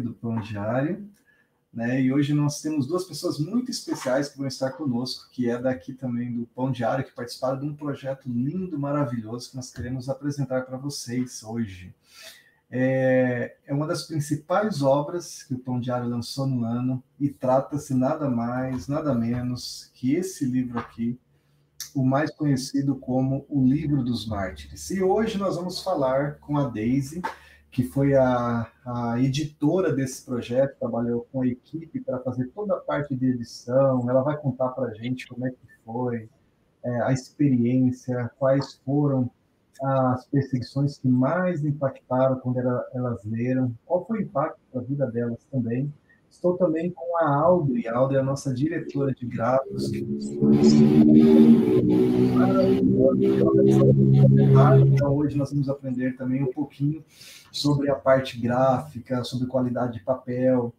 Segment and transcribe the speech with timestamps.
[0.00, 1.08] do Pão Diário.
[1.72, 2.02] Né?
[2.02, 5.92] E hoje nós temos duas pessoas muito especiais que vão estar conosco, que é daqui
[5.92, 10.62] também do Pão Diário, que participaram de um projeto lindo, maravilhoso, que nós queremos apresentar
[10.62, 11.94] para vocês hoje.
[12.70, 17.94] É, é, uma das principais obras que o Pão Diário lançou no ano e trata-se
[17.94, 21.18] nada mais, nada menos que esse livro aqui,
[21.94, 24.90] o mais conhecido como o Livro dos Mártires.
[24.90, 27.22] E hoje nós vamos falar com a Daisy,
[27.70, 32.80] que foi a, a editora desse projeto, trabalhou com a equipe para fazer toda a
[32.80, 34.08] parte de edição.
[34.08, 36.28] Ela vai contar para a gente como é que foi
[36.82, 39.30] é, a experiência, quais foram
[39.82, 45.06] as perseguições que mais impactaram quando elas leram, qual foi o impacto para a vida
[45.06, 45.92] delas também.
[46.30, 47.88] Estou também com a Audrey.
[47.88, 49.90] A Audrey é a nossa diretora de gráficos.
[54.86, 57.04] Então, hoje nós vamos aprender também um pouquinho
[57.50, 60.72] sobre a parte gráfica, sobre qualidade de papel,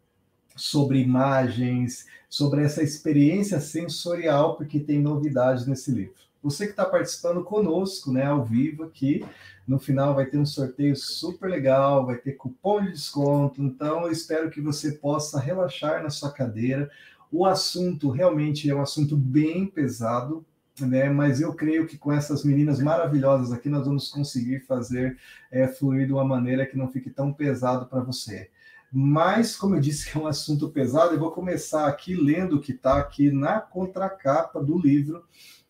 [0.56, 6.29] sobre imagens, sobre essa experiência sensorial, porque tem novidades nesse livro.
[6.42, 9.26] Você que está participando conosco, né, ao vivo aqui,
[9.68, 13.62] no final vai ter um sorteio super legal, vai ter cupom de desconto.
[13.62, 16.90] Então, eu espero que você possa relaxar na sua cadeira.
[17.32, 20.46] O assunto realmente é um assunto bem pesado,
[20.80, 21.10] né?
[21.10, 25.18] Mas eu creio que com essas meninas maravilhosas aqui nós vamos conseguir fazer
[25.52, 28.50] é, fluir de uma maneira que não fique tão pesado para você.
[28.92, 32.62] Mas, como eu disse que é um assunto pesado, eu vou começar aqui lendo o
[32.62, 35.24] que está aqui na contracapa do livro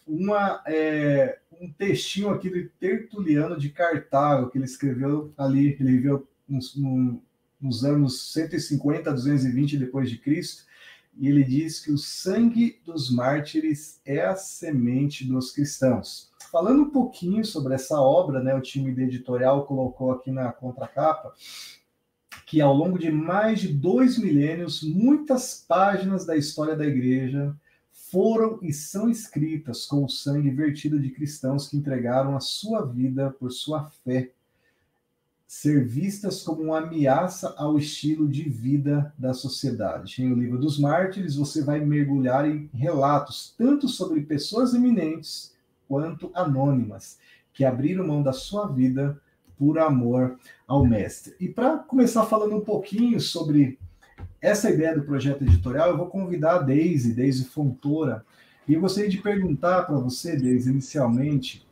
[0.10, 6.28] uma, é, um textinho aqui de Tertuliano de Cartago, que ele escreveu ali, ele viveu
[6.48, 6.76] nos,
[7.62, 10.64] nos anos 150 a 220 depois de Cristo,
[11.16, 16.32] e ele diz que o sangue dos mártires é a semente dos cristãos.
[16.52, 21.34] Falando um pouquinho sobre essa obra, né, o time editorial colocou aqui na contracapa
[22.46, 27.56] que ao longo de mais de dois milênios, muitas páginas da história da igreja
[28.12, 33.30] foram e são escritas com o sangue vertido de cristãos que entregaram a sua vida
[33.32, 34.32] por sua fé,
[35.48, 40.24] ser vistas como uma ameaça ao estilo de vida da sociedade.
[40.24, 45.56] Em O Livro dos Mártires, você vai mergulhar em relatos tanto sobre pessoas eminentes
[45.88, 47.18] quanto anônimas
[47.54, 49.20] que abriram mão da sua vida
[49.58, 51.36] por amor ao Mestre.
[51.40, 53.78] E para começar falando um pouquinho sobre
[54.42, 58.26] essa ideia do projeto editorial, eu vou convidar a Deise, Deise Fontoura,
[58.68, 61.68] e eu gostaria de perguntar para você, Deise, inicialmente,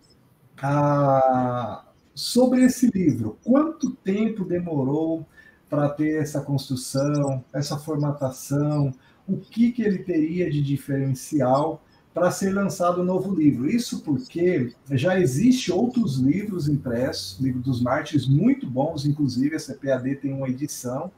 [0.61, 1.85] a...
[2.13, 3.38] sobre esse livro.
[3.44, 5.25] Quanto tempo demorou
[5.69, 8.91] para ter essa construção, essa formatação?
[9.28, 13.69] O que, que ele teria de diferencial para ser lançado um novo livro?
[13.69, 20.16] Isso porque já existe outros livros impressos, livro dos mártires muito bons, inclusive a CPAD
[20.16, 21.11] tem uma edição,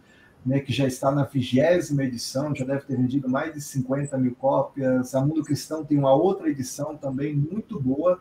[0.46, 4.36] né, que já está na vigésima edição, já deve ter vendido mais de 50 mil
[4.36, 5.14] cópias.
[5.14, 8.20] A Mundo Cristão tem uma outra edição também muito boa.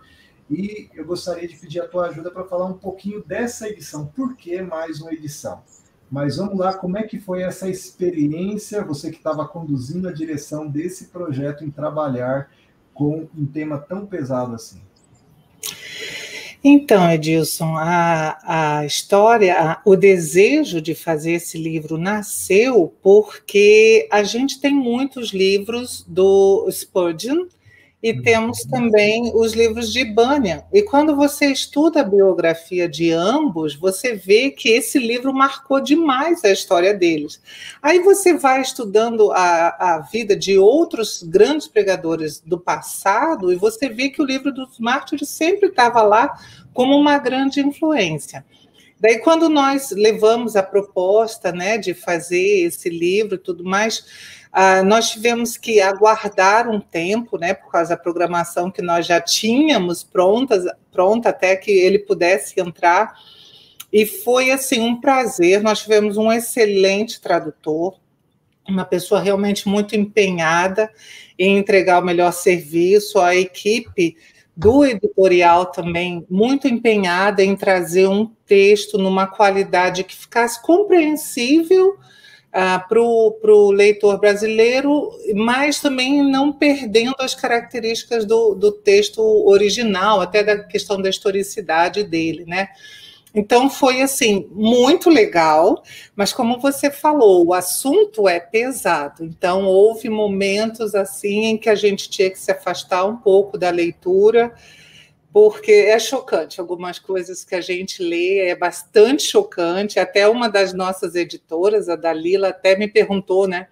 [0.51, 4.07] E eu gostaria de pedir a tua ajuda para falar um pouquinho dessa edição.
[4.07, 5.63] Por que mais uma edição?
[6.11, 10.67] Mas vamos lá, como é que foi essa experiência, você que estava conduzindo a direção
[10.67, 12.51] desse projeto em trabalhar
[12.95, 14.81] com um tema tão pesado assim?
[16.71, 24.23] Então, Edilson, a, a história, a, o desejo de fazer esse livro nasceu porque a
[24.23, 27.47] gente tem muitos livros do Spurgeon,
[28.01, 28.23] e uhum.
[28.23, 30.63] temos também os livros de Bunyan.
[30.73, 36.45] E quando você estuda a biografia de ambos, você vê que esse livro marcou demais
[36.45, 37.41] a história deles.
[37.83, 43.89] Aí você vai estudando a, a vida de outros grandes pregadores do passado e você
[43.89, 46.39] vê que o livro dos mártires sempre estava lá
[46.73, 48.45] como uma grande influência.
[49.01, 54.05] Daí, quando nós levamos a proposta né, de fazer esse livro e tudo mais,
[54.53, 59.21] ah, nós tivemos que aguardar um tempo, né, por causa da programação que nós já
[59.21, 63.15] tínhamos pronta, pronta até que ele pudesse entrar.
[63.93, 65.63] E foi assim um prazer.
[65.63, 67.99] Nós tivemos um excelente tradutor,
[68.69, 70.91] uma pessoa realmente muito empenhada
[71.39, 73.19] em entregar o melhor serviço.
[73.19, 74.17] A equipe
[74.57, 81.97] do editorial também muito empenhada em trazer um texto numa qualidade que ficasse compreensível
[82.53, 90.21] ah, para o leitor brasileiro, mas também não perdendo as características do, do texto original,
[90.21, 92.69] até da questão da historicidade dele, né?
[93.35, 95.83] Então foi assim muito legal,
[96.17, 99.23] mas como você falou, o assunto é pesado.
[99.23, 103.71] Então houve momentos assim em que a gente tinha que se afastar um pouco da
[103.71, 104.53] leitura,
[105.39, 106.61] porque é chocante.
[106.61, 110.01] Algumas coisas que a gente lê é bastante chocante.
[110.01, 113.69] Até uma das nossas editoras, a Dalila, até me perguntou, né?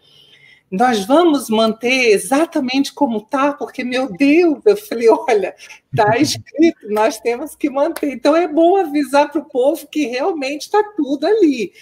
[0.71, 5.57] Nós vamos manter exatamente como está, porque, meu Deus, eu falei: olha,
[5.93, 8.13] está escrito, nós temos que manter.
[8.13, 11.73] Então, é bom avisar para o povo que realmente está tudo ali.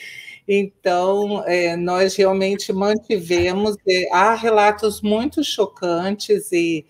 [0.49, 3.77] Então, é, nós realmente mantivemos.
[3.87, 6.87] É, há relatos muito chocantes e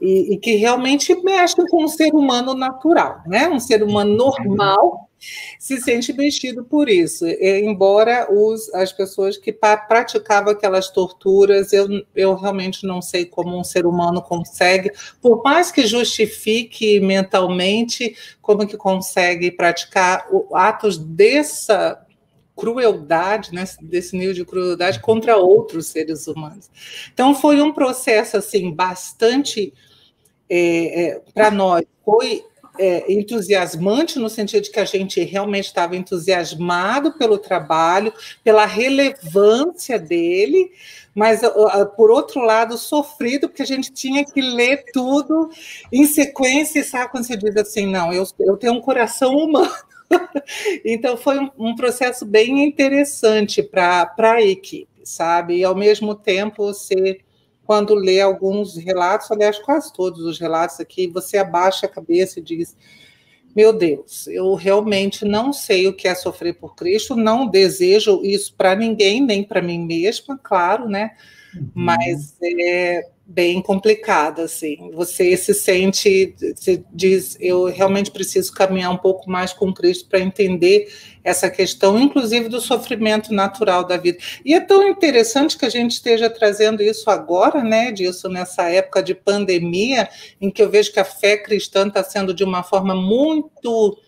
[0.00, 3.48] e, e, que realmente mexe com um ser humano natural, né?
[3.48, 5.10] Um ser humano normal
[5.58, 7.26] se sente mexido por isso.
[7.26, 13.58] E, embora os, as pessoas que praticavam aquelas torturas, eu, eu realmente não sei como
[13.58, 22.06] um ser humano consegue, por mais que justifique mentalmente, como que consegue praticar atos dessa
[22.56, 26.70] crueldade, né, desse nível de crueldade contra outros seres humanos.
[27.12, 29.72] Então foi um processo assim bastante
[30.50, 32.44] é, é, para nós foi
[32.78, 38.12] é, entusiasmante no sentido de que a gente realmente estava entusiasmado pelo trabalho,
[38.42, 40.72] pela relevância dele,
[41.14, 41.42] mas
[41.96, 45.50] por outro lado sofrido porque a gente tinha que ler tudo
[45.92, 49.70] em sequência, sabe quando você diz assim, não, eu, eu tenho um coração humano.
[50.84, 55.58] então foi um, um processo bem interessante para a equipe, sabe?
[55.58, 57.20] E ao mesmo tempo você
[57.70, 62.42] quando lê alguns relatos, aliás, quase todos os relatos aqui, você abaixa a cabeça e
[62.42, 62.76] diz:
[63.54, 68.52] Meu Deus, eu realmente não sei o que é sofrer por Cristo, não desejo isso
[68.56, 71.12] para ninguém, nem para mim mesma, claro, né?
[71.54, 71.70] Uhum.
[71.72, 74.90] Mas é, bem complicada, assim.
[74.92, 80.18] Você se sente, se diz, eu realmente preciso caminhar um pouco mais com Cristo para
[80.18, 84.18] entender essa questão, inclusive do sofrimento natural da vida.
[84.44, 89.02] E é tão interessante que a gente esteja trazendo isso agora, né, disso nessa época
[89.02, 90.08] de pandemia,
[90.40, 93.98] em que eu vejo que a fé cristã está sendo de uma forma muito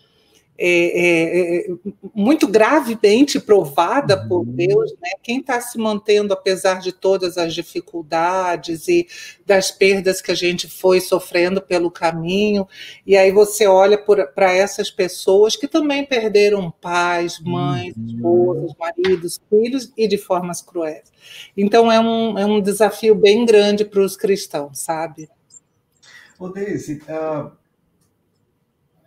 [0.65, 1.75] é, é, é,
[2.15, 4.55] muito gravemente provada por uhum.
[4.55, 5.09] Deus, né?
[5.21, 9.05] quem está se mantendo apesar de todas as dificuldades e
[9.45, 12.65] das perdas que a gente foi sofrendo pelo caminho,
[13.05, 18.05] e aí você olha para essas pessoas que também perderam pais, mães, uhum.
[18.05, 21.11] esposas, maridos, filhos e de formas cruéis.
[21.57, 25.27] Então é um, é um desafio bem grande para os cristãos, sabe?
[26.39, 27.62] Ô, Deise, uh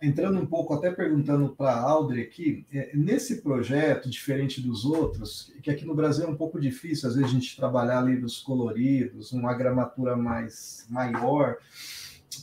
[0.01, 5.51] entrando um pouco, até perguntando para a Audrey aqui, é, nesse projeto, diferente dos outros,
[5.61, 9.31] que aqui no Brasil é um pouco difícil, às vezes a gente trabalhar livros coloridos,
[9.31, 11.57] uma gramatura mais maior,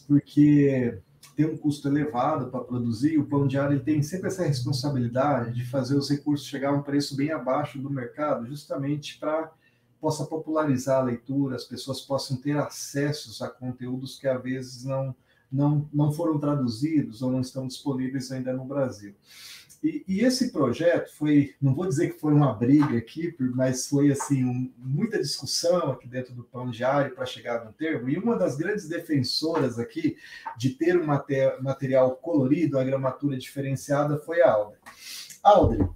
[0.09, 0.99] porque
[1.37, 5.65] tem um custo elevado para produzir, o pão diário ele tem sempre essa responsabilidade de
[5.65, 9.53] fazer os recursos chegar a um preço bem abaixo do mercado, justamente para
[10.01, 15.15] possa popularizar a leitura, as pessoas possam ter acessos a conteúdos que às vezes não
[15.55, 19.15] não, não foram traduzidos ou não estão disponíveis ainda no Brasil.
[19.83, 24.11] E, e, esse projeto foi, não vou dizer que foi uma briga aqui, mas foi
[24.11, 28.09] assim um, muita discussão aqui dentro do Pão Diário para chegar no termo.
[28.09, 30.17] E uma das grandes defensoras aqui
[30.57, 34.79] de ter um material colorido, a gramatura diferenciada, foi a Aldre.
[35.43, 35.87] Aldre,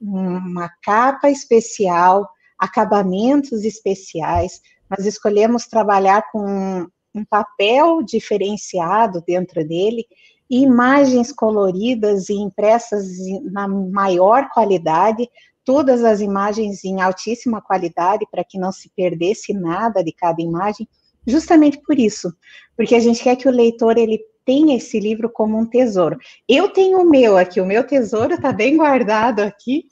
[0.00, 10.04] uma capa especial, acabamentos especiais, nós escolhemos trabalhar com um papel diferenciado dentro dele,
[10.48, 13.06] imagens coloridas e impressas
[13.52, 15.28] na maior qualidade,
[15.64, 20.88] todas as imagens em altíssima qualidade, para que não se perdesse nada de cada imagem,
[21.26, 22.34] justamente por isso,
[22.76, 26.18] porque a gente quer que o leitor ele tenha esse livro como um tesouro.
[26.48, 29.86] Eu tenho o meu aqui, o meu tesouro está bem guardado aqui,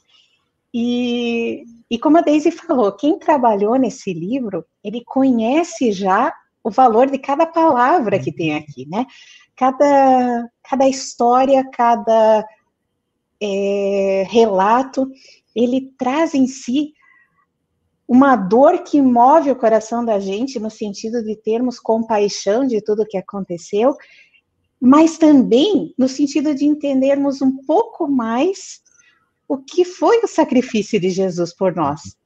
[0.72, 7.10] e, e como a Daisy falou, quem trabalhou nesse livro, ele conhece já o valor
[7.10, 9.06] de cada palavra que tem aqui, né?
[9.56, 12.44] Cada, cada história, cada
[13.40, 15.10] é, relato,
[15.54, 16.92] ele traz em si
[18.06, 23.06] uma dor que move o coração da gente, no sentido de termos compaixão de tudo
[23.06, 23.94] que aconteceu,
[24.80, 28.80] mas também no sentido de entendermos um pouco mais
[29.48, 32.16] o que foi o sacrifício de Jesus por nós.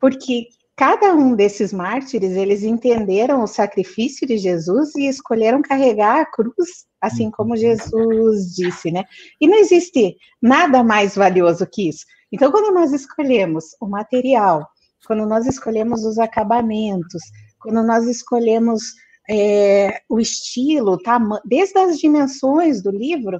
[0.00, 6.24] Porque cada um desses mártires, eles entenderam o sacrifício de Jesus e escolheram carregar a
[6.24, 9.04] cruz, assim como Jesus disse, né?
[9.38, 12.06] E não existe nada mais valioso que isso.
[12.32, 14.66] Então, quando nós escolhemos o material,
[15.06, 17.22] quando nós escolhemos os acabamentos,
[17.60, 18.82] quando nós escolhemos
[19.30, 23.38] é, o estilo, tá, desde as dimensões do livro,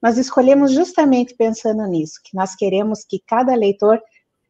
[0.00, 4.00] nós escolhemos justamente pensando nisso, que nós queremos que cada leitor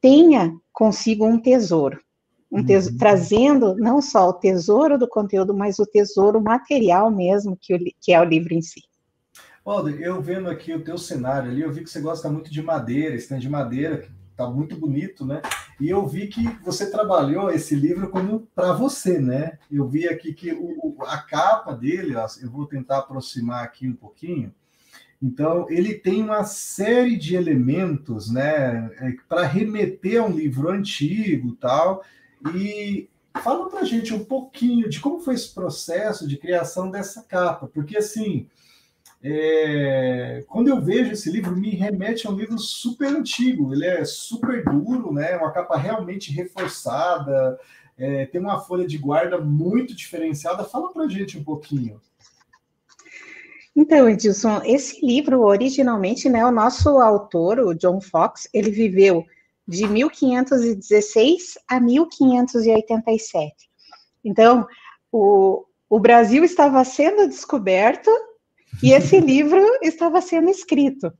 [0.02, 1.98] tenha consigo um tesouro,
[2.50, 2.98] um tesouro uhum.
[2.98, 8.12] trazendo não só o tesouro do conteúdo, mas o tesouro material mesmo, que, o, que
[8.12, 8.82] é o livro em si.
[9.64, 12.60] Walter, eu vendo aqui o teu cenário ali, eu vi que você gosta muito de
[12.60, 15.42] madeira, stand de madeira, tá muito bonito, né?
[15.80, 19.58] E eu vi que você trabalhou esse livro como para você, né?
[19.70, 23.94] Eu vi aqui que o, a capa dele, ó, eu vou tentar aproximar aqui um
[23.94, 24.54] pouquinho.
[25.22, 31.54] Então, ele tem uma série de elementos, né, é, para remeter a um livro antigo,
[31.54, 32.02] tal.
[32.52, 33.08] E
[33.40, 37.96] fala para gente um pouquinho de como foi esse processo de criação dessa capa, porque
[37.96, 38.48] assim,
[39.24, 43.72] é, quando eu vejo esse livro, me remete a um livro super antigo.
[43.72, 45.36] Ele é super duro, né?
[45.36, 47.58] Uma capa realmente reforçada,
[47.96, 50.64] é, tem uma folha de guarda muito diferenciada.
[50.64, 52.00] Fala para gente um pouquinho.
[53.76, 59.24] Então, Edilson, esse livro originalmente, né, o nosso autor, o John Fox, ele viveu
[59.66, 63.70] de 1516 a 1587.
[64.22, 64.66] Então,
[65.10, 68.10] o, o Brasil estava sendo descoberto
[68.80, 71.12] e esse livro estava sendo escrito.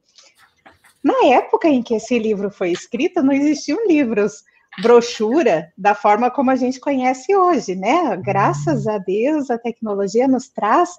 [1.03, 4.45] Na época em que esse livro foi escrito, não existiam livros
[4.81, 8.17] brochura da forma como a gente conhece hoje, né?
[8.17, 10.91] Graças a Deus, a tecnologia nos traz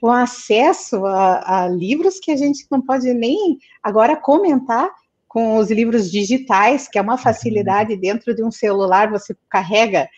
[0.00, 4.88] o acesso a, a livros que a gente não pode nem agora comentar
[5.28, 10.08] com os livros digitais, que é uma facilidade dentro de um celular, você carrega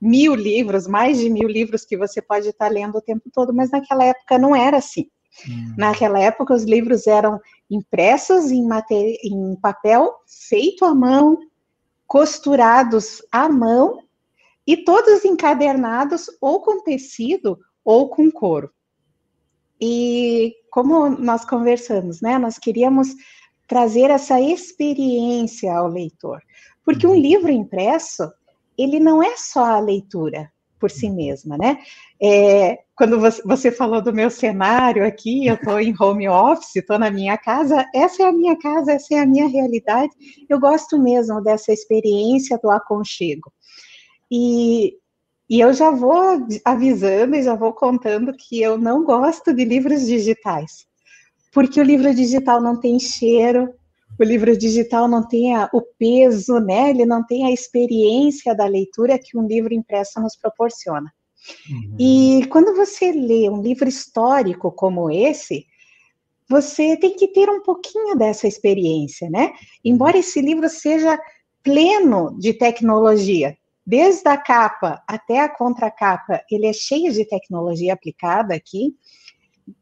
[0.00, 3.70] mil livros, mais de mil livros que você pode estar lendo o tempo todo, mas
[3.70, 5.08] naquela época não era assim.
[5.48, 5.74] Hum.
[5.76, 8.68] Naquela época, os livros eram impressos em,
[9.24, 11.38] em papel feito à mão,
[12.06, 14.02] costurados à mão
[14.66, 18.70] e todos encadernados ou com tecido ou com couro.
[19.80, 23.08] E como nós conversamos, né, nós queríamos
[23.66, 26.42] trazer essa experiência ao leitor,
[26.84, 27.20] porque um uhum.
[27.20, 28.30] livro impresso,
[28.76, 31.78] ele não é só a leitura, por si mesma, né?
[32.20, 37.10] É, quando você falou do meu cenário aqui, eu estou em home office, estou na
[37.10, 40.10] minha casa, essa é a minha casa, essa é a minha realidade.
[40.48, 43.52] Eu gosto mesmo dessa experiência do aconchego.
[44.30, 44.94] E,
[45.48, 50.06] e eu já vou avisando e já vou contando que eu não gosto de livros
[50.06, 50.86] digitais,
[51.52, 53.68] porque o livro digital não tem cheiro,
[54.20, 56.90] o livro digital não tem a, o peso, né?
[56.90, 61.10] Ele não tem a experiência da leitura que um livro impresso nos proporciona.
[61.70, 61.96] Uhum.
[61.98, 65.66] E quando você lê um livro histórico como esse,
[66.48, 69.52] você tem que ter um pouquinho dessa experiência, né?
[69.82, 71.18] Embora esse livro seja
[71.62, 78.54] pleno de tecnologia, desde a capa até a contracapa, ele é cheio de tecnologia aplicada
[78.54, 78.94] aqui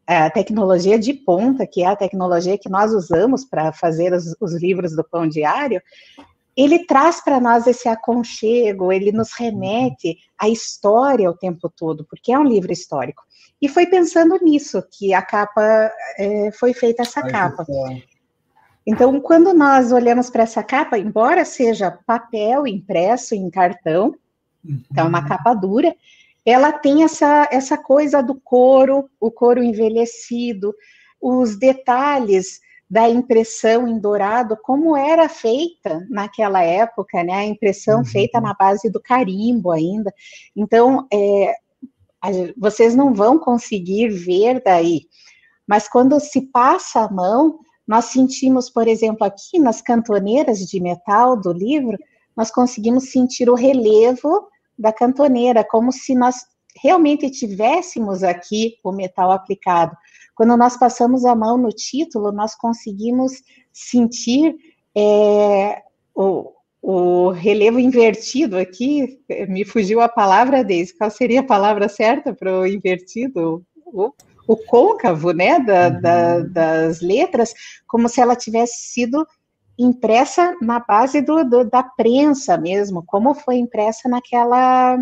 [0.06, 4.54] a tecnologia de ponta, que é a tecnologia que nós usamos para fazer os, os,
[4.54, 5.82] livros do Pão Diário,
[6.56, 12.32] ele traz para nós esse aconchego, ele nos remete à história o tempo todo, porque
[12.32, 13.22] é um livro histórico.
[13.60, 17.66] E foi pensando nisso que a capa é, foi feita essa Ai, capa.
[18.86, 24.14] Então, quando nós olhamos para essa capa, embora seja papel impresso em cartão,
[24.64, 24.82] uhum.
[24.90, 25.94] então é uma capa dura,
[26.44, 30.74] ela tem essa, essa coisa do couro, o couro envelhecido,
[31.20, 37.34] os detalhes da impressão em dourado, como era feita naquela época, né?
[37.34, 38.04] A impressão uhum.
[38.04, 40.12] feita na base do carimbo ainda.
[40.56, 41.54] Então, é,
[42.56, 45.02] vocês não vão conseguir ver daí.
[45.66, 51.38] Mas quando se passa a mão, nós sentimos, por exemplo, aqui nas cantoneiras de metal
[51.38, 51.98] do livro,
[52.34, 56.36] nós conseguimos sentir o relevo da cantoneira, como se nós
[56.80, 59.96] realmente tivéssemos aqui o metal aplicado.
[60.34, 63.32] Quando nós passamos a mão no título, nós conseguimos
[63.72, 64.54] sentir
[64.96, 65.82] é,
[66.14, 69.18] o, o relevo invertido aqui,
[69.48, 73.64] me fugiu a palavra, Deise, qual seria a palavra certa para o invertido?
[73.84, 74.12] O,
[74.46, 76.00] o côncavo, né, da, uhum.
[76.00, 77.52] da, das letras,
[77.86, 79.26] como se ela tivesse sido
[79.78, 84.98] impressa na base do, do, da prensa mesmo, como foi impressa naquela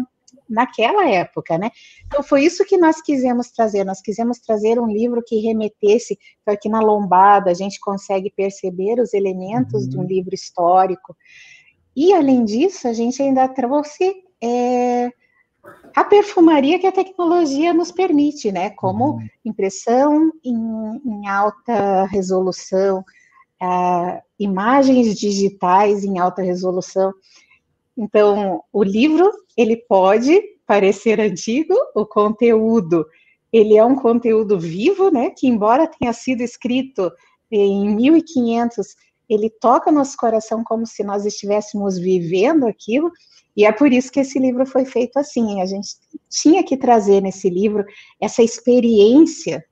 [0.48, 1.70] naquela época, né?
[2.06, 3.84] Então foi isso que nós quisemos trazer.
[3.84, 9.00] Nós quisemos trazer um livro que remetesse, então aqui na lombada a gente consegue perceber
[9.00, 9.88] os elementos uhum.
[9.88, 10.06] de um uhum.
[10.06, 11.16] livro histórico.
[11.96, 15.10] E além disso, a gente ainda trouxe é,
[15.94, 18.70] a perfumaria que a tecnologia nos permite, né?
[18.70, 19.28] Como uhum.
[19.44, 20.54] impressão em,
[21.04, 23.04] em alta resolução,
[23.62, 27.12] uh, imagens digitais em alta resolução.
[27.96, 33.06] Então, o livro, ele pode parecer antigo, o conteúdo,
[33.52, 37.10] ele é um conteúdo vivo, né, que embora tenha sido escrito
[37.50, 38.86] em 1500,
[39.28, 43.10] ele toca nosso coração como se nós estivéssemos vivendo aquilo,
[43.56, 45.62] e é por isso que esse livro foi feito assim.
[45.62, 45.88] A gente
[46.28, 47.84] tinha que trazer nesse livro
[48.20, 49.64] essa experiência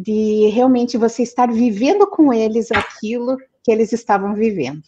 [0.00, 4.82] de realmente você estar vivendo com eles aquilo que eles estavam vivendo.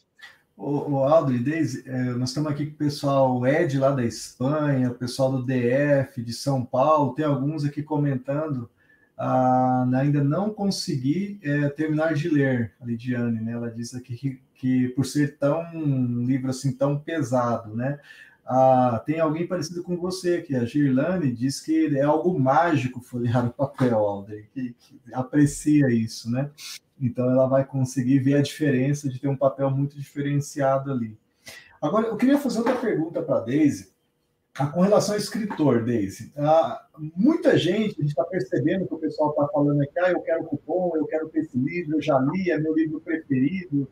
[0.57, 4.05] O, o Aldo e Deise, é, nós estamos aqui com o pessoal Ed lá da
[4.05, 8.71] Espanha, o pessoal do DF, de São Paulo, tem alguns aqui comentando.
[9.19, 13.53] Ah, ainda não consegui é, terminar de ler a Lidiane, né?
[13.53, 17.99] Ela disse aqui que, que por ser tão um livro assim tão pesado, né?
[18.53, 23.47] Ah, tem alguém parecido com você aqui, a Girlane diz que é algo mágico folhear
[23.47, 26.51] o papel, Alder, que, que aprecia isso, né?
[27.01, 31.17] Então ela vai conseguir ver a diferença de ter um papel muito diferenciado ali.
[31.81, 33.93] Agora, eu queria fazer outra pergunta para a Daisy,
[34.75, 36.33] com relação ao escritor, Daisy.
[36.37, 40.23] Ah, muita gente, a gente está percebendo que o pessoal está falando aqui, ah, eu
[40.23, 43.89] quero cupom, eu quero ter esse livro, eu já li, é meu livro preferido,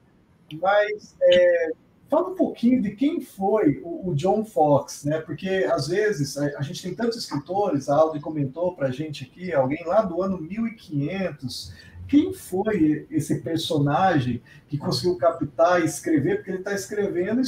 [0.61, 1.71] mas é,
[2.09, 5.21] fala um pouquinho de quem foi o, o, John Fox, né?
[5.21, 9.25] Porque às vezes a, a gente tem tantos escritores, a Aldo comentou para a gente
[9.25, 11.73] aqui, alguém lá do ano 1500,
[12.09, 17.43] quem foi esse personagem que conseguiu captar e escrever, porque ele está escrevendo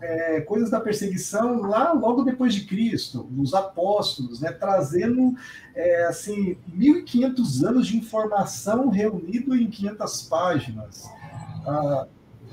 [0.00, 5.34] é, coisas da perseguição lá logo depois de Cristo, os apóstolos, né, trazendo
[5.74, 11.04] é, assim 1.500 anos de informação reunido em 500 páginas.
[11.66, 12.06] Ah,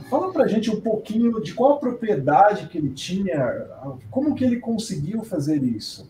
[0.09, 3.65] fala para a gente um pouquinho de qual propriedade que ele tinha,
[4.09, 6.09] como que ele conseguiu fazer isso.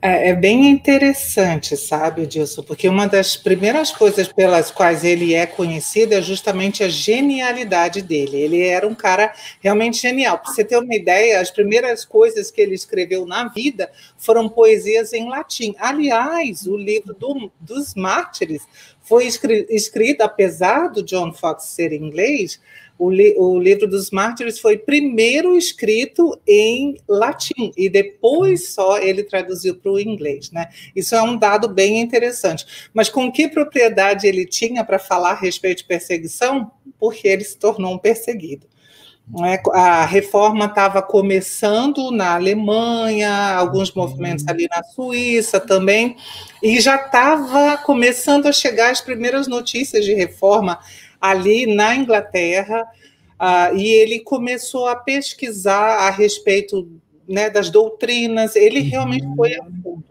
[0.00, 5.44] É, é, bem interessante, sabe, Dilson, porque uma das primeiras coisas pelas quais ele é
[5.44, 8.36] conhecido é justamente a genialidade dele.
[8.36, 10.38] Ele era um cara realmente genial.
[10.38, 15.12] Para você ter uma ideia, as primeiras coisas que ele escreveu na vida foram poesias
[15.12, 15.74] em latim.
[15.76, 18.62] Aliás, o livro do, dos Mártires
[19.08, 22.60] foi escrito, apesar do John Fox ser inglês,
[22.98, 29.22] o, li, o, livro dos mártires foi primeiro escrito em latim e depois só ele
[29.22, 30.68] traduziu para o inglês, né?
[30.96, 32.90] Isso é um dado bem interessante.
[32.92, 36.70] Mas com que propriedade ele tinha para falar a respeito de perseguição?
[36.98, 38.66] Porque ele se tornou um perseguido.
[39.44, 39.60] É?
[39.74, 46.16] A reforma estava começando na Alemanha, alguns movimentos ali na Suíça também,
[46.62, 50.78] e já estava começando a chegar as primeiras notícias de reforma
[51.20, 52.84] ali na Inglaterra,
[53.38, 56.88] uh, e ele começou a pesquisar a respeito
[57.28, 59.36] né, das doutrinas, ele realmente uhum.
[59.36, 60.07] foi a fundo.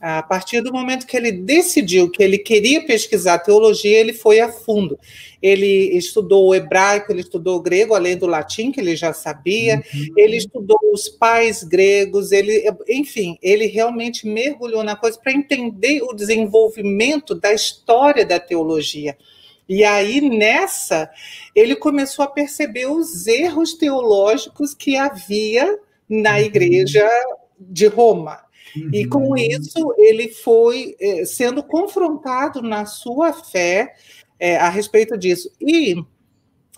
[0.00, 4.48] A partir do momento que ele decidiu que ele queria pesquisar teologia, ele foi a
[4.48, 4.96] fundo.
[5.42, 9.82] Ele estudou o hebraico, ele estudou o grego, além do latim, que ele já sabia,
[9.92, 10.14] uhum.
[10.16, 16.12] ele estudou os pais gregos, ele, enfim, ele realmente mergulhou na coisa para entender o
[16.12, 19.16] desenvolvimento da história da teologia.
[19.68, 21.10] E aí, nessa,
[21.54, 25.76] ele começou a perceber os erros teológicos que havia
[26.08, 26.38] na uhum.
[26.38, 27.08] igreja
[27.58, 28.47] de Roma.
[28.76, 28.90] Uhum.
[28.92, 33.94] E com isso, ele foi eh, sendo confrontado na sua fé
[34.38, 35.50] é, a respeito disso.
[35.60, 35.96] E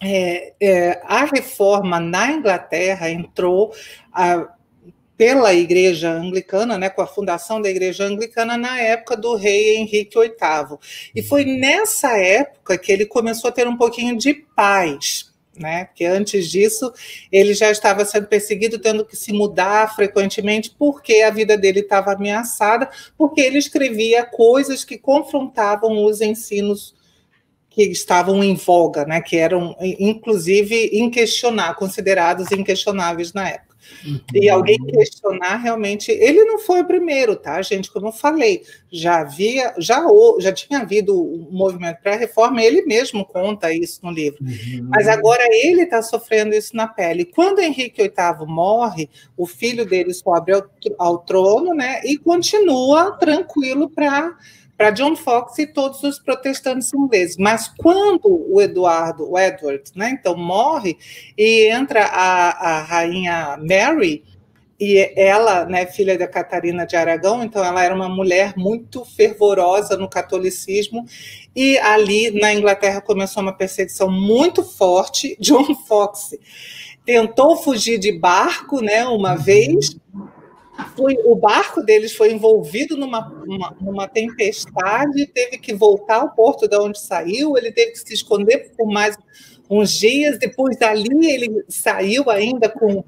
[0.02, 3.72] é, a reforma na Inglaterra entrou.
[4.12, 4.48] A,
[5.20, 10.18] pela Igreja Anglicana, né, com a fundação da Igreja Anglicana na época do rei Henrique
[10.18, 10.78] VIII.
[11.14, 15.29] E foi nessa época que ele começou a ter um pouquinho de paz.
[15.58, 15.84] Né?
[15.86, 16.92] Porque antes disso
[17.30, 22.12] ele já estava sendo perseguido, tendo que se mudar frequentemente, porque a vida dele estava
[22.12, 26.94] ameaçada, porque ele escrevia coisas que confrontavam os ensinos
[27.68, 29.20] que estavam em voga, né?
[29.20, 33.69] Que eram inclusive inquestionar, considerados inquestionáveis na época.
[34.04, 34.20] Uhum.
[34.34, 37.90] E alguém questionar realmente, ele não foi o primeiro, tá, gente?
[37.90, 40.02] Como eu falei, já havia, já,
[40.38, 44.42] já tinha havido um movimento pré-reforma, ele mesmo conta isso no livro.
[44.42, 44.88] Uhum.
[44.88, 47.24] Mas agora ele está sofrendo isso na pele.
[47.24, 50.64] Quando Henrique VIII morre, o filho dele sobe ao,
[50.98, 52.00] ao trono, né?
[52.04, 54.36] E continua tranquilo para
[54.80, 57.36] para John Fox e todos os protestantes ingleses.
[57.36, 60.96] Mas quando o Eduardo, o Edward, né, então morre
[61.36, 64.24] e entra a, a rainha Mary
[64.80, 69.98] e ela, né, filha da Catarina de Aragão, então ela era uma mulher muito fervorosa
[69.98, 71.04] no catolicismo
[71.54, 75.36] e ali na Inglaterra começou uma perseguição muito forte.
[75.38, 76.30] John Fox
[77.04, 79.94] tentou fugir de barco, né, uma vez,
[80.96, 86.68] foi, o barco deles foi envolvido numa, uma, numa tempestade, teve que voltar ao porto
[86.68, 89.16] de onde saiu, ele teve que se esconder por mais
[89.68, 93.04] uns dias, depois dali ele saiu ainda com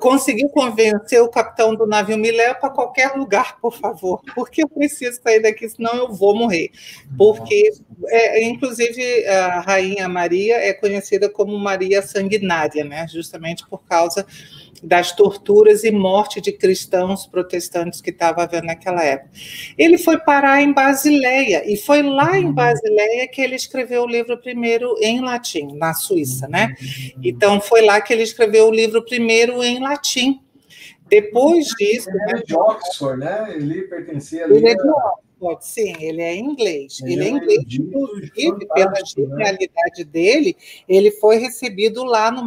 [0.00, 4.68] conseguiu convencer o capitão do navio me leva para qualquer lugar, por favor, porque eu
[4.68, 6.70] preciso sair daqui, senão eu vou morrer.
[7.16, 7.70] Porque,
[8.06, 13.06] é, inclusive, a rainha Maria é conhecida como Maria Sanguinária, né?
[13.08, 14.26] Justamente por causa
[14.82, 19.30] das torturas e morte de cristãos protestantes que estava havendo naquela época.
[19.76, 22.52] Ele foi parar em Basileia, e foi lá em uhum.
[22.52, 26.74] Basileia que ele escreveu o livro primeiro em latim, na Suíça, né?
[26.80, 27.20] Uhum.
[27.24, 30.40] Então foi lá que ele escreveu o livro primeiro em latim.
[31.08, 32.10] Depois disso.
[32.10, 33.54] Ele é de Oxford, né?
[33.54, 34.56] Ele pertencia ali.
[34.56, 37.00] Ele é de Oxford, sim, ele é inglês.
[37.02, 39.00] Ele, ele é, é inglês, inclusive, pela né?
[39.06, 40.10] genialidade né?
[40.10, 40.56] dele,
[40.88, 42.44] ele foi recebido lá no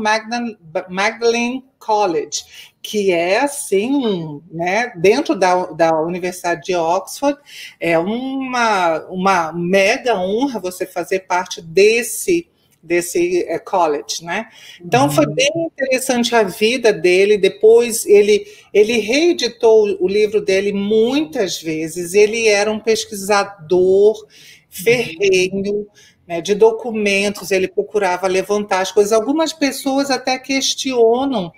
[0.90, 2.44] Magdalene College,
[2.82, 7.38] que é assim, né, dentro da, da Universidade de Oxford,
[7.80, 12.48] é uma, uma mega honra você fazer parte desse
[12.84, 14.50] desse é, college, né?
[14.84, 15.36] Então foi uhum.
[15.36, 17.38] bem interessante a vida dele.
[17.38, 22.16] Depois ele ele reeditou o livro dele muitas vezes.
[22.16, 24.26] Ele era um pesquisador
[24.68, 25.88] ferrenho.
[26.28, 29.12] Né, de documentos, ele procurava levantar as coisas.
[29.12, 31.52] Algumas pessoas até questionam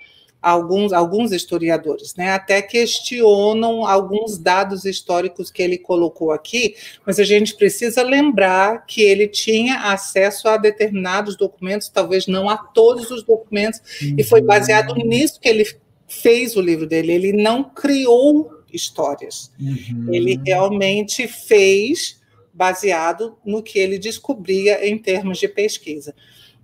[0.44, 6.76] alguns, alguns historiadores, né, até questionam alguns dados históricos que ele colocou aqui,
[7.06, 12.58] mas a gente precisa lembrar que ele tinha acesso a determinados documentos, talvez não a
[12.58, 14.16] todos os documentos, uhum.
[14.18, 14.46] e foi uhum.
[14.46, 15.66] baseado nisso que ele
[16.06, 17.12] fez o livro dele.
[17.12, 20.12] Ele não criou histórias, uhum.
[20.12, 22.20] ele realmente fez
[22.52, 26.14] baseado no que ele descobria em termos de pesquisa.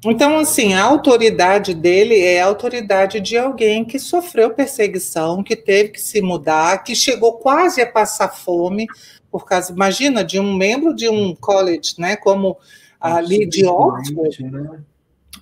[0.04, 5.90] Então, assim, a autoridade dele é a autoridade de alguém que sofreu perseguição, que teve
[5.90, 8.86] que se mudar, que chegou quase a passar fome,
[9.30, 12.56] por causa, imagina, de um membro de um college, né, como
[12.98, 14.42] ali de Oxford.
[14.42, 14.80] Né?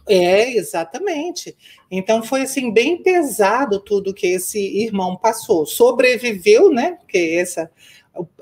[0.09, 1.57] É, exatamente.
[1.91, 5.67] Então foi assim bem pesado tudo que esse irmão passou.
[5.67, 6.93] Sobreviveu, né?
[6.93, 7.71] Porque essa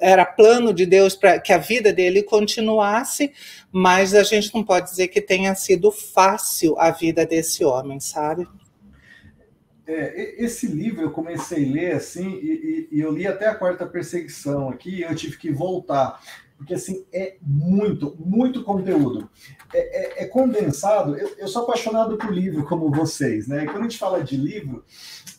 [0.01, 3.33] era plano de Deus para que a vida dele continuasse,
[3.71, 8.47] mas a gente não pode dizer que tenha sido fácil a vida desse homem, sabe?
[9.87, 13.55] É, esse livro eu comecei a ler assim, e, e, e eu li até a
[13.55, 16.21] quarta perseguição aqui, e eu tive que voltar
[16.57, 19.29] porque assim é muito, muito conteúdo.
[19.73, 21.17] É, é, é condensado.
[21.17, 23.67] Eu, eu, sou apaixonado por livro, como vocês, né?
[23.67, 24.85] Quando a gente fala de livro,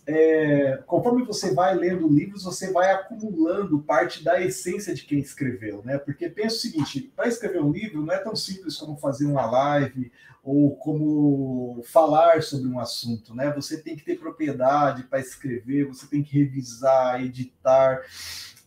[0.06, 5.82] é, conforme você vai lendo livros, você vai acumulando parte da essência de quem escreveu,
[5.84, 5.98] né?
[5.98, 9.46] Porque pensa o seguinte: para escrever um livro não é tão simples como fazer uma
[9.46, 10.12] live
[10.44, 13.52] ou como falar sobre um assunto, né?
[13.54, 18.02] Você tem que ter propriedade para escrever, você tem que revisar, editar.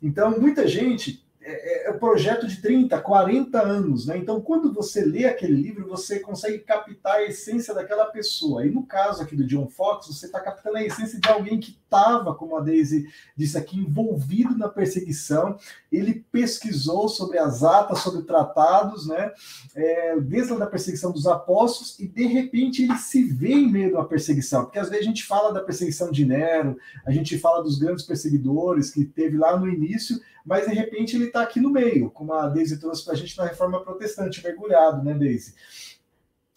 [0.03, 4.19] Então, muita gente é, é um projeto de 30, 40 anos, né?
[4.19, 8.67] Então, quando você lê aquele livro, você consegue captar a essência daquela pessoa.
[8.67, 11.71] E no caso aqui do John Fox, você está captando a essência de alguém que
[11.71, 15.57] estava, como a Daisy disse aqui, envolvido na perseguição.
[15.91, 19.33] Ele pesquisou sobre as atas, sobre tratados, né?
[19.75, 24.05] É, desde a perseguição dos apóstolos, e de repente ele se vê em meio a
[24.05, 24.65] perseguição.
[24.65, 26.77] Porque às vezes a gente fala da perseguição de Nero,
[27.07, 31.27] a gente fala dos grandes perseguidores que teve lá no início, mas de repente ele
[31.27, 35.03] está aqui no meio, como a Deise trouxe para a gente na reforma protestante, mergulhado,
[35.05, 35.55] né, Deise?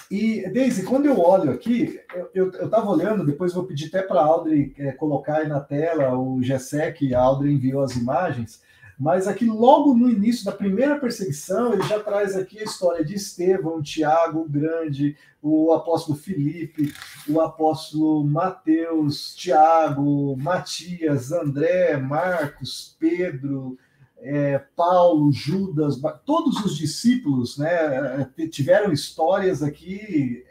[0.09, 1.99] E, Deise, quando eu olho aqui,
[2.33, 6.15] eu estava olhando, depois vou pedir até para a Audrey é, colocar aí na tela
[6.15, 8.61] o GSEC, a Audrey enviou as imagens.
[8.99, 13.15] Mas aqui, logo no início da primeira perseguição, ele já traz aqui a história de
[13.15, 16.93] Estevão, Tiago o Grande, o apóstolo Filipe,
[17.27, 23.77] o apóstolo Mateus, Tiago, Matias, André, Marcos, Pedro,
[24.19, 30.45] é, Paulo, Judas, todos os discípulos né, tiveram histórias aqui,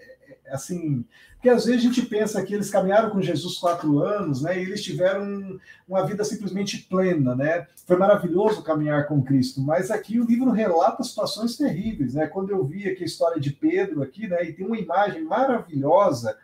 [0.48, 1.07] assim,
[1.42, 4.57] porque às vezes a gente pensa que eles caminharam com Jesus quatro anos, né?
[4.57, 7.66] E eles tiveram uma vida simplesmente plena, né?
[7.85, 12.28] Foi maravilhoso caminhar com Cristo, mas aqui o livro relata situações terríveis, né?
[12.28, 14.44] Quando eu vi aqui a história de Pedro aqui, né?
[14.44, 16.38] E tem uma imagem maravilhosa.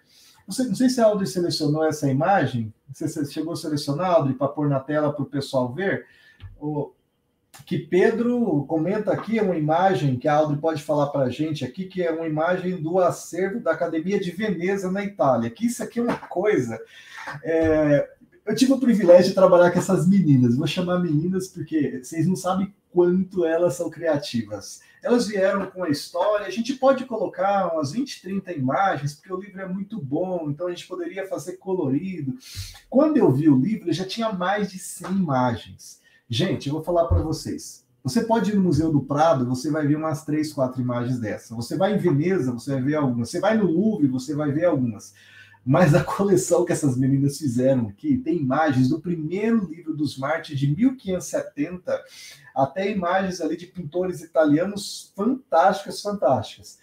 [0.44, 2.74] Não sei, não sei se a Audrey selecionou essa imagem.
[2.92, 6.06] Você chegou a selecionar, Audrey, para pôr na tela para o pessoal ver?
[6.60, 6.90] O,
[7.66, 11.64] que Pedro comenta aqui, é uma imagem que a Audrey pode falar para a gente
[11.64, 15.50] aqui, que é uma imagem do acervo da Academia de Veneza, na Itália.
[15.50, 16.80] Que isso aqui é uma coisa.
[17.42, 18.08] É,
[18.46, 20.56] eu tive o privilégio de trabalhar com essas meninas.
[20.56, 24.80] Vou chamar meninas porque vocês não sabem quanto elas são criativas.
[25.02, 26.46] Elas vieram com a história.
[26.46, 30.66] A gente pode colocar umas 20, 30 imagens, porque o livro é muito bom, então
[30.66, 32.34] a gente poderia fazer colorido.
[32.88, 35.97] Quando eu vi o livro, já tinha mais de 100 imagens.
[36.30, 37.86] Gente, eu vou falar para vocês.
[38.04, 41.54] Você pode ir no Museu do Prado, você vai ver umas três, quatro imagens dessa.
[41.54, 43.30] Você vai em Veneza, você vai ver algumas.
[43.30, 45.14] Você vai no Louvre, você vai ver algumas.
[45.64, 50.60] Mas a coleção que essas meninas fizeram aqui tem imagens do primeiro livro dos Mártires
[50.60, 51.98] de 1570
[52.54, 56.78] até imagens ali de pintores italianos fantásticas, fantásticas.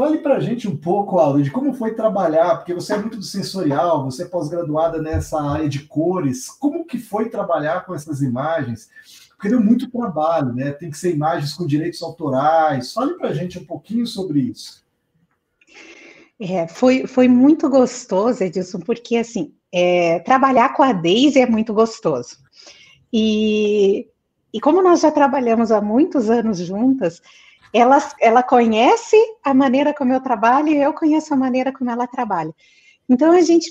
[0.00, 3.18] Fale para a gente um pouco, Aldo, de como foi trabalhar, porque você é muito
[3.18, 6.48] do sensorial, você é pós-graduada nessa área de cores.
[6.48, 8.88] Como que foi trabalhar com essas imagens?
[9.36, 10.72] Porque deu muito trabalho, né?
[10.72, 12.94] Tem que ser imagens com direitos autorais.
[12.94, 14.82] Fale para a gente um pouquinho sobre isso.
[16.40, 21.74] É, foi, foi muito gostoso, Edilson, porque assim, é, trabalhar com a Daisy é muito
[21.74, 22.38] gostoso.
[23.12, 24.08] E,
[24.50, 27.20] e como nós já trabalhamos há muitos anos juntas,
[27.72, 32.06] ela, ela conhece a maneira como eu trabalho e eu conheço a maneira como ela
[32.06, 32.54] trabalha.
[33.08, 33.70] Então a gente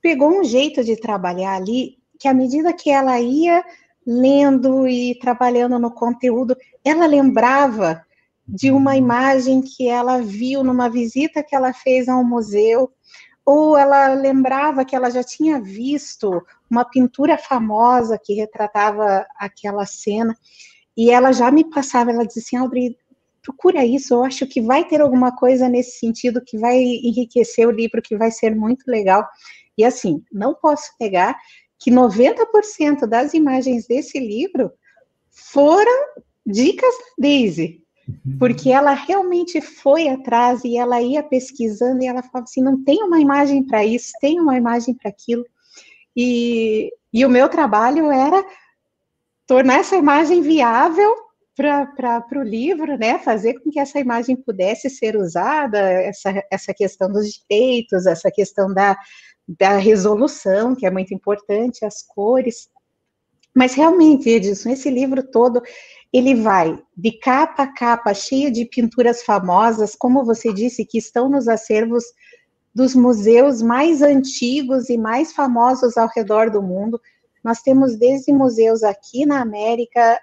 [0.00, 3.64] pegou um jeito de trabalhar ali que à medida que ela ia
[4.06, 8.04] lendo e trabalhando no conteúdo, ela lembrava
[8.46, 12.92] de uma imagem que ela viu numa visita que ela fez a um museu,
[13.44, 20.36] ou ela lembrava que ela já tinha visto uma pintura famosa que retratava aquela cena,
[20.96, 22.96] e ela já me passava, ela dizia assim, Audrey,
[23.46, 27.70] procura isso, eu acho que vai ter alguma coisa nesse sentido que vai enriquecer o
[27.70, 29.24] livro, que vai ser muito legal.
[29.78, 31.38] E assim, não posso negar
[31.78, 34.72] que 90% das imagens desse livro
[35.30, 35.92] foram
[36.44, 38.38] dicas da Daisy, uhum.
[38.38, 43.02] porque ela realmente foi atrás e ela ia pesquisando e ela falava assim, não tem
[43.02, 45.44] uma imagem para isso, tem uma imagem para aquilo.
[46.16, 48.44] E, e o meu trabalho era
[49.46, 51.25] tornar essa imagem viável
[51.56, 57.10] para o livro, né, fazer com que essa imagem pudesse ser usada, essa, essa questão
[57.10, 58.94] dos direitos, essa questão da,
[59.48, 62.68] da resolução, que é muito importante, as cores.
[63.54, 65.62] Mas realmente, Edson, esse livro todo,
[66.12, 71.30] ele vai de capa a capa, cheia de pinturas famosas, como você disse, que estão
[71.30, 72.04] nos acervos
[72.74, 77.00] dos museus mais antigos e mais famosos ao redor do mundo.
[77.42, 80.20] Nós temos desde museus aqui na América,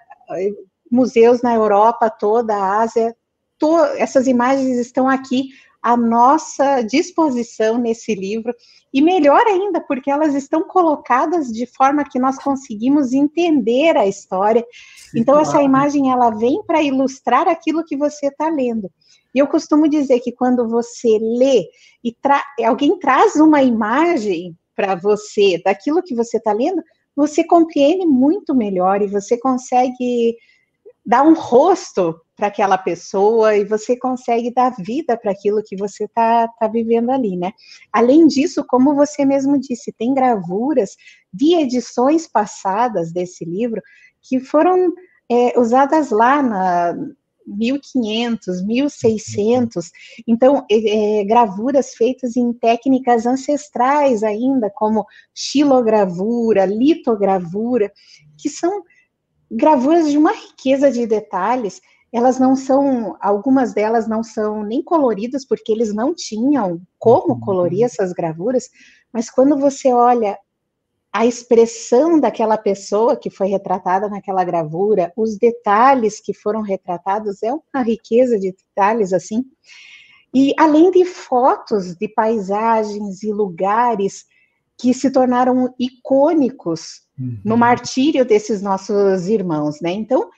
[0.94, 3.14] museus na Europa toda, a Ásia,
[3.58, 5.48] to, essas imagens estão aqui
[5.82, 8.54] à nossa disposição nesse livro,
[8.92, 14.64] e melhor ainda, porque elas estão colocadas de forma que nós conseguimos entender a história.
[15.10, 15.48] Sim, então, claro.
[15.48, 18.88] essa imagem, ela vem para ilustrar aquilo que você está lendo.
[19.34, 21.68] E eu costumo dizer que quando você lê
[22.04, 26.80] e tra alguém traz uma imagem para você daquilo que você está lendo,
[27.16, 30.36] você compreende muito melhor e você consegue
[31.04, 36.04] dá um rosto para aquela pessoa e você consegue dar vida para aquilo que você
[36.04, 37.52] está tá vivendo ali, né?
[37.92, 40.96] Além disso, como você mesmo disse, tem gravuras
[41.32, 43.80] de edições passadas desse livro
[44.22, 44.92] que foram
[45.30, 46.94] é, usadas lá na
[47.46, 49.90] 1500, 1600,
[50.26, 57.92] então é, é, gravuras feitas em técnicas ancestrais ainda, como xilogravura, litogravura,
[58.38, 58.82] que são
[59.50, 61.80] gravuras de uma riqueza de detalhes.
[62.12, 67.40] Elas não são, algumas delas não são nem coloridas, porque eles não tinham como uhum.
[67.40, 68.68] colorir essas gravuras,
[69.12, 70.38] mas quando você olha
[71.12, 77.52] a expressão daquela pessoa que foi retratada naquela gravura, os detalhes que foram retratados, é
[77.52, 79.44] uma riqueza de detalhes assim.
[80.34, 84.24] E além de fotos de paisagens e lugares
[84.76, 87.38] que se tornaram icônicos uhum.
[87.44, 89.90] no martírio desses nossos irmãos, né?
[89.92, 90.30] Então,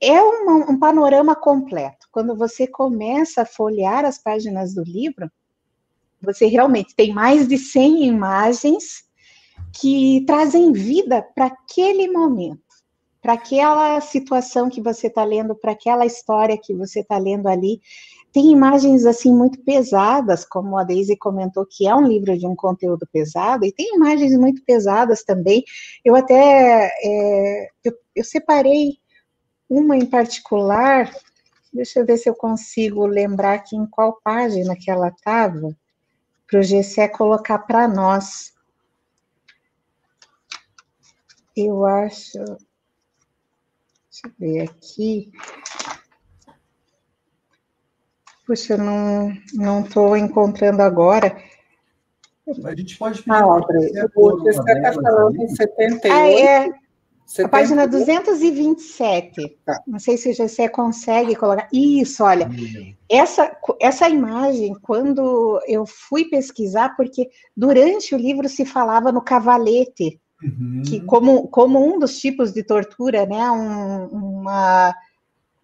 [0.00, 2.06] é uma, um panorama completo.
[2.10, 5.30] Quando você começa a folhear as páginas do livro,
[6.20, 9.04] você realmente tem mais de 100 imagens
[9.72, 12.62] que trazem vida para aquele momento,
[13.20, 17.80] para aquela situação que você está lendo, para aquela história que você está lendo ali.
[18.34, 22.56] Tem imagens assim muito pesadas, como a Daisy comentou, que é um livro de um
[22.56, 25.62] conteúdo pesado, e tem imagens muito pesadas também.
[26.04, 28.98] Eu até é, eu, eu separei
[29.70, 31.14] uma em particular,
[31.72, 35.72] deixa eu ver se eu consigo lembrar aqui em qual página que ela estava,
[36.48, 38.52] para o Gessé colocar para nós.
[41.56, 42.38] Eu acho.
[44.10, 45.30] Deixa eu ver aqui.
[48.46, 51.36] Puxa, eu não estou encontrando agora.
[52.46, 53.32] A gente pode pedir.
[53.32, 56.12] Ah, Audrey, você está falando em 78.
[56.12, 56.84] Ah, é.
[57.42, 59.56] A página 227.
[59.64, 59.80] Tá.
[59.86, 61.68] Não sei se você consegue colocar.
[61.72, 62.50] Isso, olha.
[63.08, 70.20] Essa, essa imagem, quando eu fui pesquisar, porque durante o livro se falava no cavalete,
[70.42, 70.82] uhum.
[70.86, 73.50] que como, como um dos tipos de tortura, né?
[73.50, 74.94] Um, uma,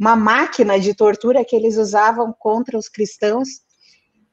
[0.00, 3.48] uma máquina de tortura que eles usavam contra os cristãos.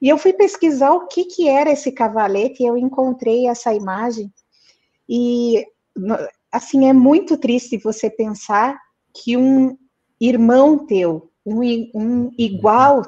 [0.00, 4.32] E eu fui pesquisar o que, que era esse cavalete e eu encontrei essa imagem.
[5.06, 5.66] E
[6.50, 8.80] assim, é muito triste você pensar
[9.12, 9.76] que um
[10.18, 11.60] irmão teu, um,
[11.94, 13.02] um igual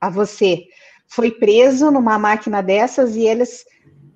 [0.00, 0.64] a você,
[1.06, 3.64] foi preso numa máquina dessas e eles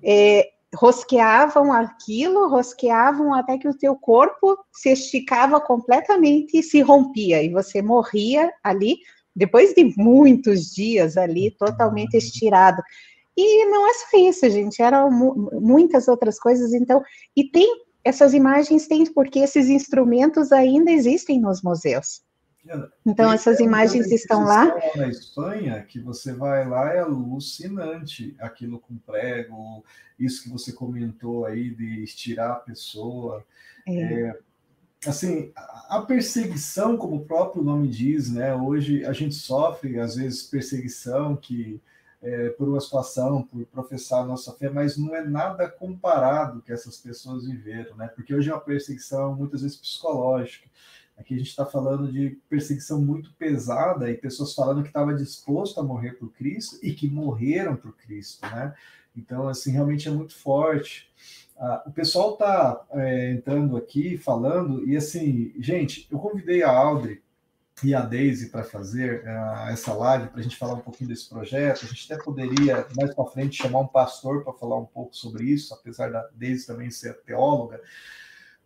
[0.03, 7.43] é, rosqueavam aquilo, rosqueavam até que o teu corpo se esticava completamente e se rompia,
[7.43, 8.97] e você morria ali,
[9.35, 12.81] depois de muitos dias ali, totalmente estirado.
[13.35, 17.01] E não é só isso, gente, eram muitas outras coisas, então,
[17.35, 17.67] e tem
[18.03, 22.21] essas imagens têm porque esses instrumentos ainda existem nos museus.
[23.05, 24.65] Então, essas imagens estão lá.
[24.95, 29.83] Na Espanha, que você vai lá, é alucinante aquilo com prego,
[30.19, 33.43] isso que você comentou aí de estirar a pessoa.
[33.87, 34.01] É.
[34.01, 34.39] É,
[35.07, 38.53] assim, a perseguição, como o próprio nome diz, né?
[38.55, 41.81] Hoje a gente sofre, às vezes, perseguição que
[42.21, 46.71] é, por uma situação, por professar a nossa fé, mas não é nada comparado que
[46.71, 48.07] essas pessoas viveram, né?
[48.07, 50.69] Porque hoje é uma perseguição muitas vezes psicológica.
[51.21, 55.79] Aqui a gente está falando de perseguição muito pesada e pessoas falando que estava disposto
[55.79, 58.73] a morrer por Cristo e que morreram por Cristo, né?
[59.15, 61.11] Então, assim, realmente é muito forte.
[61.57, 67.21] Ah, o pessoal está é, entrando aqui, falando, e assim, gente, eu convidei a Audrey
[67.83, 71.29] e a Daisy para fazer uh, essa live, para a gente falar um pouquinho desse
[71.29, 71.85] projeto.
[71.85, 75.45] A gente até poderia, mais para frente, chamar um pastor para falar um pouco sobre
[75.45, 77.79] isso, apesar da Daisy também ser teóloga,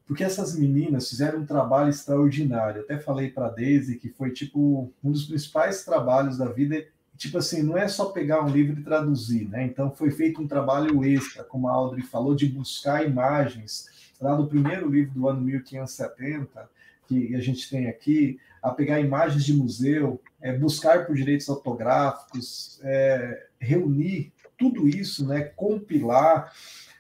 [0.08, 2.82] porque essas meninas fizeram um trabalho extraordinário.
[2.82, 6.86] Até falei para Daisy que foi tipo um dos principais trabalhos da vida.
[7.18, 9.64] Tipo assim, não é só pegar um livro e traduzir, né?
[9.64, 13.88] Então foi feito um trabalho extra, como a Audrey falou, de buscar imagens.
[14.20, 16.70] Lá no primeiro livro do ano 1570,
[17.08, 22.80] que a gente tem aqui, a pegar imagens de museu, é, buscar por direitos autográficos,
[22.84, 26.52] é, reunir tudo isso, né, compilar.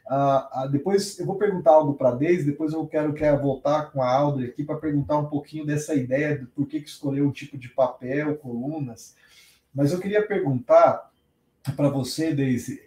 [0.07, 4.03] Ah, ah, depois eu vou perguntar algo para a depois eu quero, quero voltar com
[4.03, 7.31] a Audrey aqui para perguntar um pouquinho dessa ideia de por que, que escolheu um
[7.31, 9.15] tipo de papel, colunas.
[9.73, 11.11] Mas eu queria perguntar
[11.75, 12.81] para você, Deise,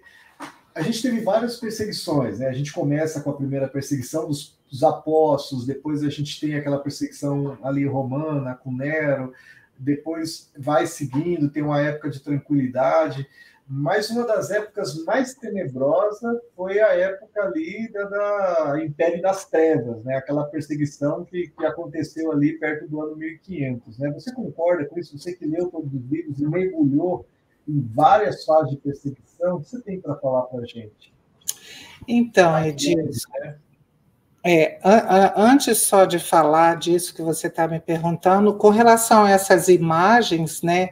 [0.74, 2.46] a gente teve várias perseguições, né?
[2.46, 6.78] A gente começa com a primeira perseguição dos dos apóstolos, depois a gente tem aquela
[6.78, 9.32] perseguição ali romana com Nero,
[9.78, 13.26] depois vai seguindo, tem uma época de tranquilidade,
[13.68, 20.02] mas uma das épocas mais tenebrosas foi a época ali da, da Império das Trevas,
[20.04, 20.16] né?
[20.16, 23.98] aquela perseguição que, que aconteceu ali perto do ano 1500.
[23.98, 24.10] Né?
[24.12, 25.18] Você concorda com isso?
[25.18, 27.26] Você que leu todos os livros e mergulhou
[27.68, 31.12] em várias fases de perseguição, o que você tem para falar para a gente?
[32.06, 33.56] Então, Edilson, né?
[34.42, 34.78] É,
[35.36, 40.62] antes só de falar disso que você está me perguntando, com relação a essas imagens,
[40.62, 40.90] né?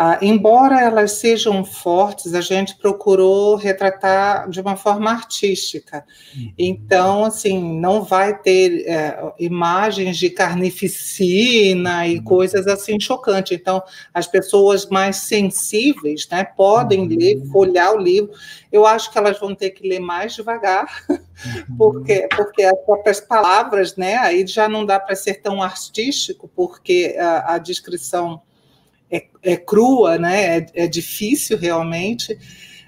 [0.00, 6.04] Ah, embora elas sejam fortes, a gente procurou retratar de uma forma artística.
[6.36, 6.52] Uhum.
[6.56, 12.22] Então, assim, não vai ter é, imagens de carnificina e uhum.
[12.22, 13.58] coisas assim chocantes.
[13.58, 13.82] Então,
[14.14, 17.08] as pessoas mais sensíveis, né, podem uhum.
[17.08, 18.30] ler, folhear o livro.
[18.70, 20.86] Eu acho que elas vão ter que ler mais devagar,
[21.76, 27.16] porque, porque as próprias palavras, né, aí já não dá para ser tão artístico, porque
[27.18, 28.40] a, a descrição
[29.10, 30.58] é, é crua, né?
[30.58, 32.38] É, é, difícil realmente.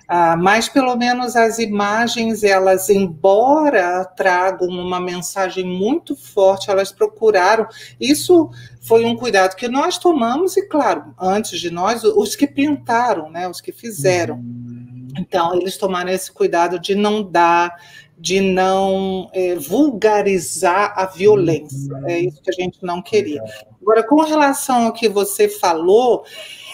[0.09, 7.67] ah, mas pelo menos as imagens, elas, embora tragam uma mensagem muito forte, elas procuraram.
[8.01, 8.51] Isso
[8.81, 13.49] foi um cuidado que nós tomamos, e claro, antes de nós, os que pintaram, né,
[13.49, 14.37] os que fizeram.
[14.37, 15.09] Uhum.
[15.19, 17.77] Então, eles tomaram esse cuidado de não dar
[18.21, 21.91] de não é, vulgarizar a violência.
[22.07, 23.43] É isso que a gente não queria.
[23.81, 26.25] Agora, com relação ao que você falou,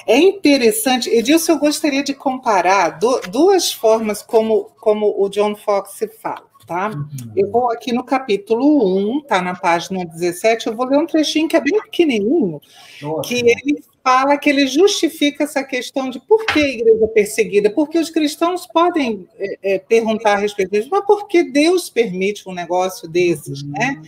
[0.06, 2.98] é interessante, Edilson, eu gostaria de comparar
[3.30, 6.46] duas formas como, como o John Fox fala.
[6.66, 6.88] Tá?
[6.88, 7.32] Uhum.
[7.36, 11.48] Eu vou aqui no capítulo 1, tá na página 17, eu vou ler um trechinho
[11.48, 12.60] que é bem pequenininho,
[13.00, 13.28] Nossa.
[13.28, 17.68] que ele fala que ele justifica essa questão de por que a igreja é perseguida,
[17.68, 22.48] porque os cristãos podem é, é, perguntar a respeito disso, mas por que Deus permite
[22.48, 23.72] um negócio desses, uhum.
[23.72, 24.00] né?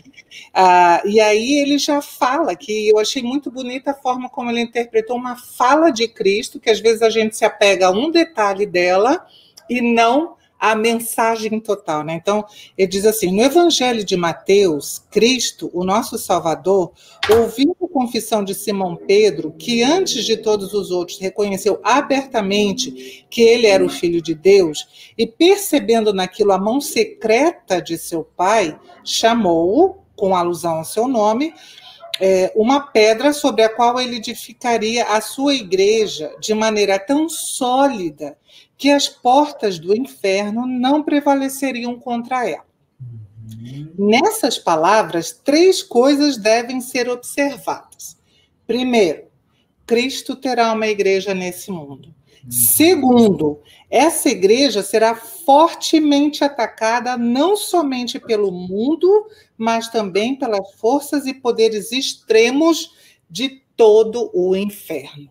[0.54, 4.60] Ah, e aí ele já fala que eu achei muito bonita a forma como ele
[4.60, 8.66] interpretou uma fala de Cristo, que às vezes a gente se apega a um detalhe
[8.66, 9.26] dela
[9.68, 12.02] e não a mensagem total.
[12.02, 12.14] Né?
[12.14, 12.44] Então,
[12.76, 16.92] ele diz assim: no Evangelho de Mateus, Cristo, o nosso Salvador,
[17.30, 23.42] ouviu a confissão de Simão Pedro, que antes de todos os outros reconheceu abertamente que
[23.42, 28.78] ele era o Filho de Deus, e percebendo naquilo a mão secreta de seu pai,
[29.04, 31.54] chamou-o, com alusão ao seu nome,
[32.20, 38.36] é, uma pedra sobre a qual ele edificaria a sua igreja de maneira tão sólida
[38.78, 42.64] que as portas do inferno não prevaleceriam contra ela.
[43.98, 48.16] Nessas palavras, três coisas devem ser observadas.
[48.66, 49.24] Primeiro,
[49.84, 52.14] Cristo terá uma igreja nesse mundo.
[52.48, 53.60] Segundo,
[53.90, 59.26] essa igreja será fortemente atacada não somente pelo mundo,
[59.56, 62.94] mas também pelas forças e poderes extremos
[63.28, 65.30] de todo o inferno.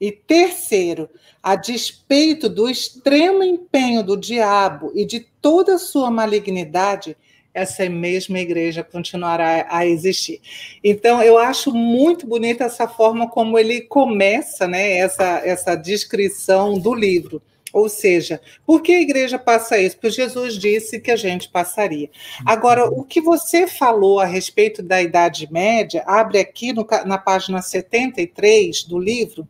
[0.00, 1.10] E terceiro,
[1.42, 7.16] a despeito do extremo empenho do diabo e de toda a sua malignidade,
[7.52, 10.40] essa mesma igreja continuará a existir.
[10.82, 16.94] Então, eu acho muito bonita essa forma como ele começa né, essa, essa descrição do
[16.94, 17.42] livro.
[17.72, 19.96] Ou seja, por que a igreja passa isso?
[19.96, 22.10] Porque Jesus disse que a gente passaria.
[22.44, 27.62] Agora, o que você falou a respeito da Idade Média, abre aqui no, na página
[27.62, 29.46] 73 do livro,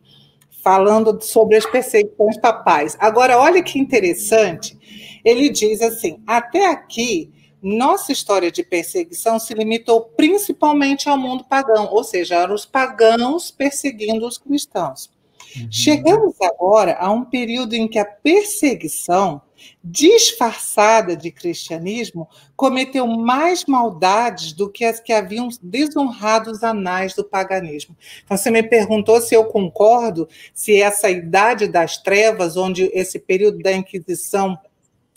[0.63, 2.95] falando sobre as perseguições papais.
[2.99, 4.77] Agora, olha que interessante,
[5.23, 7.31] ele diz assim: até aqui,
[7.61, 13.51] nossa história de perseguição se limitou principalmente ao mundo pagão, ou seja, eram os pagãos
[13.51, 15.11] perseguindo os cristãos.
[15.55, 15.67] Uhum.
[15.69, 19.41] Chegamos agora a um período em que a perseguição
[19.83, 27.23] disfarçada de cristianismo, cometeu mais maldades do que as que haviam desonrado os anais do
[27.23, 27.95] paganismo.
[28.23, 33.59] Então, você me perguntou se eu concordo, se essa idade das trevas, onde esse período
[33.59, 34.57] da Inquisição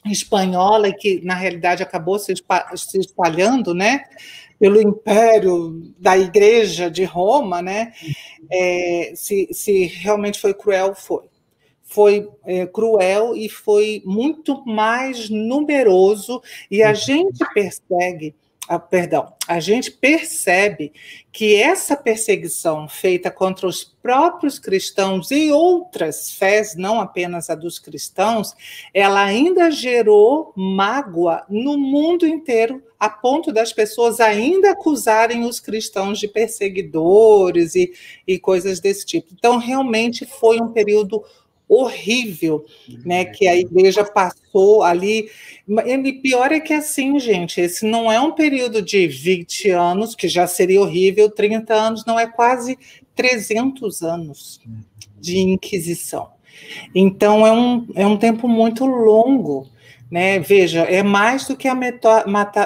[0.06, 2.34] espanhola, que na realidade acabou se
[2.94, 4.04] espalhando, né?
[4.58, 7.92] pelo império da Igreja de Roma, né?
[8.50, 11.24] É, se, se realmente foi cruel, foi
[11.84, 18.34] foi é, cruel e foi muito mais numeroso, e a gente persegue,
[18.66, 20.90] ah, perdão, a gente percebe
[21.30, 27.78] que essa perseguição feita contra os próprios cristãos e outras fés, não apenas a dos
[27.78, 28.54] cristãos,
[28.94, 36.18] ela ainda gerou mágoa no mundo inteiro, a ponto das pessoas ainda acusarem os cristãos
[36.18, 37.92] de perseguidores e,
[38.26, 39.28] e coisas desse tipo.
[39.34, 41.22] Então, realmente foi um período
[41.68, 42.64] horrível,
[43.04, 45.30] né, que a igreja passou ali.
[45.66, 50.28] E pior é que assim, gente, esse não é um período de 20 anos, que
[50.28, 52.78] já seria horrível, 30 anos, não é quase
[53.14, 54.60] 300 anos
[55.18, 56.28] de inquisição.
[56.94, 59.66] Então é um, é um tempo muito longo,
[60.10, 60.38] né?
[60.38, 61.74] Veja, é mais do que a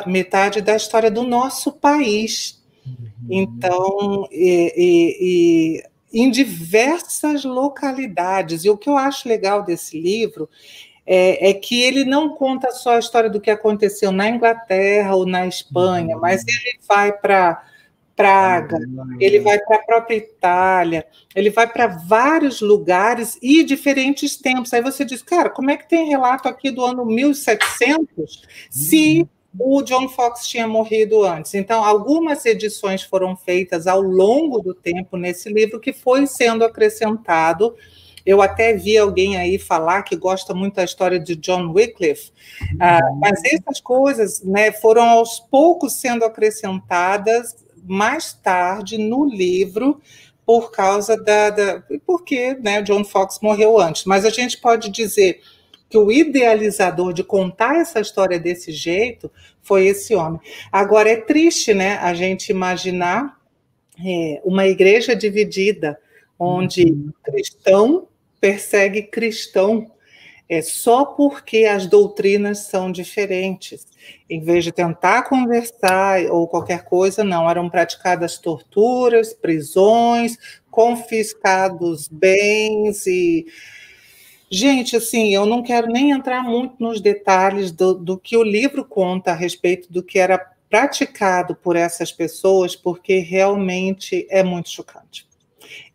[0.06, 2.62] metade da história do nosso país.
[2.86, 2.94] Uhum.
[3.30, 8.64] Então, e, e, e em diversas localidades.
[8.64, 10.48] E o que eu acho legal desse livro
[11.06, 15.24] é, é, que ele não conta só a história do que aconteceu na Inglaterra ou
[15.24, 16.20] na Espanha, uhum.
[16.20, 17.64] mas ele vai para
[18.14, 18.80] Praga,
[19.20, 21.06] ele vai para a própria Itália,
[21.36, 24.74] ele vai para vários lugares e diferentes tempos.
[24.74, 29.37] Aí você diz, cara, como é que tem relato aqui do ano 1700 se uhum
[29.58, 31.54] o John Fox tinha morrido antes.
[31.54, 37.74] Então, algumas edições foram feitas ao longo do tempo nesse livro que foi sendo acrescentado.
[38.24, 42.30] Eu até vi alguém aí falar que gosta muito da história de John Wycliffe,
[42.74, 47.56] uh, mas essas coisas né, foram aos poucos sendo acrescentadas
[47.86, 50.00] mais tarde no livro
[50.44, 54.04] por causa da, da porque né, John Fox morreu antes.
[54.04, 55.40] Mas a gente pode dizer
[55.88, 59.30] que o idealizador de contar essa história desse jeito
[59.62, 60.40] foi esse homem.
[60.70, 63.38] Agora é triste, né, a gente imaginar
[64.04, 65.98] é, uma igreja dividida,
[66.38, 67.10] onde uhum.
[67.24, 68.08] cristão
[68.40, 69.90] persegue cristão,
[70.48, 73.86] é só porque as doutrinas são diferentes.
[74.30, 80.38] Em vez de tentar conversar ou qualquer coisa, não, eram praticadas torturas, prisões,
[80.70, 83.46] confiscados bens e
[84.50, 88.84] Gente, assim, eu não quero nem entrar muito nos detalhes do, do que o livro
[88.84, 90.38] conta a respeito do que era
[90.70, 95.26] praticado por essas pessoas, porque realmente é muito chocante.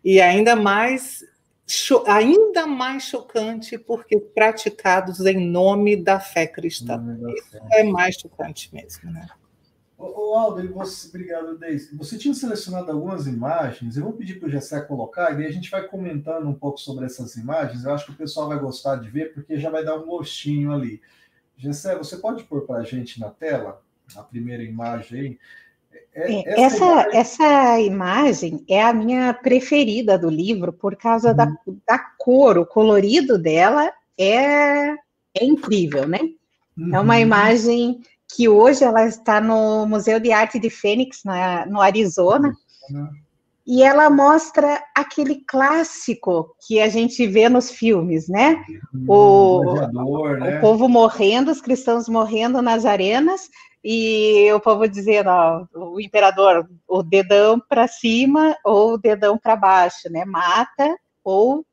[0.03, 1.23] E ainda mais
[2.05, 7.01] ainda mais chocante porque praticados em nome da fé cristã.
[7.35, 9.27] Isso é mais chocante mesmo, né?
[9.97, 11.95] Ô, Aldo, você, obrigado, Deise.
[11.95, 15.69] Você tinha selecionado algumas imagens, eu vou pedir para o Gessé colocar, e a gente
[15.69, 17.83] vai comentando um pouco sobre essas imagens.
[17.83, 20.71] Eu acho que o pessoal vai gostar de ver, porque já vai dar um gostinho
[20.71, 21.01] ali.
[21.55, 23.81] Gessé, você pode pôr para a gente na tela
[24.15, 25.39] a primeira imagem aí?
[26.15, 27.79] É, é, essa, essa, imagem...
[27.79, 28.65] essa, imagem...
[28.67, 31.35] é a minha preferida do livro, por causa uhum.
[31.35, 36.19] da, da cor, o colorido dela é, é incrível, né?
[36.77, 36.95] Uhum.
[36.95, 37.19] É uma uhum.
[37.19, 38.01] imagem
[38.35, 42.53] que hoje ela está no Museu de Arte de Fênix, na, no Arizona,
[43.65, 48.63] e ela mostra aquele clássico que a gente vê nos filmes, né?
[48.93, 49.73] Uhum, o,
[50.37, 50.57] né?
[50.57, 53.49] o povo morrendo, os cristãos morrendo nas arenas,
[53.83, 59.55] e o povo dizendo, ó, o imperador, o dedão para cima ou o dedão para
[59.55, 60.23] baixo, né?
[60.25, 61.65] Mata ou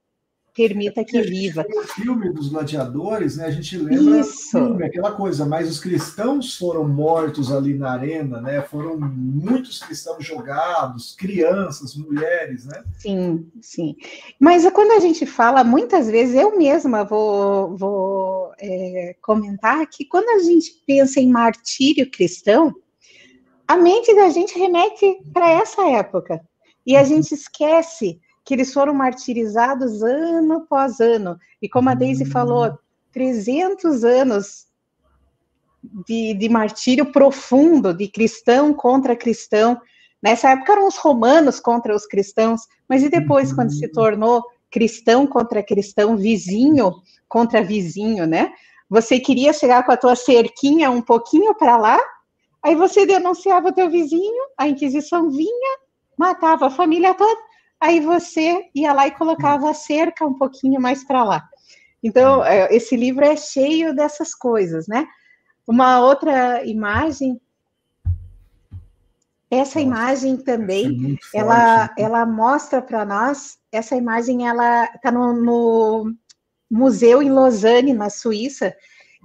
[0.55, 1.65] permita que viva.
[1.69, 3.47] O filme dos gladiadores, né?
[3.47, 8.63] A gente lembra filme, aquela coisa, mas os cristãos foram mortos ali na arena, né?
[8.63, 12.83] Foram muitos cristãos jogados, crianças, mulheres, né?
[12.99, 13.97] Sim, sim.
[14.39, 20.29] Mas quando a gente fala, muitas vezes eu mesma vou, vou é, comentar que quando
[20.29, 22.75] a gente pensa em martírio cristão,
[23.67, 26.41] a mente da gente remete para essa época.
[26.85, 27.07] E a uhum.
[27.07, 28.19] gente esquece
[28.51, 31.39] que eles foram martirizados ano após ano.
[31.63, 32.77] E como a Daisy falou,
[33.13, 34.67] 300 anos
[36.05, 39.81] de, de martírio profundo, de cristão contra cristão.
[40.21, 45.29] Nessa época eram os romanos contra os cristãos, mas e depois, quando se tornou cristão
[45.29, 46.93] contra cristão, vizinho
[47.29, 48.53] contra vizinho, né?
[48.89, 52.01] Você queria chegar com a tua cerquinha um pouquinho para lá,
[52.65, 55.79] aí você denunciava o teu vizinho, a Inquisição vinha,
[56.19, 57.50] matava a família toda,
[57.81, 61.49] aí você ia lá e colocava a cerca um pouquinho mais para lá.
[62.03, 65.07] Então, é, esse livro é cheio dessas coisas, né?
[65.67, 67.41] Uma outra imagem,
[69.51, 72.07] essa Nossa, imagem também, é ela, forte, né?
[72.07, 76.15] ela mostra para nós, essa imagem, ela está no, no,
[76.71, 78.75] museu em Lausanne, na Suíça,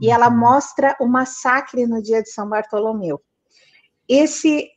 [0.02, 0.38] e ela uhum.
[0.38, 3.22] mostra o massacre no dia de São Bartolomeu.
[4.10, 4.70] Esse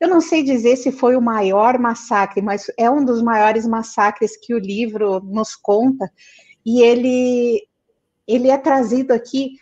[0.00, 4.36] eu não sei dizer se foi o maior massacre, mas é um dos maiores massacres
[4.36, 6.10] que o livro nos conta,
[6.64, 7.66] e ele,
[8.26, 9.52] ele é trazido aqui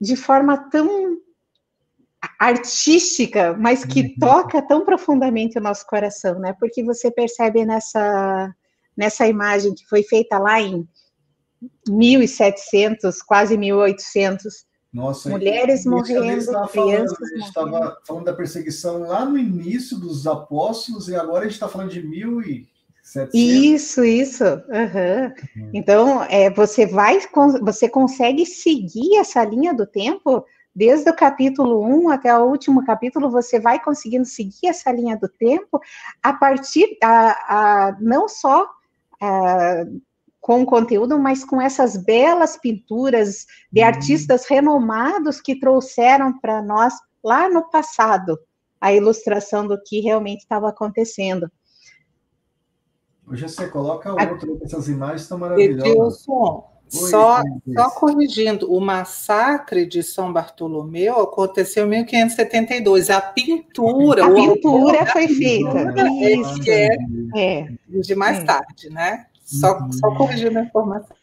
[0.00, 1.18] de forma tão
[2.38, 4.14] artística, mas que uhum.
[4.18, 6.54] toca tão profundamente o nosso coração, né?
[6.58, 8.54] Porque você percebe nessa,
[8.96, 10.86] nessa imagem que foi feita lá em
[11.88, 19.24] 1700, quase 1800, nossa, Mulheres morrendo, crianças falando, A gente estava falando da perseguição lá
[19.24, 22.68] no início dos apóstolos e agora a gente está falando de mil e
[23.34, 24.44] isso, isso.
[24.44, 25.62] Uhum.
[25.62, 25.70] Uhum.
[25.74, 27.18] Então, é, você vai,
[27.62, 33.28] você consegue seguir essa linha do tempo desde o capítulo 1 até o último capítulo,
[33.28, 35.80] você vai conseguindo seguir essa linha do tempo
[36.22, 38.68] a partir, a, a não só
[39.20, 39.84] a,
[40.50, 43.86] com conteúdo, mas com essas belas pinturas de uhum.
[43.86, 46.92] artistas renomados que trouxeram para nós
[47.22, 48.36] lá no passado
[48.80, 51.48] a ilustração do que realmente estava acontecendo.
[53.24, 55.86] Hoje você coloca outro, essas imagens estão maravilhosas.
[55.86, 57.42] Edilson, só,
[57.72, 63.08] só corrigindo, o massacre de São Bartolomeu aconteceu em 1572.
[63.08, 64.26] A pintura.
[64.26, 65.94] A pintura foi feita.
[66.18, 66.68] Isso.
[66.68, 66.88] É,
[67.36, 68.42] é, de mais é.
[68.42, 69.26] tarde, né?
[69.50, 69.92] Só, uhum.
[69.92, 71.16] só corrigindo a informação.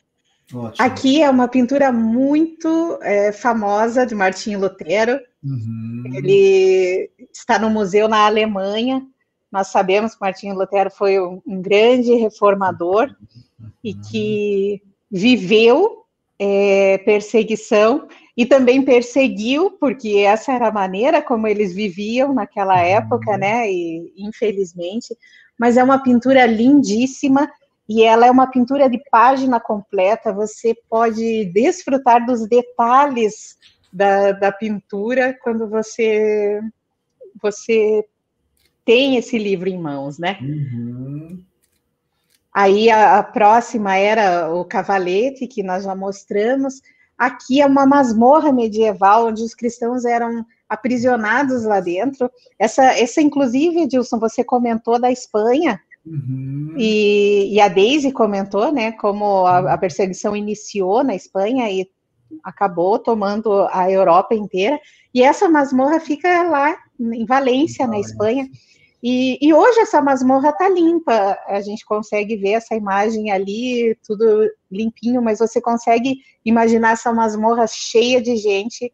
[0.53, 0.85] Ótimo.
[0.85, 5.19] Aqui é uma pintura muito é, famosa de Martinho Lutero.
[5.43, 6.03] Uhum.
[6.13, 9.01] Ele está no museu na Alemanha.
[9.51, 13.15] Nós sabemos que Martinho Lutero foi um, um grande reformador
[13.59, 13.69] uhum.
[13.83, 16.03] e que viveu
[16.39, 23.31] é, perseguição e também perseguiu, porque essa era a maneira como eles viviam naquela época,
[23.31, 23.37] uhum.
[23.37, 23.71] né?
[23.71, 25.17] E infelizmente,
[25.57, 27.49] mas é uma pintura lindíssima
[27.87, 33.57] e ela é uma pintura de página completa, você pode desfrutar dos detalhes
[33.91, 36.59] da, da pintura quando você,
[37.41, 38.05] você
[38.83, 40.37] tem esse livro em mãos, né?
[40.41, 41.43] Uhum.
[42.53, 46.81] Aí a, a, próxima era o Cavalete, que nós já mostramos.
[47.17, 52.29] Aqui é uma masmorra medieval, onde os cristãos eram aprisionados lá dentro.
[52.57, 56.73] Essa, essa inclusive, Edilson, você comentou da Espanha, Uhum.
[56.77, 61.89] E, e, a Daisy comentou, né, como a, a, perseguição iniciou na Espanha e
[62.43, 64.79] acabou tomando a Europa inteira.
[65.13, 68.47] E essa masmorra fica lá em Valência, na Espanha.
[69.03, 74.49] E, e hoje essa masmorra está limpa, a gente consegue ver essa imagem ali, tudo
[74.71, 78.91] limpinho, mas você consegue imaginar essa masmorra cheia de gente, é.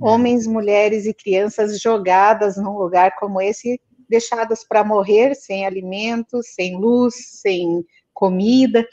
[0.00, 6.76] homens, mulheres e crianças jogadas num lugar como esse, deixadas para morrer sem alimentos, sem
[6.76, 8.86] luz, sem comida.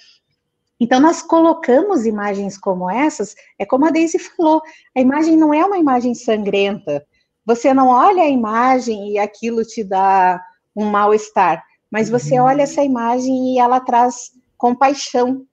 [0.80, 4.62] Então, nós colocamos imagens como essas, é como a Daisy falou,
[4.96, 7.06] a imagem não é uma imagem sangrenta.
[7.46, 10.42] Você não olha a imagem e aquilo te dá
[10.76, 12.46] um mal-estar, mas você uhum.
[12.46, 15.46] olha essa imagem e ela traz compaixão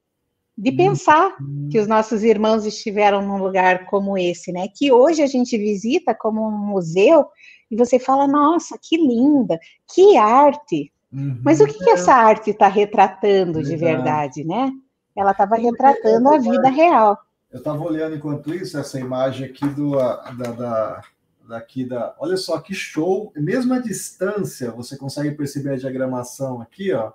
[0.56, 0.76] de uhum.
[0.76, 1.36] pensar
[1.70, 4.66] que os nossos irmãos estiveram num lugar como esse, né?
[4.74, 7.26] Que hoje a gente visita como um museu
[7.70, 9.58] e você fala, nossa, que linda,
[9.92, 10.92] que arte.
[11.12, 11.40] Uhum.
[11.42, 14.70] Mas o que, que essa arte está retratando de verdade, né?
[15.16, 17.18] Ela estava retratando a vida real.
[17.50, 21.02] Eu estava olhando enquanto isso essa imagem aqui do da, da,
[21.48, 22.14] daqui da.
[22.18, 23.32] Olha só que show!
[23.34, 27.12] Mesmo a distância, você consegue perceber a diagramação aqui, ó.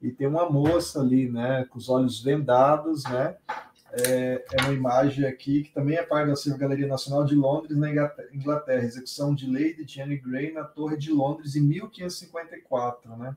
[0.00, 3.36] E tem uma moça ali, né, com os olhos vendados, né?
[3.96, 7.76] É, é, uma imagem aqui que também é parte da Silva Galeria Nacional de Londres,
[7.76, 13.36] na Inglaterra, execução de Lady Jane Grey na Torre de Londres em 1554, né?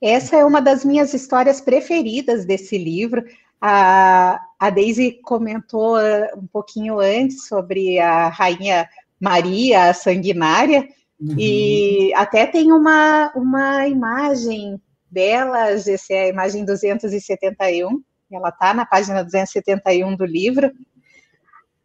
[0.00, 3.24] Essa é uma das minhas histórias preferidas desse livro.
[3.60, 8.88] A, a Daisy comentou uh, um pouquinho antes sobre a Rainha
[9.18, 10.86] Maria a Sanguinária,
[11.18, 11.34] uhum.
[11.38, 18.84] e até tem uma, uma imagem dela, essa é a imagem 271, ela está na
[18.84, 20.72] página 271 do livro.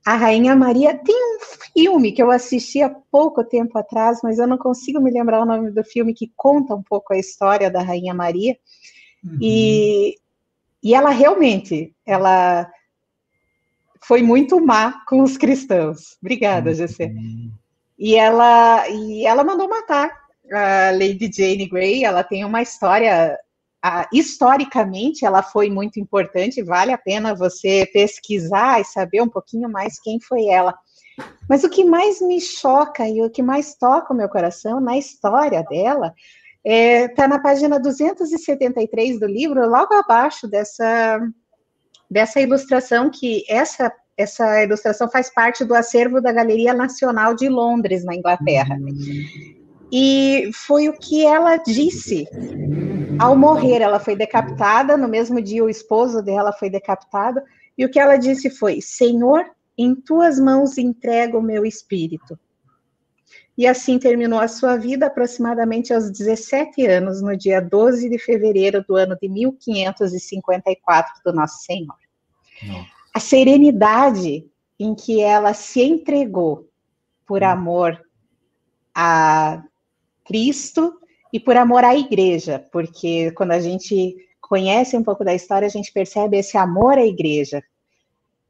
[0.06, 1.40] A Rainha Maria tem um
[1.74, 5.46] filme que eu assisti há pouco tempo atrás, mas eu não consigo me lembrar o
[5.46, 8.58] nome do filme que conta um pouco a história da Rainha Maria.
[9.24, 9.38] Uhum.
[9.40, 10.16] E,
[10.84, 12.68] e ela realmente, ela
[14.04, 16.18] foi muito má com os cristãos.
[16.20, 17.52] Obrigada, uhum.
[17.98, 20.12] E ela, e ela mandou matar
[20.52, 22.04] a Lady Jane Grey.
[22.04, 23.38] Ela tem uma história
[24.14, 30.00] historicamente ela foi muito importante, vale a pena você pesquisar e saber um pouquinho mais
[30.00, 30.78] quem foi ela.
[31.50, 34.98] Mas o que mais me choca e o que mais toca o meu coração na
[34.98, 36.14] história dela
[36.64, 41.20] está é, tá na página 273 do livro, logo abaixo dessa,
[42.10, 48.06] dessa ilustração, que essa, essa ilustração faz parte do acervo da Galeria Nacional de Londres,
[48.06, 48.78] na Inglaterra.
[48.80, 49.62] Uhum.
[49.92, 52.26] E foi o que ela disse.
[53.22, 54.98] Ao morrer, ela foi decapitada.
[54.98, 57.40] No mesmo dia, o esposo dela foi decapitado.
[57.78, 59.46] E o que ela disse foi: Senhor,
[59.78, 62.38] em tuas mãos entrego o meu espírito.
[63.56, 68.84] E assim terminou a sua vida, aproximadamente aos 17 anos, no dia 12 de fevereiro
[68.88, 71.96] do ano de 1554 do Nosso Senhor.
[72.64, 72.86] Não.
[73.14, 74.50] A serenidade
[74.80, 76.68] em que ela se entregou
[77.28, 78.02] por amor
[78.96, 79.64] a
[80.26, 81.01] Cristo
[81.32, 85.70] e por amor à igreja, porque quando a gente conhece um pouco da história, a
[85.70, 87.64] gente percebe esse amor à igreja.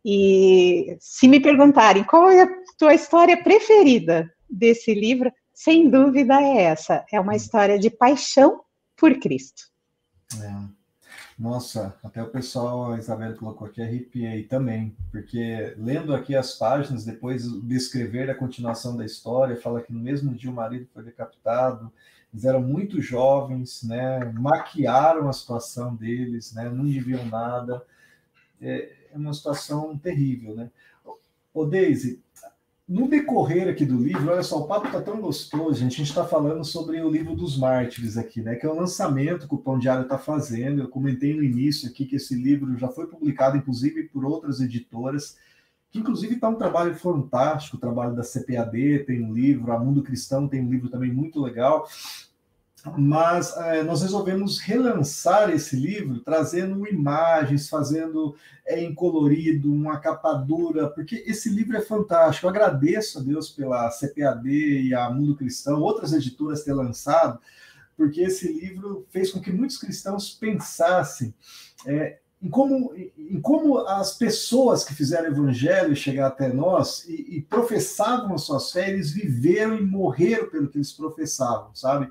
[0.04, 6.64] E se me perguntarem qual é a tua história preferida desse livro, sem dúvida é
[6.64, 7.06] essa.
[7.12, 8.62] É uma história de paixão
[8.98, 9.64] por Cristo.
[10.42, 10.82] É.
[11.38, 17.04] Nossa, até o pessoal, a Isabela colocou aqui, arrepiei também, porque lendo aqui as páginas,
[17.04, 21.04] depois de escrever a continuação da história, fala que no mesmo dia o marido foi
[21.04, 21.92] decapitado,
[22.34, 27.84] eles eram muito jovens, né, maquiaram a situação deles, né, não deviam nada,
[28.62, 30.72] é, é uma situação terrível, né.
[31.54, 32.22] Ô, Deise,
[32.92, 35.94] no decorrer aqui do livro, olha só, o papo está tão gostoso, gente.
[35.94, 38.56] A gente está falando sobre o livro dos mártires aqui, né?
[38.56, 40.82] Que é o lançamento que o Pão Diário está fazendo.
[40.82, 45.38] Eu comentei no início aqui que esse livro já foi publicado, inclusive, por outras editoras,
[45.92, 50.02] que inclusive está um trabalho fantástico, o trabalho da CPAD tem um livro, a Mundo
[50.02, 51.86] Cristão tem um livro também muito legal
[52.98, 58.36] mas é, nós resolvemos relançar esse livro, trazendo imagens, fazendo
[58.66, 62.48] é, em colorido, uma capa dura, porque esse livro é fantástico.
[62.48, 67.40] Eu agradeço a Deus pela CPAD e a Mundo Cristão, outras editoras ter lançado,
[67.96, 71.34] porque esse livro fez com que muitos cristãos pensassem
[71.86, 77.38] é, em, como, em como as pessoas que fizeram o evangelho chegar até nós e,
[77.38, 82.10] e professavam as suas fé, eles viveram e morreram pelo que eles professavam, sabe?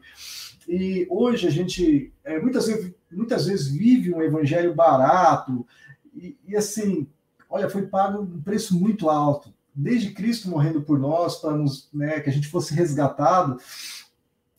[0.69, 5.67] E hoje a gente é, muitas, vezes, muitas vezes vive um evangelho barato,
[6.15, 7.09] e, e assim,
[7.49, 9.53] olha, foi pago um preço muito alto.
[9.75, 13.59] Desde Cristo morrendo por nós, para nos, né, que a gente fosse resgatado,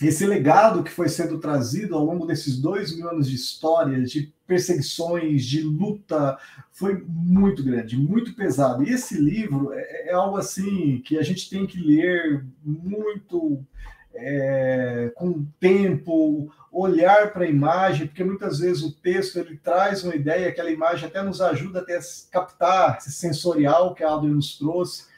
[0.08, 4.34] esse legado que foi sendo trazido ao longo desses dois mil anos de história, de
[4.48, 6.38] perseguições, de luta,
[6.72, 8.84] foi muito grande, muito pesado.
[8.84, 13.64] E esse livro é, é algo assim que a gente tem que ler muito
[14.14, 20.16] é, com tempo, olhar para a imagem, porque muitas vezes o texto ele traz uma
[20.16, 24.58] ideia, aquela imagem até nos ajuda até a captar esse sensorial que a Aldo nos
[24.58, 25.11] trouxe.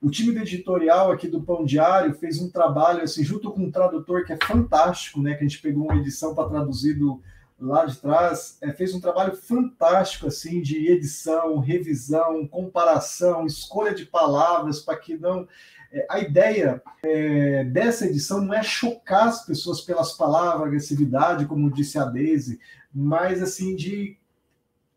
[0.00, 3.70] O time do editorial aqui do Pão Diário fez um trabalho assim, junto com um
[3.70, 5.34] tradutor que é fantástico, né?
[5.34, 7.22] Que a gente pegou uma edição para traduzir do,
[7.58, 14.04] lá de trás, é, fez um trabalho fantástico assim de edição, revisão, comparação, escolha de
[14.04, 15.48] palavras para que não
[15.90, 21.72] é, a ideia é, dessa edição não é chocar as pessoas pelas palavras, agressividade, como
[21.72, 22.60] disse a Daisy,
[22.92, 24.18] mas assim de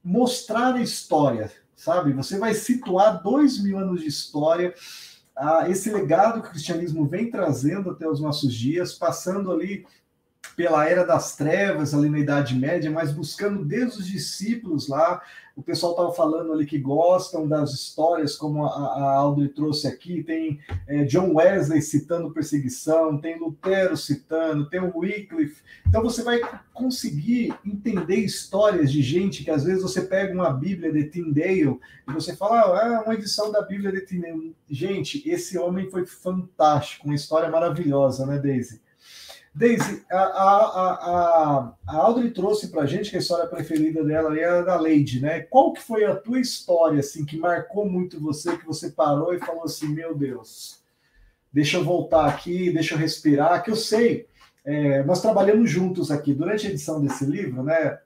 [0.04, 2.12] mostrar a história, sabe?
[2.12, 4.74] Você vai situar dois mil anos de história,
[5.70, 9.86] esse legado que o cristianismo vem trazendo até os nossos dias, passando ali
[10.58, 15.22] pela era das trevas, ali na Idade Média, mas buscando desde os discípulos lá.
[15.60, 20.24] O pessoal estava falando ali que gostam das histórias, como a, a Audrey trouxe aqui.
[20.24, 20.58] Tem
[20.88, 25.62] é, John Wesley citando perseguição, tem Lutero citando, tem o Wycliffe.
[25.86, 26.40] Então você vai
[26.74, 32.14] conseguir entender histórias de gente que às vezes você pega uma Bíblia de Tyndale e
[32.14, 34.56] você fala, ah, uma edição da Bíblia de Tyndale.
[34.70, 38.80] Gente, esse homem foi fantástico, uma história maravilhosa, né, Daisy?
[39.54, 44.38] Daisy, a, a, a, a Audrey trouxe para a gente que a história preferida dela
[44.38, 45.42] é a da Lady, né?
[45.42, 49.40] Qual que foi a tua história, assim, que marcou muito você, que você parou e
[49.40, 50.82] falou assim, meu Deus,
[51.52, 54.28] deixa eu voltar aqui, deixa eu respirar, que eu sei,
[54.64, 57.98] é, nós trabalhamos juntos aqui, durante a edição desse livro, né?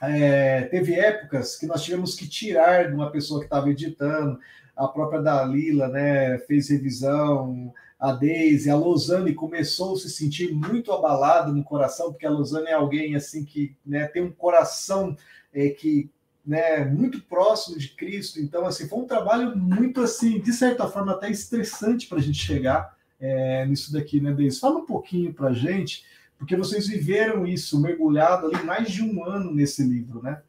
[0.00, 4.38] É, teve épocas que nós tivemos que tirar de uma pessoa que estava editando,
[4.76, 10.92] a própria Dalila, né, fez revisão, a Deise, a Lausanne começou a se sentir muito
[10.92, 15.16] abalada no coração, porque a Lausanne é alguém assim que né, tem um coração
[15.52, 16.08] é, que
[16.46, 18.40] né, muito próximo de Cristo.
[18.40, 22.38] Então, assim, foi um trabalho muito assim, de certa forma, até estressante para a gente
[22.38, 24.60] chegar é, nisso daqui, né, Deise?
[24.60, 26.04] Fala um pouquinho para a gente,
[26.38, 30.40] porque vocês viveram isso, mergulhado ali mais de um ano nesse livro, né?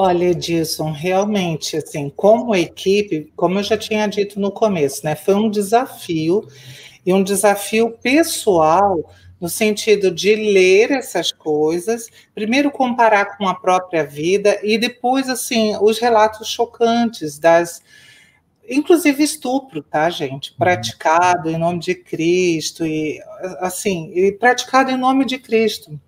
[0.00, 5.34] Olha, Edilson, realmente, assim, como equipe, como eu já tinha dito no começo, né, foi
[5.34, 6.46] um desafio
[7.04, 14.04] e um desafio pessoal no sentido de ler essas coisas, primeiro comparar com a própria
[14.04, 17.82] vida e depois, assim, os relatos chocantes das
[18.68, 20.52] inclusive estupro, tá, gente?
[20.52, 20.58] Uhum.
[20.58, 23.18] Praticado em nome de Cristo e
[23.58, 25.98] assim, e praticado em nome de Cristo.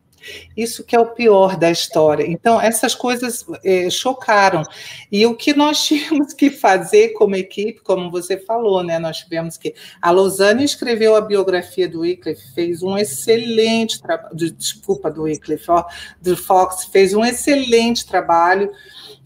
[0.57, 2.25] Isso que é o pior da história.
[2.27, 4.63] Então, essas coisas é, chocaram.
[5.11, 8.99] E o que nós tínhamos que fazer como equipe, como você falou, né?
[8.99, 9.75] Nós tivemos que.
[10.01, 14.35] A Lausanne escreveu a biografia do Wycliffe, fez um excelente trabalho.
[14.35, 15.85] Desculpa, do Wycliffe, ó,
[16.21, 18.71] do Fox, fez um excelente trabalho.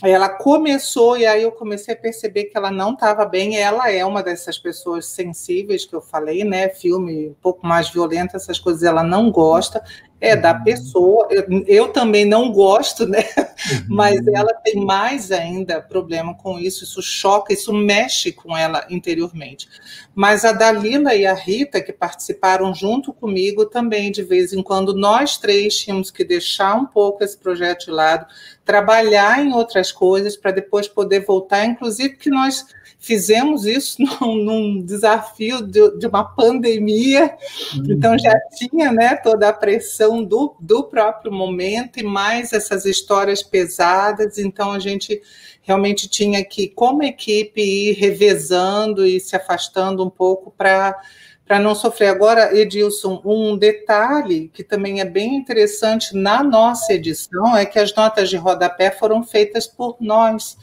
[0.03, 3.57] Ela começou, e aí eu comecei a perceber que ela não estava bem.
[3.57, 6.69] Ela é uma dessas pessoas sensíveis que eu falei, né?
[6.69, 9.83] Filme um pouco mais violento, essas coisas ela não gosta
[10.21, 10.65] é da uhum.
[10.65, 11.29] pessoa.
[11.31, 13.25] Eu, eu, também não gosto, né?
[13.39, 13.85] Uhum.
[13.89, 16.85] Mas ela tem mais ainda problema com isso.
[16.85, 19.69] Isso choca, isso mexe com ela interiormente.
[20.15, 24.95] Mas a Dalila e a Rita, que participaram junto comigo também, de vez em quando,
[24.95, 28.27] nós três tínhamos que deixar um pouco esse projeto de lado,
[28.65, 32.65] trabalhar em outras coisas para depois poder voltar, inclusive que nós
[33.05, 37.37] fizemos isso num, num desafio de, de, uma pandemia,
[37.75, 37.85] uhum.
[37.91, 43.43] então já tinha né, toda a pressão do, do próprio momento e mais essas histórias
[43.43, 45.21] pesadas, então a gente
[45.63, 51.01] realmente tinha que, como equipe, ir revezando e se afastando um pouco para
[51.47, 52.09] para não sofrer.
[52.09, 57.95] Agora, Edilson, um detalhe que também é bem interessante na nossa edição é que as
[57.95, 60.57] notas de rodapé foram feitas por nós.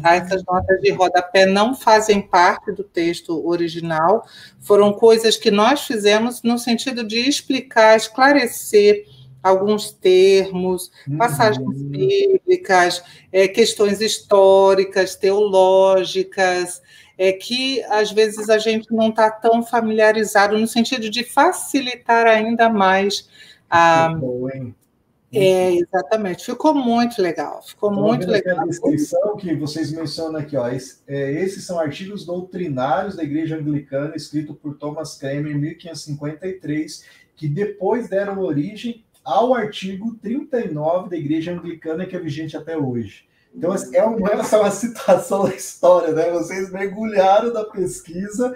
[0.00, 0.14] Tá?
[0.16, 4.24] Essas notas de rodapé não fazem parte do texto original,
[4.60, 9.06] foram coisas que nós fizemos no sentido de explicar, esclarecer
[9.42, 11.18] alguns termos, uhum.
[11.18, 16.82] passagens bíblicas, é, questões históricas, teológicas,
[17.18, 22.68] é que às vezes a gente não está tão familiarizado no sentido de facilitar ainda
[22.68, 23.28] mais
[23.70, 24.12] a.
[25.32, 26.44] É, exatamente.
[26.44, 27.62] Ficou muito legal.
[27.62, 28.60] Ficou então, muito legal.
[28.60, 33.56] A descrição que vocês mencionam aqui, ó, esse, é, esses são artigos doutrinários da Igreja
[33.56, 37.04] Anglicana, escrito por Thomas Kramer em 1553,
[37.34, 43.26] que depois deram origem ao artigo 39 da Igreja Anglicana, que é vigente até hoje.
[43.56, 46.30] Então, é uma, essa é uma citação da história, né?
[46.30, 48.54] Vocês mergulharam da pesquisa,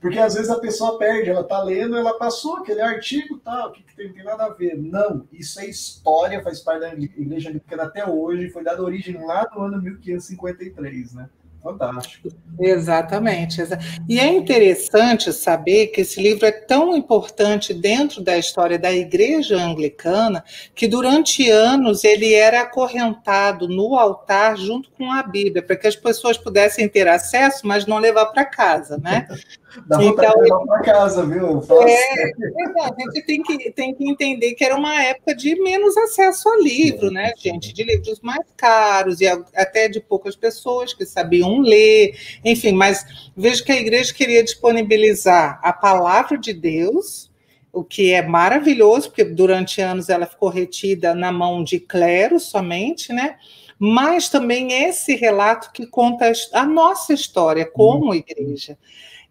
[0.00, 3.82] porque às vezes a pessoa perde, ela está lendo, ela passou aquele artigo, tal, que,
[3.82, 4.74] que tem, tem, nada a ver.
[4.78, 9.46] Não, isso é história, faz parte da Igreja Anglicana até hoje, foi dada origem lá
[9.54, 11.28] no ano 1553, né?
[11.62, 12.28] Fantástico.
[12.60, 13.62] Exatamente.
[14.08, 19.56] E é interessante saber que esse livro é tão importante dentro da história da Igreja
[19.56, 20.44] Anglicana
[20.74, 25.96] que durante anos ele era acorrentado no altar junto com a Bíblia, para que as
[25.96, 29.26] pessoas pudessem ter acesso, mas não levar para casa, né?
[29.86, 31.62] Dá então, levar para casa, viu?
[31.86, 32.32] É, é,
[32.80, 36.56] a gente tem que, tem que entender que era uma época de menos acesso a
[36.56, 37.72] livro, né, gente?
[37.72, 43.04] De livros mais caros e até de poucas pessoas que sabiam ler, enfim, mas
[43.36, 47.30] vejo que a igreja queria disponibilizar a palavra de Deus,
[47.70, 53.12] o que é maravilhoso, porque durante anos ela ficou retida na mão de clero somente,
[53.12, 53.36] né?
[53.78, 58.76] Mas também esse relato que conta a nossa história como igreja.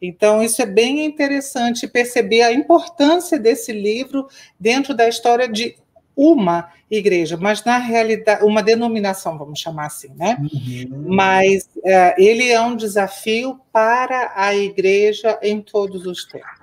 [0.02, 4.28] Então, isso é bem interessante perceber a importância desse livro
[4.60, 5.76] dentro da história de
[6.16, 10.38] uma igreja, mas na realidade, uma denominação, vamos chamar assim, né?
[10.40, 11.06] Uhum.
[11.08, 16.58] Mas é, ele é um desafio para a igreja em todos os tempos.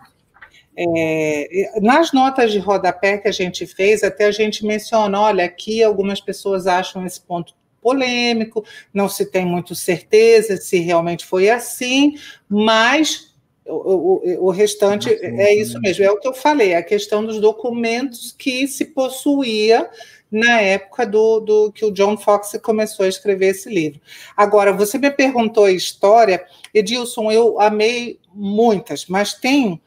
[0.76, 5.82] É, nas notas de rodapé que a gente fez, até a gente menciona: olha, aqui
[5.84, 7.54] algumas pessoas acham esse ponto
[7.84, 8.64] polêmico,
[8.94, 12.14] não se tem muito certeza se realmente foi assim,
[12.48, 13.34] mas
[13.66, 17.38] o, o, o restante é isso mesmo, é o que eu falei, a questão dos
[17.38, 19.90] documentos que se possuía
[20.30, 24.00] na época do, do, que o John Fox começou a escrever esse livro.
[24.34, 29.80] Agora, você me perguntou a história, Edilson, eu amei muitas, mas tem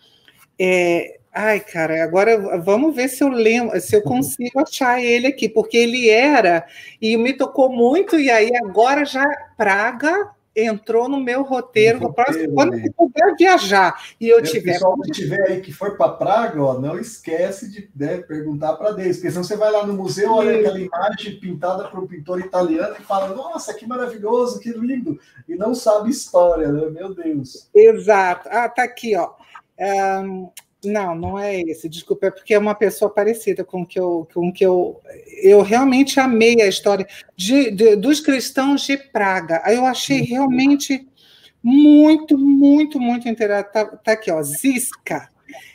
[0.60, 5.48] é, Ai, cara, agora vamos ver se eu lembro, se eu consigo achar ele aqui,
[5.48, 6.66] porque ele era
[7.00, 9.24] e me tocou muito, e aí agora já
[9.56, 12.00] Praga entrou no meu roteiro.
[12.00, 14.72] No próximo, quando eu puder viajar e eu tiver.
[14.72, 18.74] O pessoal que tiver aí que for para Praga, ó, não esquece de né, perguntar
[18.74, 22.08] para Deus, porque senão você vai lá no museu, olha aquela imagem pintada por um
[22.08, 26.90] pintor italiano e fala: Nossa, que maravilhoso, que lindo, e não sabe história, né?
[26.90, 27.70] Meu Deus.
[27.76, 28.50] Exato.
[28.52, 29.34] Ah, tá aqui, ó.
[29.80, 30.50] Um,
[30.88, 31.88] não, não é esse.
[31.88, 35.00] Desculpa, é porque é uma pessoa parecida com que eu, com que eu,
[35.42, 39.62] eu realmente amei a história de, de dos cristãos de Praga.
[39.64, 40.28] Aí eu achei uhum.
[40.28, 41.08] realmente
[41.62, 43.72] muito, muito, muito interessante.
[43.72, 45.30] Tá, tá, aqui, ó, Ziska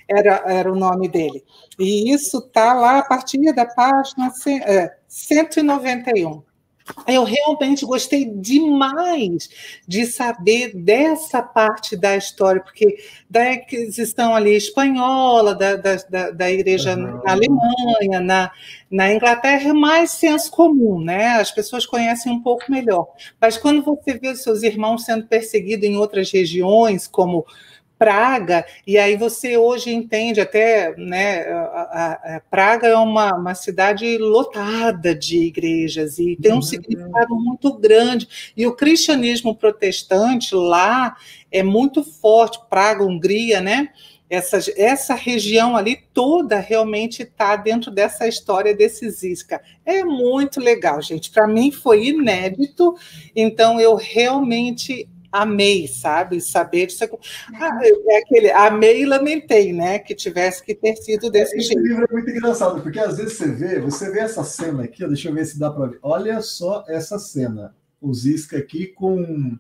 [0.09, 1.45] era, era o nome dele.
[1.79, 4.31] E isso tá lá a partir da página
[4.67, 6.43] é, 191.
[7.07, 9.49] Eu realmente gostei demais
[9.87, 12.97] de saber dessa parte da história, porque
[13.29, 17.21] da aquisição ali espanhola, da, da, da igreja uhum.
[17.25, 18.51] na Alemanha, na,
[18.91, 21.35] na Inglaterra, é mais senso comum, né?
[21.35, 23.07] As pessoas conhecem um pouco melhor.
[23.41, 27.47] Mas quando você vê os seus irmãos sendo perseguidos em outras regiões, como
[28.03, 34.19] Praga, e aí você hoje entende até, né, a, a, Praga é uma, uma cidade
[34.19, 36.63] lotada de igrejas e tem um uhum.
[36.63, 41.17] significado muito grande, e o cristianismo protestante lá
[41.53, 43.91] é muito forte, Praga, Hungria, né,
[44.29, 49.61] essa, essa região ali toda realmente está dentro dessa história desse Zisca.
[49.85, 51.31] É muito legal, gente.
[51.31, 52.97] Para mim foi inédito,
[53.37, 56.41] então eu realmente amei, sabe?
[56.41, 57.05] Saber disso.
[57.55, 59.99] Ah, é aquele amei e lamentei, né?
[59.99, 61.81] Que tivesse que ter sido desse Esse jeito.
[61.81, 65.03] Esse livro é muito engraçado, porque às vezes você vê, você vê essa cena aqui,
[65.05, 65.99] ó, deixa eu ver se dá para ver.
[66.03, 67.75] Olha só essa cena.
[68.01, 69.57] O Zisca aqui com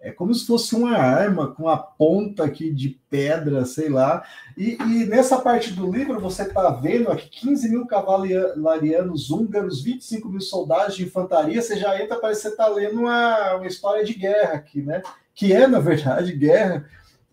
[0.00, 4.22] é como se fosse uma arma com a ponta aqui de pedra, sei lá.
[4.56, 10.28] E, e nessa parte do livro você está vendo aqui 15 mil cavalarianos húngaros, 25
[10.28, 11.60] mil soldados de infantaria.
[11.60, 15.02] Você já entra, parece que você está lendo uma, uma história de guerra aqui, né?
[15.34, 16.88] Que é, na verdade, guerra,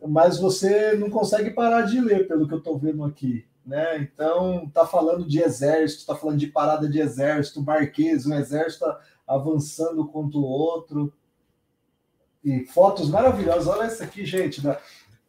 [0.06, 3.46] mas você não consegue parar de ler, pelo que eu estou vendo aqui.
[3.66, 3.98] Né?
[4.00, 8.86] Então, tá falando de exército, tá falando de parada de exército, marquês, um exército
[9.26, 11.14] avançando contra o outro
[12.44, 13.68] e fotos maravilhosas.
[13.68, 14.66] Olha essa aqui, gente.
[14.66, 14.78] Né?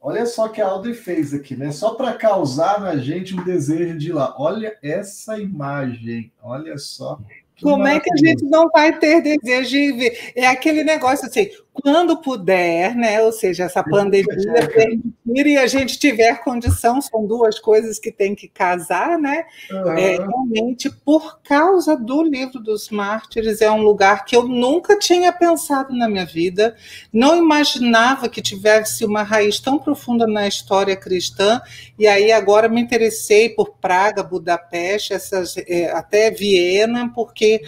[0.01, 1.73] Olha só que a Audrey fez aqui, né?
[1.73, 4.35] Só para causar na gente um desejo de ir lá.
[4.39, 7.19] Olha essa imagem, olha só.
[7.63, 10.33] Como é que a gente não vai ter desejo de ver?
[10.35, 13.21] É aquele negócio assim, quando puder, né?
[13.21, 18.33] Ou seja, essa pandemia permitir e a gente tiver condição, são duas coisas que tem
[18.33, 19.45] que casar, né?
[19.71, 19.99] Uhum.
[19.99, 25.33] É, realmente, por causa do livro dos mártires, é um lugar que eu nunca tinha
[25.33, 26.77] pensado na minha vida,
[27.13, 31.61] não imaginava que tivesse uma raiz tão profunda na história cristã,
[31.99, 37.61] e aí agora me interessei por Praga, Budapeste, essas, é, até Viena, porque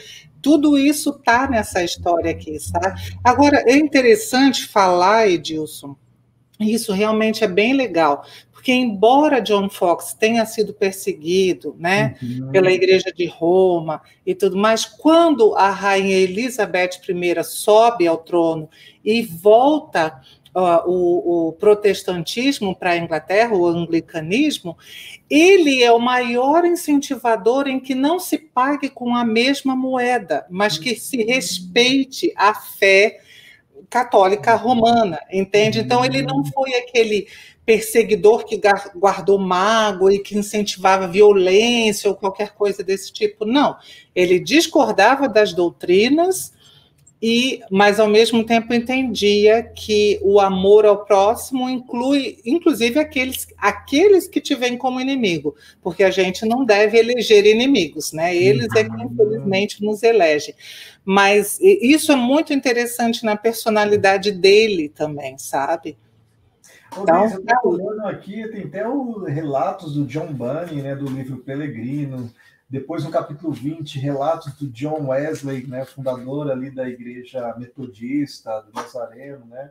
[0.47, 2.87] tudo isso está nessa história aqui, sabe?
[3.25, 5.97] Agora, é interessante falar, Edilson,
[6.61, 12.53] isso realmente é bem legal, porque embora John Fox tenha sido perseguido, né, uhum.
[12.53, 18.71] pela Igreja de Roma e tudo mais, quando a rainha Elizabeth I sobe ao trono
[19.05, 20.21] e volta
[20.87, 24.77] o, o, protestantismo para a Inglaterra, o anglicanismo,
[25.29, 30.79] ele é o maior incentivador em que não se pague com a mesma moeda, mas
[30.79, 33.21] que se respeite a fé
[33.91, 35.81] católica romana, entende?
[35.81, 37.29] Então ele não foi aquele
[37.67, 38.61] perseguidor que
[38.95, 43.77] guardou mágoa e que incentivava violência ou qualquer coisa desse tipo, não.
[44.15, 46.56] Ele discordava das doutrinas
[47.29, 54.29] e mas ao mesmo tempo entendia que o amor ao próximo inclui inclusive aqueles aqueles
[54.29, 58.33] que te veem como inimigo, porque a gente não deve eleger inimigos, né?
[58.37, 59.11] Eles é que uhum.
[59.13, 60.55] infelizmente nos elegem.
[61.05, 65.99] Mas isso é muito interessante na personalidade dele também, sabe?
[66.97, 71.39] Então, eu estou olhando aqui, tem até os relatos do John Bunny, né, do livro
[71.39, 72.31] Pelegrino,
[72.69, 78.73] depois, no capítulo 20, relatos do John Wesley, né, fundador ali da igreja metodista do
[78.73, 79.71] Nazareno, né?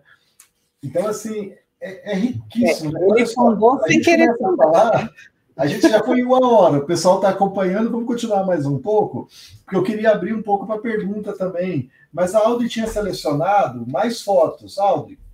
[0.82, 2.98] Então, assim, é, é riquíssimo.
[2.98, 5.10] É, ele fundou sem querer falar.
[5.58, 9.30] A gente já foi uma hora, o pessoal está acompanhando, vamos continuar mais um pouco,
[9.64, 11.90] porque eu queria abrir um pouco para pergunta também.
[12.12, 14.78] Mas a Audi tinha selecionado mais fotos.
[14.78, 15.25] Audi, é,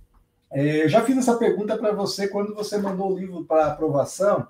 [0.54, 4.46] eu já fiz essa pergunta para você quando você mandou o livro para aprovação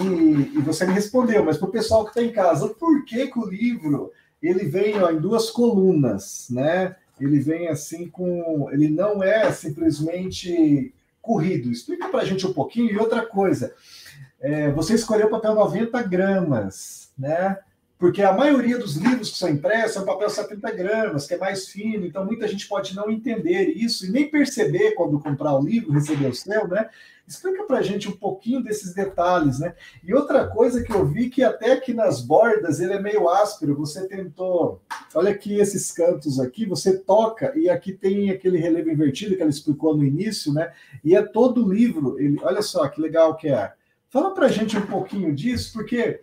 [0.00, 3.26] e, e, você me respondeu, mas para o pessoal que está em casa, por que,
[3.26, 6.96] que o livro ele vem ó, em duas colunas, né?
[7.20, 8.68] Ele vem assim com.
[8.72, 11.70] Ele não é simplesmente corrido.
[11.70, 12.90] Explica para a gente um pouquinho.
[12.90, 13.72] E outra coisa,
[14.40, 17.58] é, você escolheu o papel 90 gramas, né?
[18.02, 21.38] Porque a maioria dos livros que são impressos é um papel 70 gramas, que é
[21.38, 25.64] mais fino, então muita gente pode não entender isso e nem perceber quando comprar o
[25.64, 26.90] livro, receber o seu, né?
[27.28, 29.76] Explica para a gente um pouquinho desses detalhes, né?
[30.02, 33.76] E outra coisa que eu vi que até aqui nas bordas ele é meio áspero,
[33.76, 34.82] você tentou,
[35.14, 39.48] olha aqui esses cantos aqui, você toca e aqui tem aquele relevo invertido que ela
[39.48, 40.72] explicou no início, né?
[41.04, 43.74] E é todo o livro, ele, olha só que legal que é.
[44.10, 46.20] Fala para a gente um pouquinho disso, porque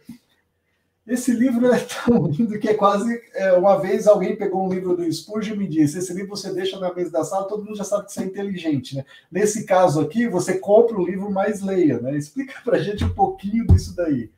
[1.09, 3.19] esse livro é tão lindo que é quase.
[3.33, 6.53] É, uma vez alguém pegou um livro do Spurgeon e me disse: esse livro você
[6.53, 9.03] deixa na mesa da sala, todo mundo já sabe que você é inteligente, né?
[9.31, 12.15] Nesse caso aqui, você compra o livro, mais leia, né?
[12.15, 14.29] Explica para a gente um pouquinho disso daí.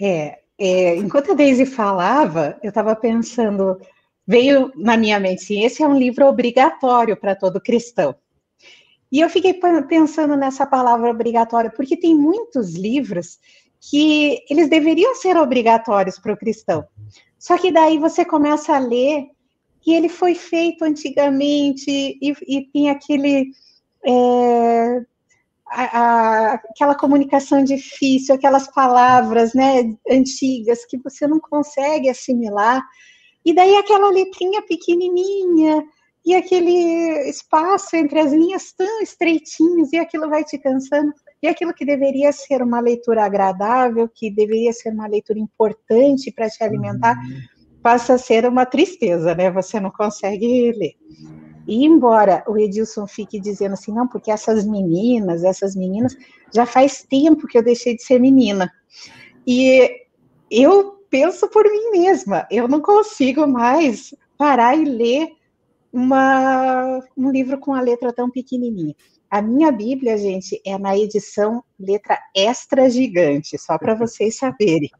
[0.00, 3.80] É, é, enquanto a Daisy falava, eu estava pensando,
[4.24, 8.14] veio na minha mente, sim, esse é um livro obrigatório para todo cristão.
[9.10, 9.54] E eu fiquei
[9.88, 13.38] pensando nessa palavra obrigatória, porque tem muitos livros
[13.90, 16.86] que eles deveriam ser obrigatórios para o cristão.
[17.38, 19.26] Só que daí você começa a ler
[19.86, 23.50] e ele foi feito antigamente e, e tem aquele
[24.06, 25.02] é,
[25.66, 32.82] a, a, aquela comunicação difícil, aquelas palavras né, antigas que você não consegue assimilar.
[33.44, 35.84] E daí aquela letrinha pequenininha
[36.24, 41.12] e aquele espaço entre as linhas tão estreitinhos e aquilo vai te cansando.
[41.44, 46.48] E aquilo que deveria ser uma leitura agradável, que deveria ser uma leitura importante para
[46.48, 47.38] te alimentar, uhum.
[47.82, 49.50] passa a ser uma tristeza, né?
[49.50, 50.94] Você não consegue ler.
[51.68, 56.16] E embora o Edilson fique dizendo assim, não, porque essas meninas, essas meninas,
[56.50, 58.72] já faz tempo que eu deixei de ser menina.
[59.46, 60.00] E
[60.50, 65.28] eu penso por mim mesma, eu não consigo mais parar e ler
[65.92, 68.94] uma, um livro com a letra tão pequenininha.
[69.34, 74.92] A minha Bíblia, gente, é na edição letra extra gigante, só para vocês saberem.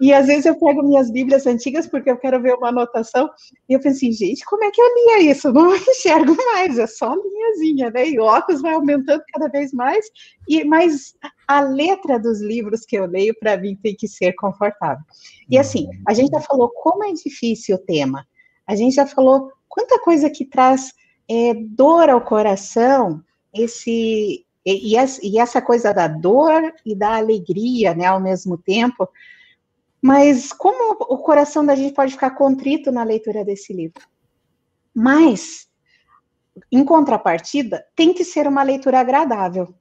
[0.00, 3.28] E às vezes eu pego minhas Bíblias antigas porque eu quero ver uma anotação
[3.68, 5.52] e eu penso assim, gente, como é que eu lia isso?
[5.52, 8.08] Não enxergo mais, é só linhazinha, né?
[8.08, 10.06] E o óculos vai aumentando cada vez mais,
[10.48, 11.16] e mas
[11.48, 15.02] a letra dos livros que eu leio, para mim, tem que ser confortável.
[15.50, 18.24] E assim, a gente já falou como é difícil o tema,
[18.64, 20.92] a gente já falou quanta coisa que traz
[21.28, 23.24] é, dor ao coração
[23.54, 29.08] esse e, e, essa coisa da dor e da alegria, né, ao mesmo tempo.
[30.02, 34.02] Mas como o coração da gente pode ficar contrito na leitura desse livro?
[34.92, 35.68] Mas,
[36.70, 39.72] em contrapartida, tem que ser uma leitura agradável.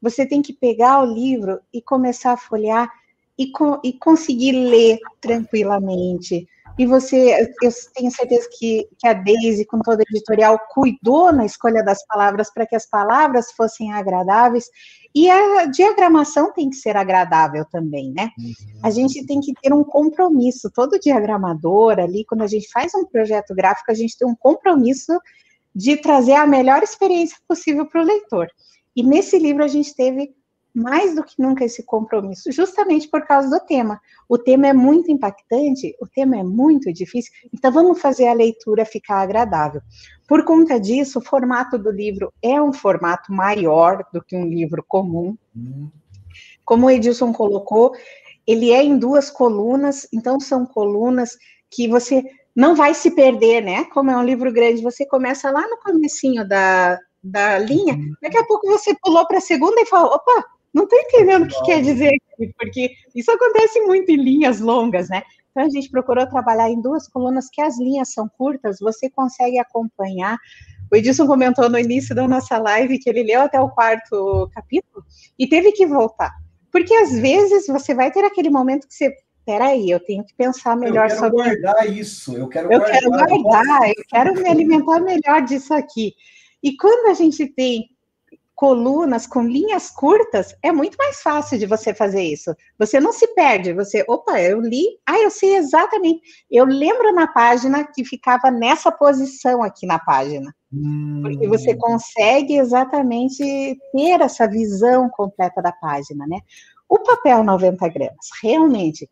[0.00, 2.90] Você tem que pegar o livro e começar a folhear
[3.38, 6.48] e, co e conseguir ler tranquilamente,
[6.78, 11.44] e você, eu tenho certeza que, que a Daisy, com toda a editorial, cuidou na
[11.44, 14.66] escolha das palavras para que as palavras fossem agradáveis.
[15.14, 18.30] E a diagramação tem que ser agradável também, né?
[18.38, 18.80] Uhum.
[18.82, 20.70] A gente tem que ter um compromisso.
[20.70, 25.12] Todo diagramador ali, quando a gente faz um projeto gráfico, a gente tem um compromisso
[25.74, 28.48] de trazer a melhor experiência possível para o leitor.
[28.96, 30.34] E nesse livro a gente teve
[30.74, 34.00] mais do que nunca esse compromisso, justamente por causa do tema.
[34.28, 38.84] O tema é muito impactante, o tema é muito difícil, então vamos fazer a leitura
[38.84, 39.82] ficar agradável.
[40.26, 44.82] Por conta disso, o formato do livro é um formato maior do que um livro
[44.88, 45.36] comum.
[46.64, 47.92] Como o Edilson colocou,
[48.46, 51.36] ele é em duas colunas, então são colunas
[51.70, 53.84] que você não vai se perder, né?
[53.86, 58.44] Como é um livro grande, você começa lá no comecinho da, da linha, daqui a
[58.44, 61.82] pouco você pulou para a segunda e falou, opa, não estou entendendo o que quer
[61.82, 62.12] dizer,
[62.58, 65.22] porque isso acontece muito em linhas longas, né?
[65.50, 69.58] Então a gente procurou trabalhar em duas colunas que as linhas são curtas, você consegue
[69.58, 70.38] acompanhar.
[70.90, 75.04] O Edilson comentou no início da nossa live que ele leu até o quarto capítulo
[75.38, 76.32] e teve que voltar.
[76.70, 79.14] Porque às vezes você vai ter aquele momento que você
[79.44, 81.40] peraí, eu tenho que pensar melhor sobre.
[81.40, 82.98] Eu quero guardar isso, eu quero eu guardar.
[82.98, 86.14] Quero guardar eu quero me alimentar melhor disso aqui.
[86.62, 87.90] E quando a gente tem
[88.62, 92.54] colunas com linhas curtas, é muito mais fácil de você fazer isso.
[92.78, 96.22] Você não se perde, você, opa, eu li, ah, eu sei exatamente.
[96.48, 100.54] Eu lembro na página que ficava nessa posição aqui na página.
[100.72, 101.22] Hum.
[101.22, 103.42] Porque você consegue exatamente
[103.92, 106.38] ter essa visão completa da página, né?
[106.88, 109.10] O papel 90 gramas, realmente,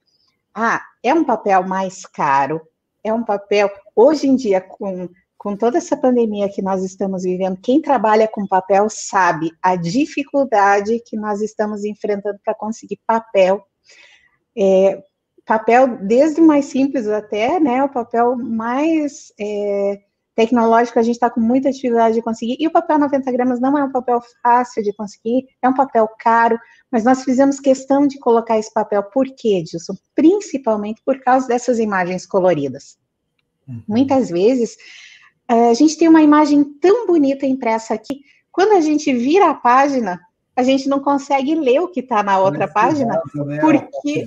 [0.55, 2.61] ah, é um papel mais caro,
[3.03, 5.09] é um papel, hoje em dia, com
[5.41, 11.03] com toda essa pandemia que nós estamos vivendo, quem trabalha com papel sabe a dificuldade
[11.07, 13.65] que nós estamos enfrentando para conseguir papel.
[14.55, 15.03] É,
[15.47, 20.01] papel desde o mais simples até, né, o papel mais é,
[20.35, 23.79] tecnológico, a gente está com muita dificuldade de conseguir, e o papel 90 gramas não
[23.79, 26.59] é um papel fácil de conseguir, é um papel caro,
[26.93, 29.95] mas nós fizemos questão de colocar esse papel, por quê, Dilson?
[30.15, 32.99] Principalmente por causa dessas imagens coloridas.
[33.67, 33.83] Uhum.
[33.89, 34.77] Muitas vezes,
[35.55, 38.21] a gente tem uma imagem tão bonita impressa aqui,
[38.53, 40.21] quando a gente vira a página,
[40.55, 43.61] a gente não consegue ler o que está na outra página, né?
[43.61, 44.25] porque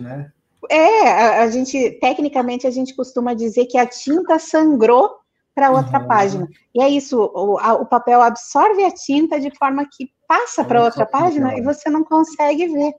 [0.00, 0.30] né?
[0.68, 5.10] é a, a, gente tecnicamente a gente costuma dizer que a tinta sangrou
[5.54, 6.06] para outra uhum.
[6.06, 10.64] página e é isso, o, a, o, papel absorve a tinta de forma que passa
[10.64, 12.94] para outra página e você não consegue ver.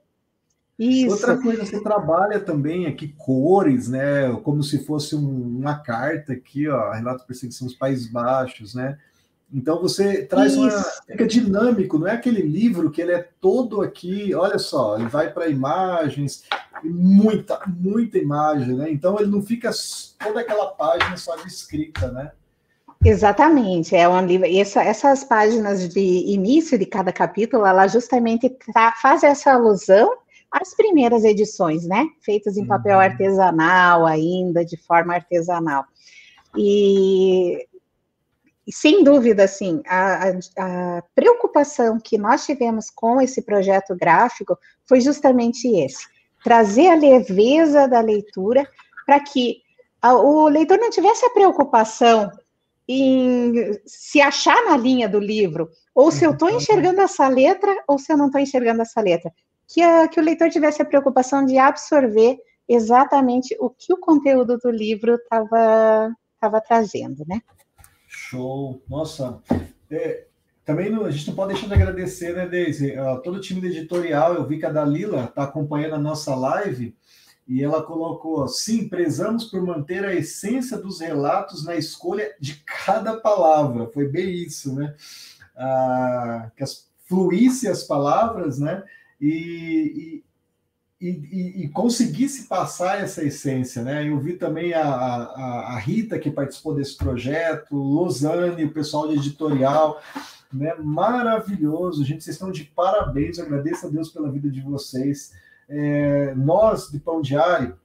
[0.82, 1.12] Isso.
[1.12, 4.32] Outra coisa, você trabalha também aqui cores, né?
[4.42, 8.98] Como se fosse um, uma carta aqui, ó, relato perseguição dos Países Baixos, né?
[9.54, 10.62] Então você traz Isso.
[10.62, 10.70] uma.
[11.06, 15.30] Fica dinâmico, não é aquele livro que ele é todo aqui, olha só, ele vai
[15.30, 16.44] para imagens,
[16.82, 18.90] muita, muita imagem, né?
[18.90, 19.70] Então ele não fica
[20.18, 22.32] toda aquela página só de escrita, né?
[23.04, 24.48] Exatamente, é um livro.
[24.48, 28.56] Essa, essas páginas de início de cada capítulo, ela justamente
[29.00, 30.21] faz essa alusão
[30.52, 32.06] as primeiras edições, né?
[32.20, 33.02] Feitas em papel uhum.
[33.02, 35.84] artesanal ainda, de forma artesanal.
[36.56, 37.66] E,
[38.70, 40.28] sem dúvida, assim, a,
[40.58, 46.06] a, preocupação que nós tivemos com esse projeto gráfico foi justamente esse:
[46.44, 48.68] trazer a leveza da leitura
[49.06, 49.62] para que
[50.02, 52.30] a, o leitor não tivesse a preocupação
[52.86, 56.56] em se achar na linha do livro, ou se eu estou uhum.
[56.56, 59.32] enxergando essa letra, ou se eu não estou enxergando essa letra
[59.68, 62.38] que, a, que o leitor tivesse a preocupação de absorver
[62.68, 67.40] exatamente o que o conteúdo do livro estava trazendo, né?
[68.06, 68.82] Show!
[68.88, 69.40] Nossa,
[69.90, 70.26] é,
[70.64, 72.92] também não, a gente não pode deixar de agradecer, né, Deise?
[72.98, 76.34] Uh, todo o time do editorial, eu vi que a Dalila está acompanhando a nossa
[76.34, 76.96] live
[77.48, 83.16] e ela colocou: sim, prezamos por manter a essência dos relatos na escolha de cada
[83.16, 83.88] palavra.
[83.88, 84.94] Foi bem isso, né?
[85.56, 88.82] Uh, que as, fluísse as palavras, né?
[89.22, 90.24] E,
[91.00, 94.08] e, e, e, conseguisse passar essa essência, né?
[94.08, 99.14] Eu vi também a, a, a, Rita que participou desse projeto, Losane, o pessoal de
[99.14, 100.02] editorial,
[100.52, 100.74] né?
[100.74, 105.32] Maravilhoso, gente, vocês estão de parabéns, eu agradeço a Deus pela vida de vocês.
[105.68, 107.78] É, nós, de Pão Diário,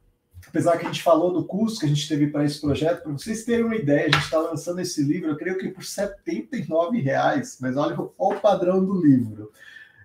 [0.47, 3.11] apesar que a gente falou do custo que a gente teve para esse projeto, para
[3.11, 7.01] vocês terem uma ideia, a gente está lançando esse livro, eu creio que por R$
[7.01, 9.51] reais, mas olha, olha o padrão do livro.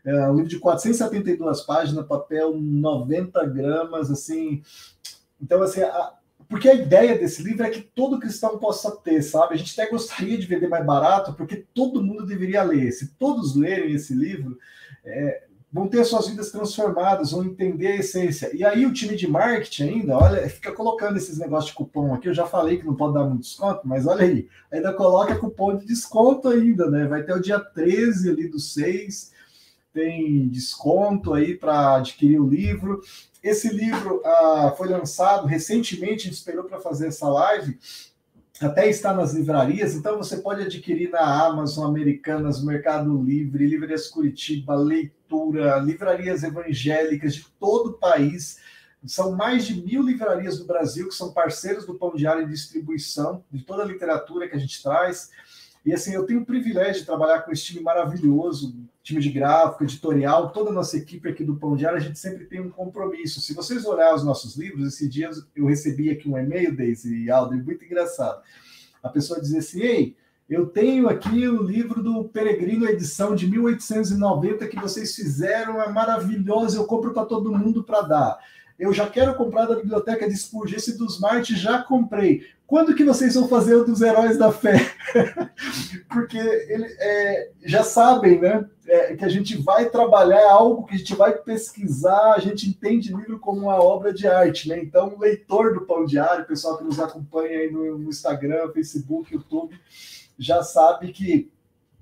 [0.04, 4.62] É um livro de 472 páginas, papel 90 gramas, assim.
[5.40, 6.14] Então, assim, a,
[6.48, 9.54] porque a ideia desse livro é que todo cristão possa ter, sabe?
[9.54, 12.90] A gente até gostaria de vender mais barato, porque todo mundo deveria ler.
[12.92, 14.58] Se todos lerem esse livro,
[15.04, 18.54] é, vão ter suas vidas transformadas, vão entender a essência.
[18.54, 22.28] E aí o time de marketing ainda, olha, fica colocando esses negócios de cupom aqui.
[22.28, 25.76] Eu já falei que não pode dar muito desconto, mas olha aí, ainda coloca cupom
[25.78, 27.06] de desconto ainda, né?
[27.06, 29.32] Vai ter o dia 13 ali do 6
[29.92, 33.00] tem desconto aí para adquirir o livro.
[33.42, 37.78] Esse livro ah, foi lançado recentemente, a gente esperou para fazer essa live,
[38.60, 44.74] até está nas livrarias, então você pode adquirir na Amazon, Americanas, Mercado Livre, Livrarias Curitiba,
[44.74, 48.58] Leitura, livrarias evangélicas de todo o país.
[49.04, 53.44] São mais de mil livrarias do Brasil que são parceiros do Pão Diário em distribuição
[53.50, 55.30] de toda a literatura que a gente traz.
[55.84, 59.82] E assim, eu tenho o privilégio de trabalhar com esse time maravilhoso, time de gráfico,
[59.82, 63.40] editorial, toda a nossa equipe aqui do Pão Diário, a gente sempre tem um compromisso.
[63.40, 67.30] Se vocês olharem os nossos livros, esses dias eu recebi aqui um e-mail, Daisy e
[67.30, 68.40] Aldo, muito engraçado.
[69.02, 70.16] A pessoa dizia assim, ei,
[70.48, 76.76] eu tenho aqui o livro do Peregrino, edição de 1890, que vocês fizeram, é maravilhoso,
[76.76, 78.38] eu compro para todo mundo para dar
[78.78, 82.42] eu já quero comprar da biblioteca de Spurgeon, esse dos Marte já comprei.
[82.66, 84.76] Quando que vocês vão fazer o dos Heróis da Fé?
[86.08, 88.64] Porque ele, é, já sabem, né?
[88.86, 93.14] É, que a gente vai trabalhar algo que a gente vai pesquisar, a gente entende
[93.14, 94.78] livro como uma obra de arte, né?
[94.78, 98.72] Então, o leitor do Pão Diário, o pessoal que nos acompanha aí no, no Instagram,
[98.72, 99.78] Facebook, YouTube,
[100.38, 101.52] já sabe que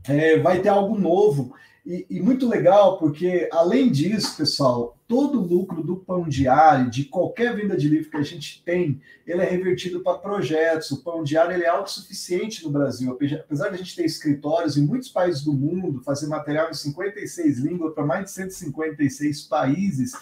[0.09, 1.53] é, vai ter algo novo
[1.85, 7.05] e, e, muito legal, porque além disso, pessoal, todo o lucro do pão diário, de
[7.05, 10.93] qualquer venda de livro que a gente tem, ele é revertido para projetos.
[10.93, 13.11] O pão diário ele é autossuficiente no Brasil.
[13.11, 17.59] Apesar de a gente ter escritórios em muitos países do mundo, fazer material em 56
[17.59, 20.13] línguas para mais de 156 países,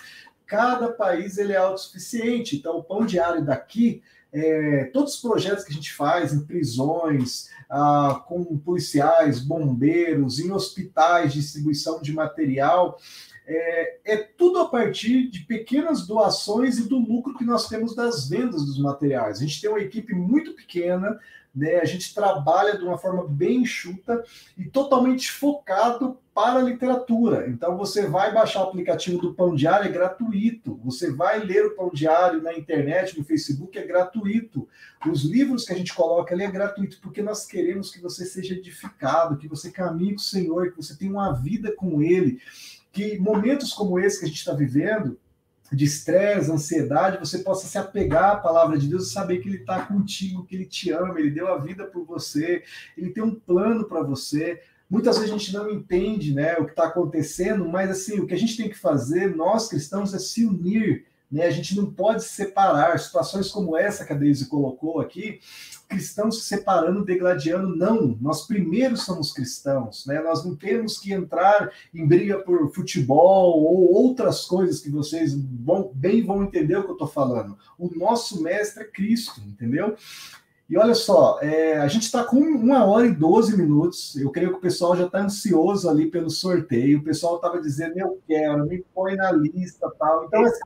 [0.46, 2.56] cada país ele é autossuficiente.
[2.56, 4.02] Então, o pão diário daqui
[4.32, 10.50] é, todos os projetos que a gente faz em prisões, ah, com policiais, bombeiros, em
[10.50, 12.98] hospitais, distribuição de material,
[13.48, 18.28] é, é, tudo a partir de pequenas doações e do lucro que nós temos das
[18.28, 19.38] vendas dos materiais.
[19.38, 21.18] A gente tem uma equipe muito pequena,
[21.54, 21.76] né?
[21.76, 24.22] A gente trabalha de uma forma bem enxuta
[24.56, 27.48] e totalmente focado para a literatura.
[27.48, 30.78] Então você vai baixar o aplicativo do Pão Diário, é gratuito.
[30.84, 34.68] Você vai ler o Pão Diário na internet, no Facebook, é gratuito.
[35.10, 38.54] Os livros que a gente coloca ali é gratuito, porque nós queremos que você seja
[38.54, 42.40] edificado, que você caminhe com o Senhor, que você tenha uma vida com Ele.
[42.92, 45.18] Que momentos como esse que a gente está vivendo,
[45.70, 49.58] de estresse, ansiedade, você possa se apegar à palavra de Deus e saber que Ele
[49.58, 52.62] está contigo, que Ele te ama, Ele deu a vida por você,
[52.96, 54.62] Ele tem um plano para você.
[54.88, 58.32] Muitas vezes a gente não entende né, o que está acontecendo, mas assim, o que
[58.32, 61.44] a gente tem que fazer, nós cristãos, é se unir né?
[61.44, 65.40] A gente não pode separar situações como essa que a Deise colocou aqui,
[65.88, 67.74] cristãos se separando, degladiando.
[67.74, 70.04] Não, nós primeiro somos cristãos.
[70.06, 70.20] Né?
[70.20, 75.90] Nós não temos que entrar em briga por futebol ou outras coisas que vocês vão,
[75.94, 77.56] bem vão entender o que eu estou falando.
[77.78, 79.96] O nosso mestre é Cristo, entendeu?
[80.68, 84.14] E olha só, é, a gente está com uma hora e 12 minutos.
[84.16, 86.98] Eu creio que o pessoal já está ansioso ali pelo sorteio.
[86.98, 90.26] O pessoal estava dizendo, eu quero, me põe na lista tal.
[90.26, 90.60] Então, assim,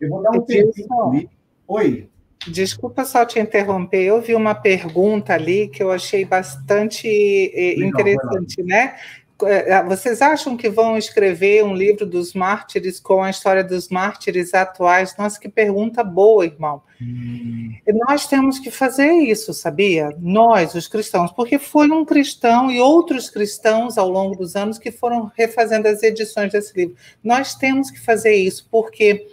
[0.00, 1.28] eu vou dar um tempinho ali.
[1.66, 2.08] Oi.
[2.46, 7.88] Desculpa só te interromper, eu vi uma pergunta ali que eu achei bastante eh, Legal,
[7.88, 8.94] interessante, né?
[9.42, 13.88] Eh, ah, vocês acham que vão escrever um livro dos mártires com a história dos
[13.88, 15.16] mártires atuais?
[15.18, 16.82] Nossa, que pergunta boa, irmão.
[17.02, 17.74] Hum.
[18.08, 20.14] Nós temos que fazer isso, sabia?
[20.20, 24.92] Nós, os cristãos, porque foi um cristão e outros cristãos ao longo dos anos que
[24.92, 26.96] foram refazendo as edições desse livro.
[27.22, 29.26] Nós temos que fazer isso, porque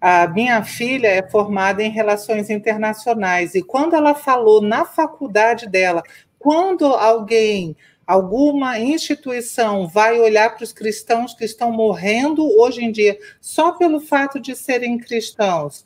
[0.00, 6.02] a minha filha é formada em relações internacionais e quando ela falou na faculdade dela,
[6.38, 13.18] quando alguém, alguma instituição vai olhar para os cristãos que estão morrendo hoje em dia
[13.40, 15.84] só pelo fato de serem cristãos,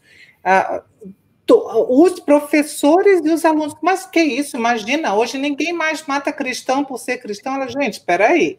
[1.46, 4.56] os professores e os alunos, mas que isso?
[4.56, 7.54] Imagina, hoje ninguém mais mata cristão por ser cristão.
[7.54, 8.58] Ela, gente, espera aí.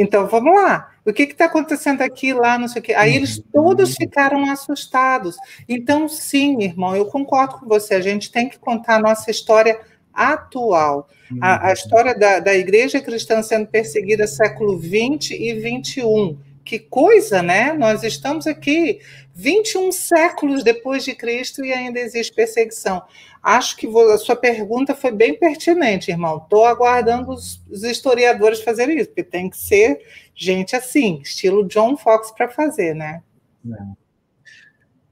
[0.00, 0.92] Então, vamos lá.
[1.04, 2.94] O que está acontecendo aqui, lá, não sei o quê.
[2.94, 3.44] Aí eles uhum.
[3.52, 5.36] todos ficaram assustados.
[5.68, 7.94] Então, sim, irmão, eu concordo com você.
[7.94, 9.78] A gente tem que contar a nossa história
[10.12, 11.06] atual.
[11.38, 11.72] A, a uhum.
[11.74, 16.38] história da, da igreja cristã sendo perseguida século XX e XXI
[16.70, 17.72] que coisa, né?
[17.72, 19.00] Nós estamos aqui
[19.34, 23.02] 21 séculos depois de Cristo e ainda existe perseguição.
[23.42, 26.38] Acho que a sua pergunta foi bem pertinente, irmão.
[26.38, 30.00] Estou aguardando os, os, historiadores fazerem isso, porque tem que ser
[30.32, 33.20] gente assim, estilo John Fox para fazer, né?
[33.66, 33.99] É.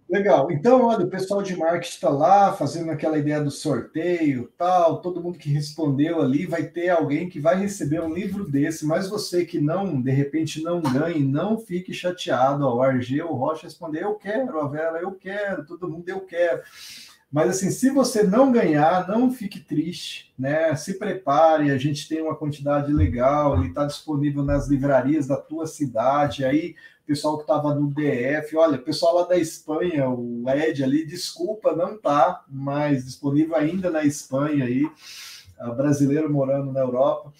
[0.08, 0.50] Legal.
[0.50, 5.02] Então, olha, o pessoal de marketing está lá fazendo aquela ideia do sorteio, tal.
[5.02, 8.86] Todo mundo que respondeu ali vai ter alguém que vai receber um livro desse.
[8.86, 12.64] Mas você que não, de repente, não ganhe, não fique chateado.
[12.64, 16.20] Ó, o Argel, o Rocha respondeu: Eu quero, a Vera, eu quero, todo mundo, eu
[16.20, 16.62] quero.
[17.30, 20.74] Mas assim, se você não ganhar, não fique triste, né?
[20.74, 25.66] Se prepare, a gente tem uma quantidade legal, ele está disponível nas livrarias da tua
[25.66, 26.46] cidade.
[26.46, 26.74] Aí
[27.08, 31.96] pessoal que estava no DF, olha, pessoal lá da Espanha, o Ed ali, desculpa, não
[31.96, 34.86] tá mais disponível ainda na Espanha aí,
[35.74, 37.32] brasileiro morando na Europa,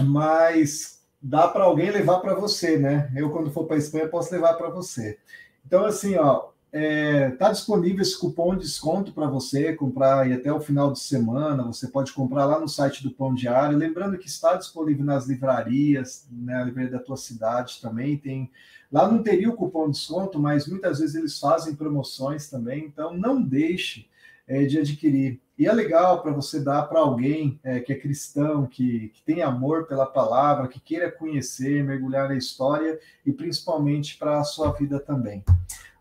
[0.00, 3.12] mas dá para alguém levar para você, né?
[3.14, 5.18] Eu quando for para Espanha posso levar para você.
[5.66, 6.48] Então assim, ó,
[6.78, 11.00] é, tá disponível esse cupom de desconto para você comprar e até o final de
[11.00, 11.64] semana.
[11.64, 13.76] Você pode comprar lá no site do Pão Diário.
[13.76, 18.50] Lembrando que está disponível nas livrarias, né, a livraria da tua cidade também tem
[18.90, 23.12] Lá não teria o cupom de desconto, mas muitas vezes eles fazem promoções também, então
[23.12, 24.08] não deixe
[24.46, 25.38] é, de adquirir.
[25.58, 29.42] E é legal para você dar para alguém é, que é cristão, que, que tem
[29.42, 34.98] amor pela palavra, que queira conhecer, mergulhar na história e principalmente para a sua vida
[34.98, 35.44] também.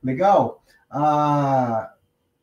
[0.02, 0.64] Legal?
[0.90, 1.94] Ah,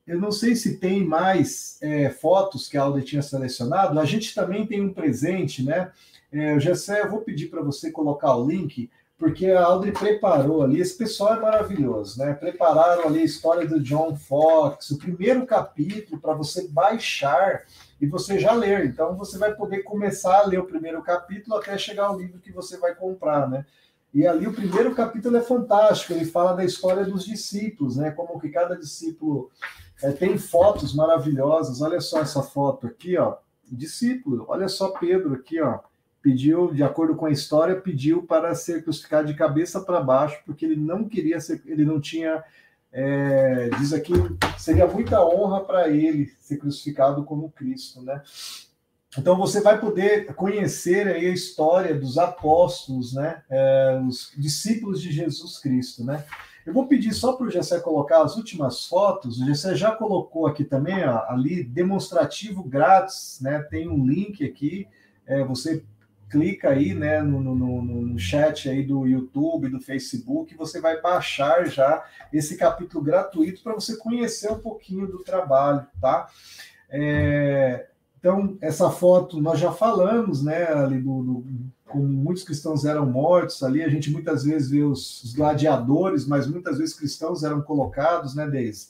[0.06, 3.98] eu não sei se tem mais é, fotos que a Alda tinha selecionado.
[3.98, 5.90] A gente também tem um presente, né?
[6.32, 10.80] É, Gessé, eu vou pedir para você colocar o link porque a Audrey preparou ali,
[10.80, 12.34] esse pessoal é maravilhoso, né?
[12.34, 17.62] Prepararam ali a história do John Fox, o primeiro capítulo para você baixar
[18.00, 18.84] e você já ler.
[18.86, 22.52] Então você vai poder começar a ler o primeiro capítulo até chegar ao livro que
[22.52, 23.64] você vai comprar, né?
[24.14, 28.12] E ali o primeiro capítulo é fantástico, ele fala da história dos discípulos, né?
[28.12, 29.50] Como que cada discípulo
[30.02, 31.82] é, tem fotos maravilhosas.
[31.82, 33.36] Olha só essa foto aqui, ó.
[33.70, 35.80] Discípulo, olha só Pedro aqui, ó
[36.24, 40.64] pediu, de acordo com a história, pediu para ser crucificado de cabeça para baixo, porque
[40.64, 42.42] ele não queria ser, ele não tinha,
[42.90, 44.14] é, diz aqui,
[44.56, 48.22] seria muita honra para ele ser crucificado como Cristo, né?
[49.18, 53.42] Então você vai poder conhecer aí a história dos apóstolos, né?
[53.48, 56.24] É, os discípulos de Jesus Cristo, né?
[56.66, 59.40] Eu vou pedir só para o Gessé colocar as últimas fotos.
[59.40, 63.60] O Gessé já colocou aqui também, ó, ali, demonstrativo grátis, né?
[63.70, 64.88] Tem um link aqui.
[65.26, 65.84] É, você
[66.30, 71.64] clica aí né, no, no, no, chat aí do YouTube, do Facebook, você vai baixar
[71.66, 76.28] já esse capítulo gratuito para você conhecer um pouquinho do trabalho, tá?
[76.90, 77.86] É,
[78.24, 81.44] então, essa foto nós já falamos, né, ali do, do,
[81.84, 86.46] como muitos cristãos eram mortos ali, a gente muitas vezes vê os, os gladiadores, mas
[86.46, 88.88] muitas vezes cristãos eram colocados, né, Deise?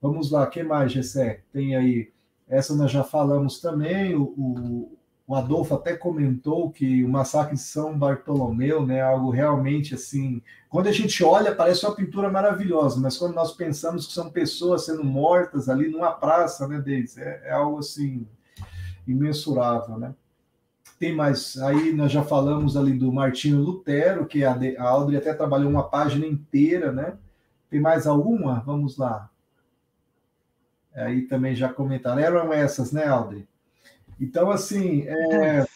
[0.00, 1.42] Vamos lá, que mais, Gessé?
[1.52, 2.10] Tem aí,
[2.48, 7.60] essa nós já falamos também, o, o o Adolfo até comentou que o massacre de
[7.60, 13.16] São Bartolomeu, né, algo realmente assim, quando a gente olha parece uma pintura maravilhosa, mas
[13.16, 17.52] quando nós pensamos que são pessoas sendo mortas ali numa praça, né, deles, é, é
[17.52, 18.26] algo assim
[19.06, 20.14] imensurável, né?
[20.98, 25.68] Tem mais, aí nós já falamos ali do Martinho Lutero, que a, Audrey até trabalhou
[25.68, 27.14] uma página inteira, né?
[27.68, 28.60] Tem mais alguma?
[28.60, 29.28] Vamos lá.
[30.94, 32.20] Aí também já comentaram.
[32.20, 33.46] Eram essas, né, Audrey?
[34.20, 35.66] Então, assim, é,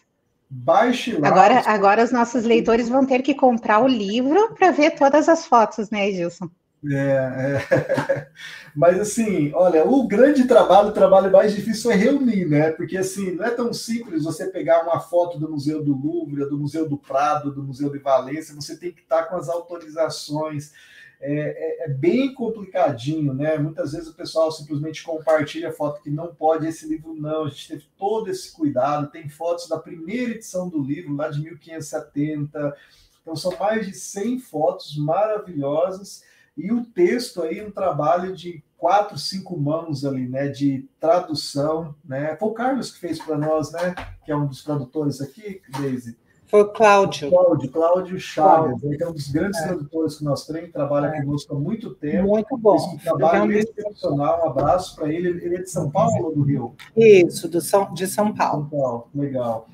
[0.48, 1.28] baixe lá.
[1.28, 5.46] Agora, agora os nossos leitores vão ter que comprar o livro para ver todas as
[5.46, 6.48] fotos, né, Edilson?
[6.92, 8.28] É, é.
[8.74, 12.70] Mas assim, olha, o grande trabalho, o trabalho mais difícil é reunir, né?
[12.72, 16.58] Porque assim, não é tão simples você pegar uma foto do Museu do Louvre, do
[16.58, 20.72] Museu do Prado, do Museu de Valência, você tem que estar com as autorizações,
[21.18, 23.56] é, é, é, bem complicadinho, né?
[23.56, 27.68] Muitas vezes o pessoal simplesmente compartilha foto que não pode, esse livro não, a gente
[27.68, 32.76] teve todo esse cuidado, tem fotos da primeira edição do livro, lá de 1570,
[33.22, 36.22] então são mais de 100 fotos maravilhosas,
[36.56, 42.36] e o texto aí, um trabalho de quatro, cinco mãos ali, né, de tradução, né?
[42.36, 46.16] Foi o Carlos que fez para nós, né, que é um dos tradutores aqui, Daisy.
[46.48, 47.28] Foi o Cláudio.
[47.28, 49.66] Cláudio, Cláudio Chagas, que é um dos grandes é.
[49.66, 51.20] tradutores que nós temos, trabalha é.
[51.20, 52.28] conosco há muito tempo.
[52.28, 52.76] Muito bom.
[52.76, 55.44] um trabalho excepcional, um abraço para ele.
[55.44, 56.74] Ele é de São Paulo ou do Rio?
[56.96, 58.68] Isso, do São, de São Paulo.
[58.70, 59.68] São Paulo, legal.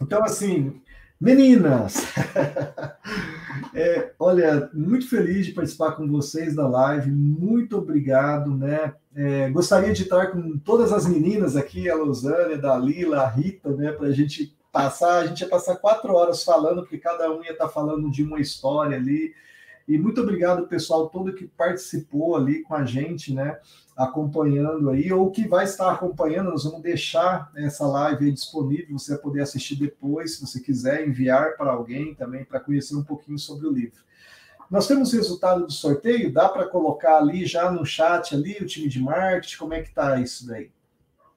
[0.00, 0.80] Então, assim,
[1.20, 1.96] meninas,
[3.74, 8.94] é, olha, muito feliz de participar com vocês da live, muito obrigado, né?
[9.14, 13.70] É, gostaria de estar com todas as meninas aqui, a Losânia, a Dalila, a Rita,
[13.70, 17.42] né, para a gente passar, a gente ia passar quatro horas falando, porque cada um
[17.42, 19.34] ia estar falando de uma história ali.
[19.88, 23.58] E muito obrigado, pessoal, todo que participou ali com a gente, né?
[23.96, 29.22] Acompanhando aí, ou que vai estar acompanhando, nós vamos deixar essa live disponível, você vai
[29.22, 33.66] poder assistir depois, se você quiser enviar para alguém também, para conhecer um pouquinho sobre
[33.66, 34.04] o livro.
[34.68, 38.88] Nós temos resultado do sorteio, dá para colocar ali já no chat ali o time
[38.88, 40.70] de marketing, como é que tá isso daí?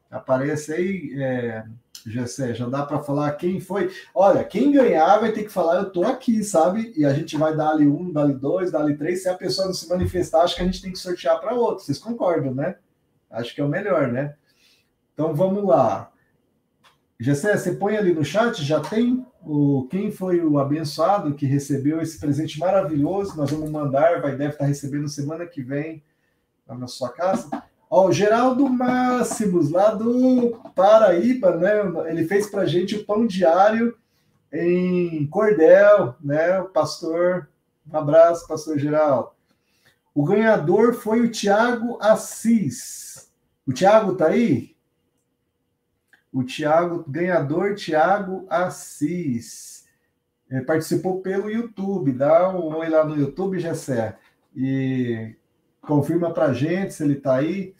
[0.09, 1.63] Aparece aí, é,
[2.05, 3.91] Gessé, já dá para falar quem foi.
[4.13, 6.93] Olha, quem ganhar vai ter que falar, eu tô aqui, sabe?
[6.95, 9.23] E a gente vai dar ali um, dar ali dois, dar ali três.
[9.23, 11.83] Se a pessoa não se manifestar, acho que a gente tem que sortear para outro.
[11.83, 12.75] Vocês concordam, né?
[13.29, 14.35] Acho que é o melhor, né?
[15.13, 16.11] Então vamos lá.
[17.19, 22.01] Gessé, você põe ali no chat, já tem o quem foi o abençoado que recebeu
[22.01, 23.35] esse presente maravilhoso.
[23.35, 26.01] Nós vamos mandar, vai deve estar recebendo semana que vem
[26.65, 27.49] na sua casa.
[27.89, 31.71] Ó, o Geraldo Máximos, lá do Paraíba, né?
[32.09, 33.97] Ele fez para gente o pão diário
[34.53, 36.59] em Cordel, né?
[36.59, 37.49] O pastor,
[37.91, 39.31] um abraço, pastor Geraldo.
[40.13, 43.31] O ganhador foi o Tiago Assis.
[43.65, 44.75] O Tiago tá aí?
[46.31, 49.85] O Tiago, ganhador Tiago Assis.
[50.49, 52.11] Ele participou pelo YouTube.
[52.11, 54.15] Dá um oi lá no YouTube, Gessé.
[54.55, 55.35] E
[55.81, 57.73] confirma para gente se ele está aí.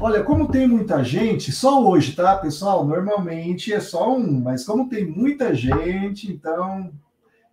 [0.00, 2.84] Olha, como tem muita gente, só hoje, tá, pessoal?
[2.84, 6.92] Normalmente é só um, mas como tem muita gente, então.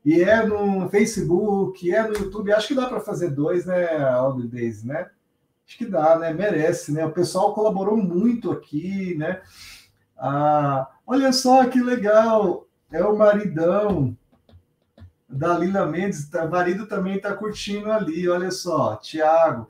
[0.04, 4.48] E é no Facebook, é no YouTube, acho que dá para fazer dois, né, Aldo
[4.48, 5.08] Daisy, né?
[5.68, 6.34] Acho que dá, né?
[6.34, 7.06] Merece, né?
[7.06, 9.42] O pessoal colaborou muito aqui, né?
[10.18, 12.68] Ah, olha só que legal!
[12.92, 14.18] É o maridão
[15.32, 19.68] da Lila Mendes, tá, marido também está curtindo ali, olha só, Tiago.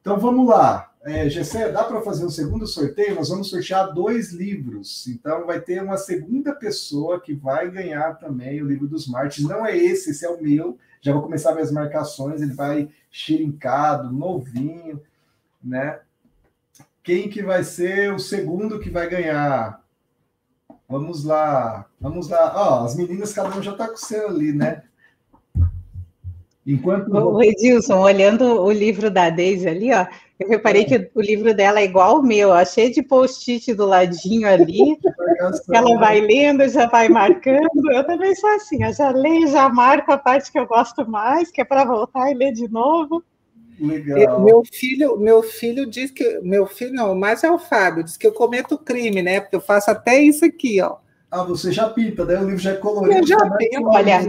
[0.00, 0.92] Então vamos lá.
[1.02, 3.14] É, Gessé, dá para fazer um segundo sorteio?
[3.14, 5.06] Nós vamos sortear dois livros.
[5.06, 9.48] Então vai ter uma segunda pessoa que vai ganhar também o livro dos Martins.
[9.48, 10.76] Não é esse, esse é o meu.
[11.00, 12.42] Já vou começar minhas marcações.
[12.42, 15.00] Ele vai xirincado, novinho,
[15.62, 16.00] né?
[17.02, 19.82] Quem que vai ser o segundo que vai ganhar?
[20.88, 22.52] Vamos lá, vamos lá.
[22.54, 24.82] Ó, as meninas, cada um já está com o seu ali, né?
[26.68, 27.10] Enquanto...
[27.10, 30.06] O Edilson, olhando o livro da Deise ali, ó,
[30.38, 30.84] eu reparei é.
[30.84, 34.98] que o livro dela é igual ao meu, ó, cheio de post-it do ladinho ali.
[35.72, 37.90] ela vai lendo, já vai marcando.
[37.90, 41.50] Eu também sou assim, eu já leio, já marco a parte que eu gosto mais,
[41.50, 43.24] que é para voltar e ler de novo.
[43.80, 44.44] Legal.
[44.44, 48.26] Meu filho, meu filho diz que meu filho não, mas é o Fábio, diz que
[48.26, 49.40] eu cometo crime, né?
[49.40, 50.96] Porque eu faço até isso aqui, ó.
[51.30, 53.18] Ah, você já pinta, daí o livro já é colorido.
[53.18, 53.86] Eu já pinto.
[53.86, 54.20] Olha,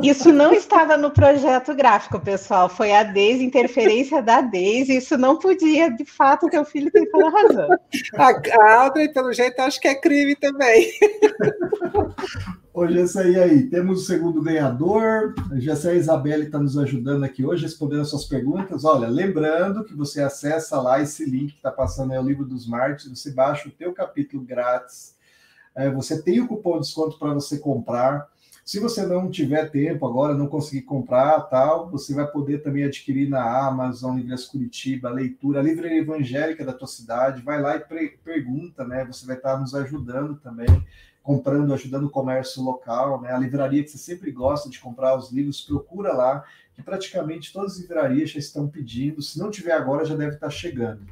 [0.00, 2.68] isso não estava no projeto gráfico, pessoal.
[2.68, 4.98] Foi a Deise, interferência da Deise.
[4.98, 7.68] Isso não podia, de fato, teu filho tem toda razão.
[8.14, 10.92] A, Audrey, pelo jeito, acho que é crime também.
[12.72, 13.62] Hoje esse aí, aí.
[13.64, 15.34] Temos o segundo ganhador.
[15.54, 18.84] Já sei a Isabelle está nos ajudando aqui hoje, respondendo as suas perguntas.
[18.84, 22.68] Olha, lembrando que você acessa lá esse link que está passando aí, o livro dos
[22.68, 25.20] Mártires, você baixa o teu capítulo grátis
[25.74, 28.28] é, você tem o cupom de desconto para você comprar.
[28.64, 33.28] Se você não tiver tempo agora, não conseguir comprar, tal, você vai poder também adquirir
[33.28, 37.80] na Amazon, Livres Curitiba, leitura, a livraria evangélica da tua cidade, vai lá e
[38.24, 39.04] pergunta, né?
[39.06, 40.68] Você vai estar nos ajudando também,
[41.24, 43.32] comprando, ajudando o comércio local, né?
[43.32, 47.72] A livraria que você sempre gosta de comprar os livros, procura lá, que praticamente todas
[47.72, 49.20] as livrarias já estão pedindo.
[49.22, 51.04] Se não tiver agora, já deve estar chegando.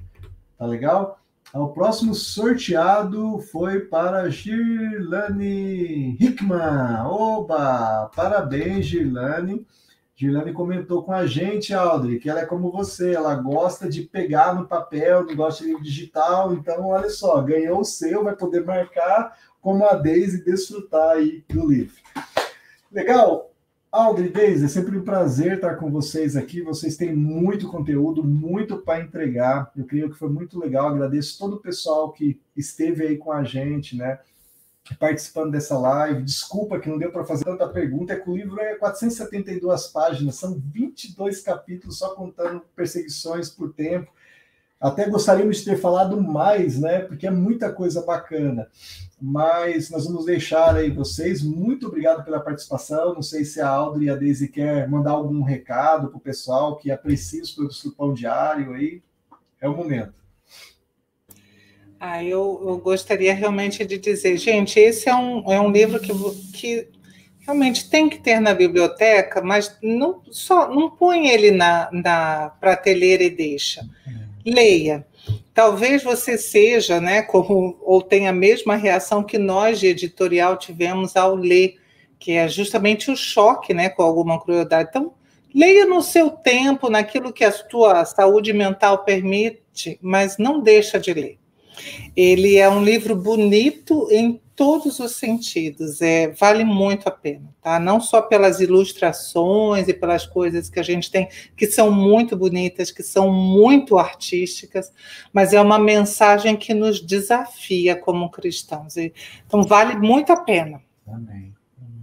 [0.56, 1.19] Tá legal?
[1.52, 7.04] O próximo sorteado foi para Girlane Hickman.
[7.04, 8.08] Oba!
[8.14, 9.66] Parabéns, Girlane.
[10.14, 14.54] Girlane comentou com a gente, Aldri, que ela é como você, ela gosta de pegar
[14.54, 16.52] no papel, não gosta de digital.
[16.52, 21.44] Então, olha só, ganhou o seu, vai poder marcar como a Deise e desfrutar aí
[21.48, 21.96] do livro.
[22.92, 23.49] Legal?
[23.92, 26.62] Aldri, Deise, é sempre um prazer estar com vocês aqui.
[26.62, 29.72] Vocês têm muito conteúdo, muito para entregar.
[29.76, 30.86] Eu creio que foi muito legal.
[30.86, 34.20] Agradeço todo o pessoal que esteve aí com a gente, né?
[34.96, 36.22] Participando dessa live.
[36.22, 38.12] Desculpa que não deu para fazer tanta pergunta.
[38.12, 44.12] É que o livro é 472 páginas, são 22 capítulos, só contando perseguições por tempo.
[44.80, 47.00] Até gostaríamos de ter falado mais, né?
[47.00, 48.66] Porque é muita coisa bacana.
[49.20, 51.42] Mas nós vamos deixar aí vocês.
[51.42, 53.12] Muito obrigado pela participação.
[53.12, 56.78] Não sei se a Audrey e a Daisy quer mandar algum recado para o pessoal
[56.78, 59.02] que aprecia os produtos do Pão Diário aí.
[59.60, 60.14] É o momento.
[62.00, 66.14] Ah, eu, eu gostaria realmente de dizer, gente, esse é um, é um livro que,
[66.54, 66.88] que
[67.40, 73.22] realmente tem que ter na biblioteca, mas não só não põe ele na, na prateleira
[73.22, 73.86] e deixa
[74.44, 75.06] leia.
[75.52, 81.16] Talvez você seja, né, como ou tenha a mesma reação que nós de editorial tivemos
[81.16, 81.76] ao ler,
[82.18, 84.88] que é justamente o choque, né, com alguma crueldade.
[84.90, 85.12] Então,
[85.54, 91.12] leia no seu tempo, naquilo que a sua saúde mental permite, mas não deixa de
[91.12, 91.39] ler.
[92.16, 97.80] Ele é um livro bonito em todos os sentidos, é, vale muito a pena, tá?
[97.80, 102.90] Não só pelas ilustrações e pelas coisas que a gente tem, que são muito bonitas,
[102.90, 104.92] que são muito artísticas,
[105.32, 108.98] mas é uma mensagem que nos desafia como cristãos.
[108.98, 110.82] Então, vale muito a pena.
[111.08, 111.54] Amém.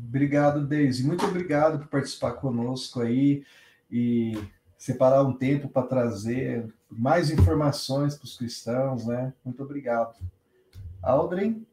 [0.08, 1.06] Obrigado, Deise.
[1.06, 3.44] Muito obrigado por participar conosco aí
[3.92, 4.36] e
[4.76, 9.34] separar um tempo para trazer mais informações para os cristãos, né?
[9.44, 10.16] Muito obrigado.
[11.04, 11.66] Aldrin?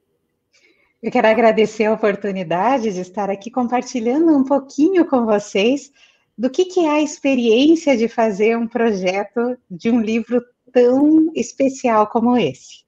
[1.03, 5.93] Eu quero agradecer a oportunidade de estar aqui compartilhando um pouquinho com vocês
[6.37, 10.43] do que, que é a experiência de fazer um projeto de um livro
[10.73, 12.85] tão especial como esse.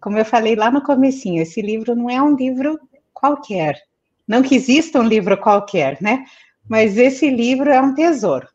[0.00, 2.78] Como eu falei lá no comecinho, esse livro não é um livro
[3.12, 3.76] qualquer.
[4.26, 6.24] Não que exista um livro qualquer, né?
[6.68, 8.48] Mas esse livro é um tesouro.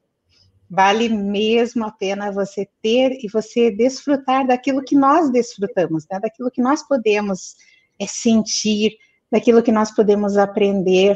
[0.76, 6.20] Vale mesmo a pena você ter e você desfrutar daquilo que nós desfrutamos, né?
[6.20, 7.56] daquilo que nós podemos
[8.00, 8.98] é sentir,
[9.32, 11.16] daquilo que nós podemos aprender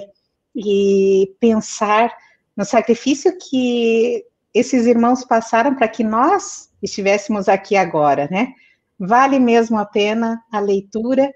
[0.56, 2.16] e pensar
[2.56, 4.24] no sacrifício que
[4.54, 8.54] esses irmãos passaram para que nós estivéssemos aqui agora, né?
[9.00, 11.34] Vale mesmo a pena a leitura,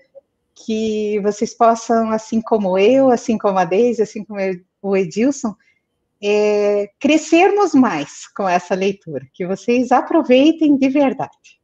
[0.54, 4.40] que vocês possam, assim como eu, assim como a Deise, assim como
[4.80, 5.56] o Edilson,
[6.22, 11.62] é, crescermos mais com essa leitura, que vocês aproveitem de verdade.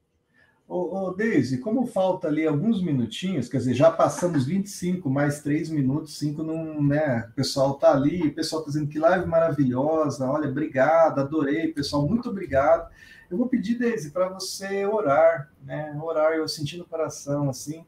[0.67, 5.69] Ô, ô Deise, como falta ali alguns minutinhos, quer dizer, já passamos 25, mais 3
[5.69, 7.25] minutos, 5 não, né?
[7.31, 12.05] O pessoal tá ali, o pessoal tá dizendo que live maravilhosa, olha, obrigado, adorei, pessoal,
[12.05, 12.89] muito obrigado.
[13.31, 15.97] Eu vou pedir, Deise, para você orar, né?
[16.03, 17.85] Orar, eu sentindo o coração, assim,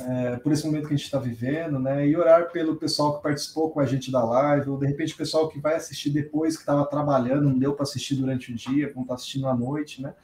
[0.00, 2.06] é, por esse momento que a gente está vivendo, né?
[2.06, 5.16] E orar pelo pessoal que participou com a gente da live, ou de repente o
[5.16, 8.92] pessoal que vai assistir depois, que estava trabalhando, não deu para assistir durante o dia,
[8.92, 10.14] como está assistindo à noite, né?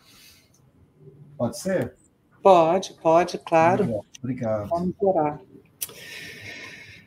[1.36, 1.95] Pode ser?
[2.43, 4.01] Pode, pode, claro.
[4.19, 4.69] Obrigado.
[4.69, 5.40] Vamos orar.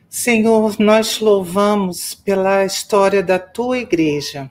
[0.08, 4.50] Senhor, nós louvamos pela história da tua igreja.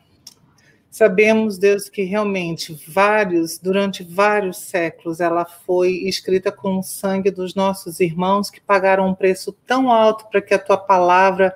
[0.91, 7.55] Sabemos, Deus, que realmente vários, durante vários séculos, ela foi escrita com o sangue dos
[7.55, 11.55] nossos irmãos que pagaram um preço tão alto para que a tua palavra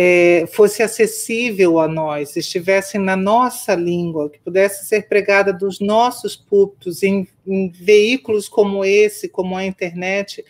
[0.00, 6.36] é, fosse acessível a nós, estivesse na nossa língua, que pudesse ser pregada dos nossos
[6.36, 10.44] púlpitos, em, em veículos como esse, como a internet.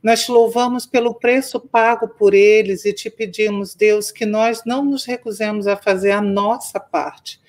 [0.00, 4.84] Nós te louvamos pelo preço pago por eles e te pedimos, Deus, que nós não
[4.84, 7.40] nos recusemos a fazer a nossa parte.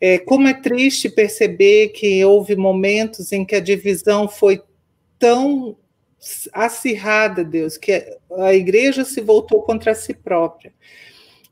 [0.00, 4.62] É, como é triste perceber que houve momentos em que a divisão foi
[5.18, 5.76] tão
[6.52, 10.72] acirrada, Deus, que a igreja se voltou contra si própria.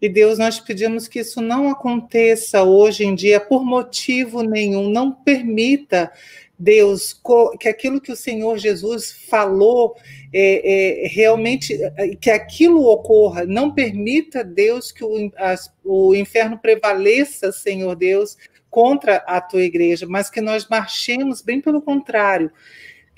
[0.01, 4.89] E Deus, nós pedimos que isso não aconteça hoje em dia por motivo nenhum.
[4.89, 6.11] Não permita,
[6.59, 7.21] Deus,
[7.59, 9.95] que aquilo que o Senhor Jesus falou
[10.33, 11.79] é, é, realmente
[12.19, 13.45] que aquilo ocorra.
[13.45, 18.39] Não permita, Deus, que o, as, o inferno prevaleça, Senhor Deus,
[18.71, 22.51] contra a tua igreja, mas que nós marchemos bem pelo contrário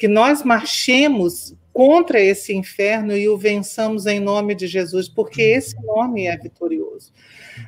[0.03, 5.81] que nós marchemos contra esse inferno e o vençamos em nome de Jesus, porque esse
[5.81, 7.13] nome é vitorioso.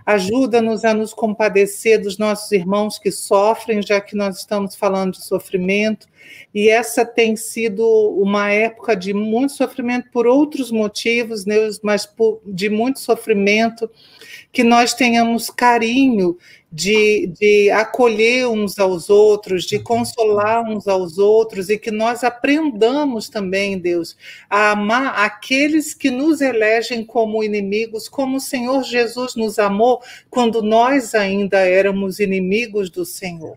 [0.04, 5.24] Ajuda-nos a nos compadecer dos nossos irmãos que sofrem, já que nós estamos falando de
[5.24, 6.08] sofrimento,
[6.52, 7.86] e essa tem sido
[8.18, 11.44] uma época de muito sofrimento por outros motivos,
[11.84, 12.12] mas
[12.46, 13.88] de muito sofrimento,
[14.50, 16.36] que nós tenhamos carinho
[16.74, 23.28] de, de acolher uns aos outros, de consolar uns aos outros e que nós aprendamos
[23.28, 24.16] também, Deus,
[24.50, 30.62] a amar aqueles que nos elegem como inimigos, como o Senhor Jesus nos amou quando
[30.62, 33.56] nós ainda éramos inimigos do Senhor.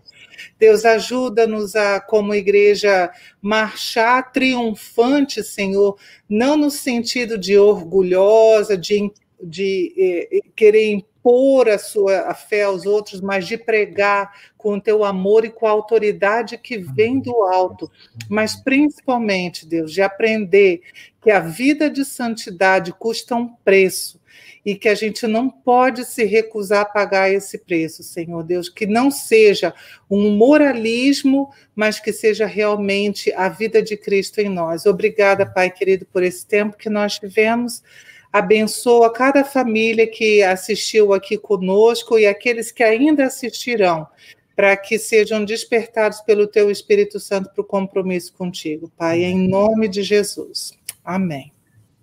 [0.56, 3.10] Deus, ajuda-nos a, como igreja,
[3.42, 9.10] marchar triunfante, Senhor, não no sentido de orgulhosa, de,
[9.42, 14.80] de eh, querer impor a sua a fé aos outros, mas de pregar com o
[14.80, 17.90] teu amor e com a autoridade que vem do alto,
[18.28, 20.80] mas principalmente, Deus, de aprender
[21.22, 24.18] que a vida de santidade custa um preço
[24.64, 28.86] e que a gente não pode se recusar a pagar esse preço, Senhor Deus, que
[28.86, 29.72] não seja
[30.10, 34.84] um moralismo, mas que seja realmente a vida de Cristo em nós.
[34.84, 37.82] Obrigada, Pai querido, por esse tempo que nós tivemos
[38.32, 44.06] abençoa cada família que assistiu aqui conosco e aqueles que ainda assistirão.
[44.56, 49.86] para que sejam despertados pelo Teu Espírito Santo para o compromisso contigo, Pai, em nome
[49.86, 50.72] de Jesus.
[51.04, 51.52] Amém.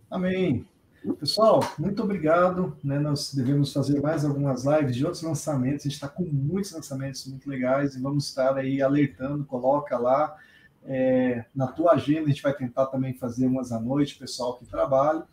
[0.10, 0.66] Amém.
[1.20, 2.76] Pessoal, muito obrigado.
[2.84, 2.98] Né?
[2.98, 5.82] Nós devemos fazer mais algumas lives de outros lançamentos.
[5.82, 9.46] A gente está com muitos lançamentos muito legais e vamos estar aí alertando.
[9.46, 10.36] Coloca lá
[10.86, 12.24] é, na tua agenda.
[12.24, 15.24] A gente vai tentar também fazer umas à noite, pessoal que trabalha.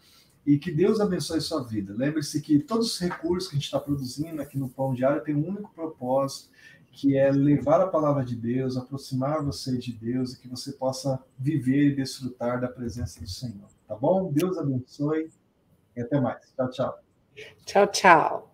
[0.45, 1.95] E que Deus abençoe sua vida.
[1.97, 5.35] Lembre-se que todos os recursos que a gente está produzindo aqui no Pão Diário tem
[5.35, 6.51] um único propósito,
[6.91, 11.23] que é levar a palavra de Deus, aproximar você de Deus e que você possa
[11.39, 13.69] viver e desfrutar da presença do Senhor.
[13.89, 14.31] Tá bom?
[14.33, 15.31] Deus abençoe
[15.97, 16.53] e até mais.
[16.55, 16.99] Tchau, tchau.
[17.65, 18.52] Tchau, tchau.